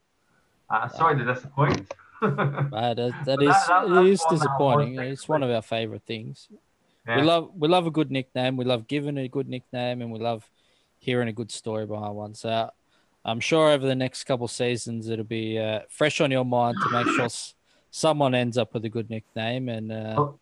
Uh, 0.73 0.89
sorry 0.89 1.19
to 1.19 1.25
disappoint. 1.25 1.93
Uh, 2.23 2.95
that, 2.95 3.13
that 3.27 3.37
But 3.41 3.43
is 3.43 3.67
that- 3.67 3.89
that- 3.89 4.05
it 4.05 4.07
is 4.07 4.25
disappointing. 4.31 4.97
It's 4.97 5.29
one 5.29 5.43
of 5.43 5.51
our 5.51 5.61
favorite 5.61 6.03
things. 6.07 6.49
Yeah. 7.05 7.17
We 7.17 7.23
love 7.23 7.51
we 7.59 7.67
love 7.67 7.89
a 7.89 7.91
good 7.91 8.13
nickname. 8.13 8.57
We 8.57 8.65
love 8.65 8.87
giving 8.87 9.19
a 9.19 9.27
good 9.27 9.49
nickname, 9.49 10.03
and 10.03 10.13
we 10.13 10.21
love 10.21 10.49
hearing 11.01 11.27
a 11.27 11.33
good 11.33 11.51
story 11.51 11.85
behind 11.85 12.15
one. 12.15 12.35
So 12.35 12.71
I'm 13.25 13.41
sure 13.41 13.71
over 13.73 13.85
the 13.85 13.97
next 13.97 14.23
couple 14.23 14.47
seasons 14.47 15.09
it'll 15.09 15.25
be 15.25 15.59
uh, 15.59 15.81
fresh 15.89 16.21
on 16.21 16.31
your 16.31 16.45
mind 16.45 16.77
to 16.85 16.91
make 16.91 17.09
sure 17.17 17.29
someone 17.91 18.37
ends 18.37 18.57
up 18.57 18.73
with 18.73 18.85
a 18.85 18.89
good 18.89 19.11
nickname. 19.11 19.69
And 19.69 19.91
uh, 19.91 20.15
Well, 20.17 20.39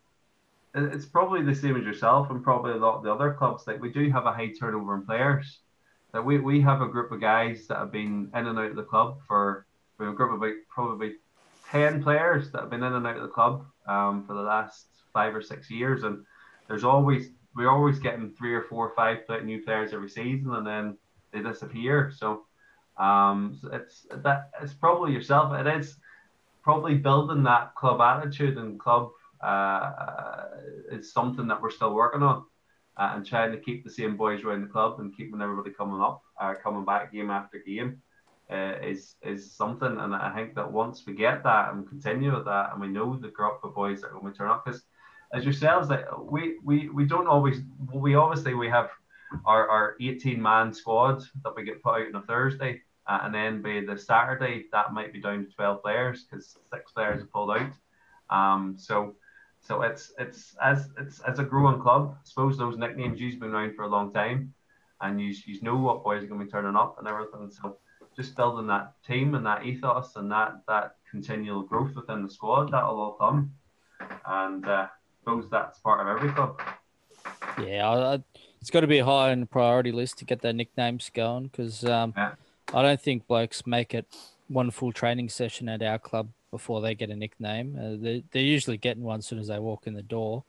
it's 0.75 1.07
probably 1.07 1.43
the 1.43 1.55
same 1.55 1.77
as 1.79 1.83
yourself 1.85 2.29
and 2.31 2.45
probably 2.45 2.73
a 2.73 2.77
lot 2.77 2.97
of 2.99 3.03
the 3.05 3.11
other 3.11 3.33
clubs. 3.33 3.67
Like 3.67 3.81
we 3.81 3.91
do 3.91 4.11
have 4.11 4.27
a 4.27 4.33
high 4.33 4.53
turnover 4.53 4.97
in 4.97 5.07
players. 5.07 5.61
That 6.13 6.23
we, 6.23 6.39
we 6.41 6.61
have 6.61 6.83
a 6.83 6.89
group 6.89 7.11
of 7.11 7.23
guys 7.23 7.67
that 7.69 7.79
have 7.79 7.91
been 7.91 8.31
in 8.35 8.47
and 8.47 8.59
out 8.59 8.71
of 8.71 8.77
the 8.77 8.83
club 8.83 9.21
for, 9.27 9.65
for 10.01 10.09
a 10.09 10.15
group 10.15 10.33
of 10.33 10.39
about 10.39 10.55
probably 10.71 11.17
ten 11.71 12.03
players 12.03 12.51
that 12.51 12.63
have 12.63 12.71
been 12.71 12.83
in 12.83 12.95
and 12.95 13.07
out 13.07 13.17
of 13.17 13.23
the 13.23 13.29
club 13.29 13.67
um, 13.87 14.25
for 14.27 14.33
the 14.33 14.41
last 14.41 14.87
five 15.13 15.35
or 15.35 15.43
six 15.43 15.71
years, 15.71 16.05
and 16.05 16.25
there's 16.69 16.85
always 16.85 17.29
we're 17.55 17.69
always 17.69 17.99
getting 17.99 18.31
three 18.31 18.55
or 18.55 18.63
four 18.63 18.89
or 18.89 18.95
five 18.95 19.19
new 19.45 19.63
players 19.63 19.93
every 19.93 20.09
season, 20.09 20.55
and 20.55 20.67
then 20.67 20.97
they 21.33 21.43
disappear. 21.43 22.11
So, 22.17 22.47
um, 22.97 23.59
so 23.61 23.69
it's 23.73 24.07
that 24.11 24.51
it's 24.63 24.73
probably 24.73 25.13
yourself. 25.13 25.53
It 25.53 25.67
is 25.67 25.97
probably 26.63 26.95
building 26.95 27.43
that 27.43 27.75
club 27.75 28.01
attitude 28.01 28.57
and 28.57 28.81
club 28.81 29.11
uh, 29.43 30.45
is 30.91 31.13
something 31.13 31.47
that 31.49 31.61
we're 31.61 31.71
still 31.71 31.95
working 31.95 32.23
on. 32.23 32.45
Uh, 32.97 33.13
and 33.15 33.27
trying 33.27 33.51
to 33.51 33.59
keep 33.59 33.83
the 33.83 33.91
same 33.91 34.15
boys 34.15 34.43
around 34.45 34.61
the 34.61 34.67
club 34.67 35.01
and 35.01 35.17
keeping 35.17 35.41
everybody 35.41 35.71
coming 35.71 36.03
up, 36.03 36.23
uh, 36.39 36.55
coming 36.63 36.85
back 36.85 37.11
game 37.13 37.31
after 37.31 37.59
game, 37.59 38.03
uh, 38.51 38.75
is 38.83 39.15
is 39.23 39.53
something. 39.53 39.99
And 39.99 40.15
I 40.15 40.35
think 40.35 40.55
that 40.55 40.71
once 40.71 41.05
we 41.07 41.15
get 41.15 41.43
that 41.45 41.73
and 41.73 41.89
continue 41.89 42.35
with 42.35 42.45
that, 42.47 42.73
and 42.73 42.81
we 42.81 42.89
know 42.89 43.17
the 43.17 43.29
group 43.29 43.61
of 43.63 43.75
boys 43.75 44.01
that 44.01 44.09
are 44.09 44.21
going 44.21 44.33
to 44.33 44.39
turn 44.39 44.51
up, 44.51 44.65
because 44.65 44.83
as 45.33 45.45
yourselves, 45.45 45.89
that 45.89 46.07
we, 46.25 46.59
we 46.65 46.89
we 46.89 47.05
don't 47.05 47.29
always 47.29 47.61
we 47.93 48.15
obviously 48.15 48.55
we 48.55 48.69
have 48.69 48.91
our, 49.47 49.69
our 49.69 49.97
18 50.01 50.43
man 50.43 50.73
squad 50.73 51.23
that 51.45 51.55
we 51.55 51.65
get 51.65 51.83
put 51.83 52.01
out 52.01 52.09
on 52.09 52.23
a 52.23 52.27
Thursday, 52.27 52.81
uh, 53.07 53.21
and 53.23 53.35
then 53.35 53.63
by 53.63 53.83
the 53.87 53.99
Saturday 53.99 54.65
that 54.73 54.93
might 54.93 55.13
be 55.13 55.21
down 55.21 55.47
to 55.47 55.53
12 55.53 55.83
players 55.83 56.25
because 56.25 56.57
six 56.73 56.93
players 56.93 57.21
have 57.21 57.33
pulled 57.33 57.51
out. 57.51 57.73
Um, 58.31 58.77
so 58.79 59.15
so 59.61 59.83
it's 59.83 60.13
it's 60.19 60.57
as 60.63 60.89
it's 60.99 61.21
as 61.21 61.39
a 61.39 61.45
growing 61.45 61.81
club. 61.81 62.17
I 62.17 62.21
suppose 62.25 62.59
those 62.59 62.79
nicknames 62.79 63.21
you've 63.21 63.41
been 63.41 63.55
around 63.55 63.77
for 63.77 63.83
a 63.83 63.89
long 63.89 64.13
time, 64.13 64.55
and 65.01 65.21
you 65.21 65.35
you 65.47 65.61
know 65.63 65.77
what 65.77 66.03
boys 66.03 66.25
are 66.25 66.27
going 66.27 66.41
to 66.41 66.47
be 66.47 66.51
turning 66.51 66.77
up 66.77 66.97
and 66.99 67.07
everything. 67.07 67.51
So 67.51 67.77
just 68.21 68.37
building 68.37 68.67
that 68.67 68.93
team 69.07 69.35
and 69.35 69.47
that 69.47 69.65
ethos 69.65 70.17
and 70.17 70.31
that 70.31 70.61
that 70.69 70.97
continual 71.11 71.63
growth 71.63 71.95
within 71.97 72.23
the 72.23 72.31
squad 72.31 72.71
that'll 72.71 73.01
all 73.01 73.13
come, 73.13 73.53
and 74.27 74.67
uh, 74.67 74.87
suppose 75.19 75.49
that's 75.51 75.79
part 75.79 76.01
of 76.01 76.17
every 76.17 76.31
club. 76.33 76.61
Yeah, 77.59 77.89
I, 77.89 78.23
it's 78.61 78.71
got 78.71 78.81
to 78.81 78.87
be 78.87 78.99
high 78.99 79.33
on 79.33 79.41
the 79.41 79.47
priority 79.47 79.93
list 79.93 80.19
to 80.19 80.25
get 80.25 80.43
their 80.43 80.53
nicknames 80.53 81.11
going 81.13 81.45
because 81.45 81.85
um, 81.85 82.13
yeah. 82.17 82.33
I 82.75 82.83
don't 82.83 83.01
think 83.01 83.27
blokes 83.27 83.67
make 83.67 83.95
it 83.95 84.07
one 84.49 84.71
full 84.71 84.93
training 84.93 85.29
session 85.29 85.69
at 85.69 85.83
our 85.83 85.99
club 85.99 86.29
before 86.51 86.81
they 86.81 86.95
get 86.95 87.11
a 87.11 87.17
nickname. 87.17 87.77
Uh, 87.79 88.03
they, 88.03 88.25
they're 88.33 88.43
usually 88.43 88.77
getting 88.77 89.03
one 89.03 89.21
as 89.21 89.27
soon 89.27 89.39
as 89.39 89.49
they 89.49 89.59
walk 89.59 89.87
in 89.87 89.95
the 89.95 90.03
door. 90.03 90.45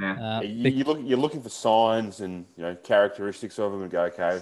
Yeah. 0.00 0.38
Uh, 0.38 0.40
you, 0.42 0.70
you 0.70 0.84
look, 0.84 1.00
you're 1.02 1.18
looking 1.18 1.42
for 1.42 1.48
signs 1.50 2.20
and 2.20 2.46
you 2.56 2.62
know 2.62 2.74
characteristics 2.76 3.58
of 3.58 3.72
them 3.72 3.82
and 3.82 3.90
go 3.90 4.04
okay, 4.04 4.40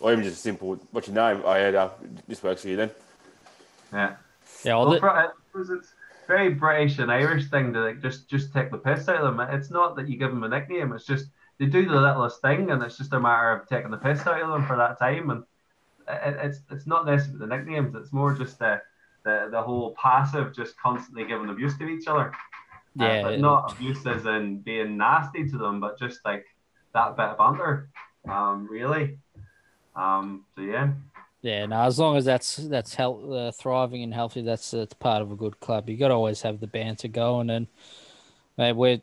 or 0.00 0.12
even 0.12 0.24
just 0.24 0.38
a 0.38 0.40
simple. 0.40 0.76
What's 0.90 1.08
your 1.08 1.14
name? 1.14 1.44
I 1.46 1.58
had 1.58 1.74
uh, 1.74 1.90
this 2.26 2.42
works 2.42 2.62
for 2.62 2.68
you 2.68 2.76
then. 2.76 2.90
Yeah. 3.92 4.16
Yeah. 4.64 4.76
Well, 4.76 5.00
well 5.00 5.32
the... 5.54 5.74
it's 5.74 5.94
very 6.26 6.50
British 6.50 6.98
and 6.98 7.10
Irish 7.10 7.48
thing 7.50 7.72
to 7.72 7.80
like 7.80 8.00
just 8.00 8.28
just 8.28 8.52
take 8.52 8.70
the 8.70 8.78
piss 8.78 9.08
out 9.08 9.22
of 9.22 9.36
them. 9.36 9.48
It's 9.50 9.70
not 9.70 9.96
that 9.96 10.08
you 10.08 10.16
give 10.16 10.30
them 10.30 10.44
a 10.44 10.48
nickname. 10.48 10.92
It's 10.92 11.06
just 11.06 11.26
they 11.58 11.66
do 11.66 11.86
the 11.86 12.00
littlest 12.00 12.40
thing, 12.40 12.70
and 12.70 12.82
it's 12.82 12.96
just 12.96 13.12
a 13.12 13.20
matter 13.20 13.52
of 13.52 13.68
taking 13.68 13.90
the 13.90 13.98
piss 13.98 14.26
out 14.26 14.40
of 14.40 14.48
them 14.48 14.66
for 14.66 14.76
that 14.76 14.98
time. 14.98 15.30
And 15.30 15.44
it, 16.08 16.36
it's 16.42 16.60
it's 16.70 16.86
not 16.86 17.06
necessarily 17.06 17.40
the 17.40 17.46
nicknames. 17.46 17.94
It's 17.94 18.12
more 18.12 18.32
just 18.34 18.58
the 18.58 18.80
the, 19.24 19.48
the 19.50 19.60
whole 19.60 19.94
passive, 20.00 20.54
just 20.54 20.78
constantly 20.78 21.24
giving 21.24 21.50
abuse 21.50 21.76
to 21.78 21.88
each 21.88 22.06
other. 22.06 22.32
Uh, 22.98 23.04
yeah, 23.04 23.20
uh, 23.20 23.22
but 23.24 23.40
not 23.40 23.72
abuse 23.72 24.06
as 24.06 24.24
in 24.24 24.60
being 24.60 24.96
nasty 24.96 25.48
to 25.48 25.58
them, 25.58 25.80
but 25.80 25.98
just 25.98 26.20
like 26.24 26.46
that 26.94 27.16
bit 27.16 27.26
of 27.26 27.38
banter. 27.38 27.90
Um, 28.28 28.66
really. 28.70 29.18
Um, 30.00 30.44
so 30.56 30.62
yeah. 30.62 30.92
Yeah, 31.42 31.66
no. 31.66 31.82
As 31.82 31.98
long 31.98 32.16
as 32.16 32.24
that's 32.24 32.56
that's 32.56 32.94
health, 32.94 33.30
uh, 33.30 33.52
thriving 33.52 34.02
and 34.02 34.12
healthy, 34.12 34.42
that's 34.42 34.70
that's 34.70 34.94
part 34.94 35.22
of 35.22 35.32
a 35.32 35.36
good 35.36 35.58
club. 35.60 35.88
You 35.88 35.96
got 35.96 36.08
to 36.08 36.14
always 36.14 36.42
have 36.42 36.60
the 36.60 36.66
banter 36.66 37.08
going, 37.08 37.50
and 37.50 37.66
mate, 38.58 38.72
we're 38.72 39.00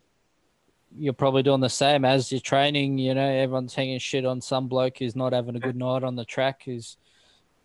you're 0.96 1.12
probably 1.12 1.42
doing 1.42 1.60
the 1.60 1.68
same 1.68 2.04
as 2.04 2.30
you're 2.32 2.40
training. 2.40 2.98
You 2.98 3.14
know, 3.14 3.28
everyone's 3.28 3.74
hanging 3.74 3.98
shit 3.98 4.24
on 4.24 4.40
some 4.40 4.68
bloke 4.68 4.98
who's 4.98 5.16
not 5.16 5.32
having 5.32 5.56
a 5.56 5.60
good 5.60 5.76
night 5.76 6.04
on 6.04 6.16
the 6.16 6.24
track, 6.24 6.62
who's 6.64 6.96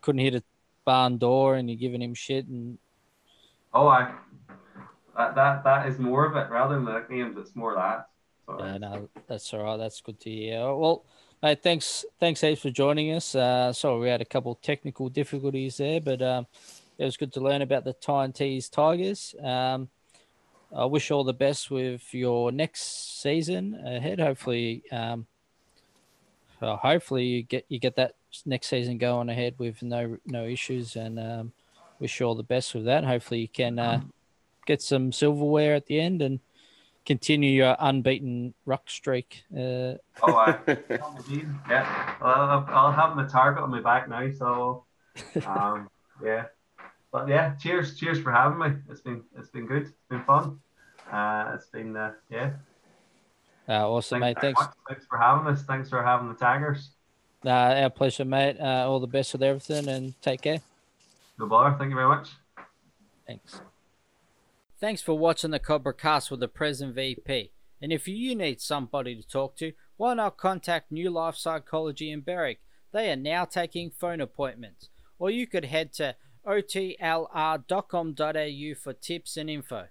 couldn't 0.00 0.20
hit 0.20 0.34
a 0.34 0.42
barn 0.84 1.18
door, 1.18 1.54
and 1.54 1.68
you're 1.70 1.78
giving 1.78 2.02
him 2.02 2.14
shit. 2.14 2.46
And 2.46 2.78
oh, 3.72 3.86
I 3.86 4.12
that 5.16 5.34
that 5.36 5.64
that 5.64 5.88
is 5.88 5.98
more 5.98 6.26
of 6.26 6.36
it 6.36 6.50
rather 6.50 6.74
than 6.74 6.84
the 6.84 6.92
nicknames. 6.92 7.36
It's 7.38 7.54
more 7.54 7.74
that. 7.74 8.08
So, 8.46 8.56
yeah, 8.58 8.78
no, 8.78 9.08
that's 9.28 9.54
all 9.54 9.62
right. 9.62 9.76
That's 9.76 10.00
good 10.00 10.20
to 10.20 10.30
hear. 10.30 10.74
Well, 10.74 11.04
Hey, 11.42 11.56
thanks, 11.56 12.06
thanks, 12.20 12.42
Ace, 12.42 12.60
for 12.60 12.70
joining 12.70 13.12
us. 13.12 13.34
Uh, 13.34 13.72
sorry, 13.72 14.00
we 14.00 14.08
had 14.08 14.22
a 14.22 14.24
couple 14.24 14.54
technical 14.56 15.10
difficulties 15.10 15.76
there, 15.76 16.00
but 16.00 16.22
um, 16.22 16.46
it 16.96 17.04
was 17.04 17.18
good 17.18 17.32
to 17.34 17.40
learn 17.40 17.60
about 17.60 17.84
the 17.84 17.92
Tyne-Tees 17.92 18.70
Tigers. 18.70 19.34
Um, 19.42 19.90
I 20.74 20.86
wish 20.86 21.10
all 21.10 21.22
the 21.22 21.34
best 21.34 21.70
with 21.70 22.14
your 22.14 22.50
next 22.50 23.20
season 23.20 23.74
ahead. 23.74 24.20
Hopefully, 24.20 24.82
um, 24.90 25.26
hopefully 26.60 27.24
you 27.24 27.42
get 27.42 27.64
you 27.68 27.78
get 27.78 27.96
that 27.96 28.14
next 28.46 28.68
season 28.68 28.98
going 28.98 29.28
ahead 29.28 29.54
with 29.58 29.82
no 29.82 30.16
no 30.26 30.44
issues, 30.44 30.96
and 30.96 31.20
um, 31.20 31.52
wish 32.00 32.18
you 32.18 32.26
all 32.26 32.34
the 32.34 32.42
best 32.42 32.74
with 32.74 32.86
that. 32.86 33.04
Hopefully, 33.04 33.40
you 33.40 33.48
can 33.48 33.78
uh, 33.78 34.00
get 34.66 34.82
some 34.82 35.12
silverware 35.12 35.74
at 35.74 35.86
the 35.86 36.00
end 36.00 36.22
and 36.22 36.40
continue 37.04 37.50
your 37.50 37.76
unbeaten 37.78 38.54
ruck 38.66 38.88
streak. 38.88 39.42
Uh... 39.52 39.94
oh, 40.22 40.34
I, 40.36 40.58
yeah. 41.68 42.14
Well, 42.20 42.66
I'll 42.68 42.92
have 42.92 43.16
my 43.16 43.26
target 43.26 43.62
on 43.62 43.70
my 43.70 43.80
back 43.80 44.08
now. 44.08 44.30
So, 44.30 44.84
um, 45.46 45.88
yeah. 46.24 46.46
But 47.12 47.28
yeah, 47.28 47.54
cheers, 47.54 47.96
cheers 47.96 48.20
for 48.20 48.32
having 48.32 48.58
me. 48.58 48.80
It's 48.90 49.00
been 49.00 49.22
it's 49.38 49.48
been 49.48 49.66
good. 49.66 49.82
It's 49.82 49.92
been 50.10 50.24
fun. 50.24 50.58
Uh, 51.10 51.52
it's 51.54 51.66
been 51.66 51.96
uh, 51.96 52.12
yeah. 52.28 52.50
Uh, 53.68 53.88
awesome, 53.88 54.20
thanks 54.20 54.42
mate. 54.42 54.56
Thanks. 54.56 54.74
Thanks 54.88 55.06
for 55.06 55.16
having 55.16 55.46
us. 55.46 55.62
Thanks 55.62 55.88
for 55.88 56.02
having 56.02 56.28
the 56.28 56.34
Tigers. 56.34 56.90
Uh, 57.46 57.50
our 57.50 57.90
pleasure, 57.90 58.24
mate. 58.24 58.56
Uh, 58.58 58.88
all 58.88 59.00
the 59.00 59.06
best 59.06 59.32
with 59.32 59.42
everything, 59.42 59.88
and 59.88 60.20
take 60.22 60.42
care. 60.42 60.60
No 61.38 61.46
bother. 61.46 61.76
Thank 61.78 61.90
you 61.90 61.96
very 61.96 62.08
much. 62.08 62.30
Thanks. 63.26 63.60
Thanks 64.84 65.00
for 65.00 65.16
watching 65.16 65.50
the 65.50 65.58
Cobra 65.58 65.94
Cast 65.94 66.30
with 66.30 66.40
the 66.40 66.48
present 66.48 66.94
VP. 66.94 67.52
And 67.80 67.90
if 67.90 68.06
you 68.06 68.34
need 68.34 68.60
somebody 68.60 69.16
to 69.16 69.26
talk 69.26 69.56
to, 69.56 69.72
why 69.96 70.12
not 70.12 70.36
contact 70.36 70.92
New 70.92 71.08
Life 71.08 71.36
Psychology 71.36 72.12
in 72.12 72.20
Berwick? 72.20 72.60
They 72.92 73.10
are 73.10 73.16
now 73.16 73.46
taking 73.46 73.90
phone 73.90 74.20
appointments. 74.20 74.90
Or 75.18 75.30
you 75.30 75.46
could 75.46 75.64
head 75.64 75.94
to 75.94 76.16
otlr.com.au 76.46 77.64
for 78.78 78.92
tips 78.92 79.38
and 79.38 79.48
info. 79.48 79.86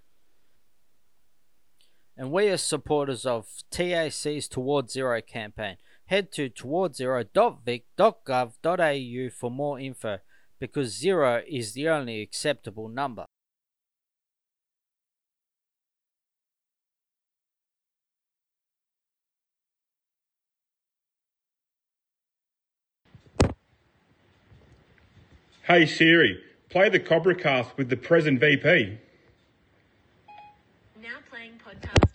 And 2.16 2.32
we 2.32 2.50
are 2.50 2.58
supporters 2.58 3.26
of 3.26 3.48
TAC's 3.72 4.48
Towards 4.48 4.94
Zero 4.94 5.22
campaign. 5.22 5.78
Head 6.06 6.32
to 6.34 6.52
towardszero.vic.gov.au 6.52 9.30
for 9.32 9.50
more 9.50 9.80
info 9.80 10.20
because 10.60 10.96
zero 10.96 11.42
is 11.48 11.74
the 11.74 11.90
only 11.90 12.22
acceptable 12.22 12.90
number. 12.90 13.26
Hey 25.66 25.86
Siri, 25.86 26.44
play 26.70 26.90
the 26.90 27.00
Cobra 27.00 27.34
Cast 27.34 27.78
with 27.78 27.88
the 27.88 27.96
present 27.96 28.42
VP. 28.42 28.98
Now 31.02 31.20
playing 31.30 31.54
podcast 31.66 32.13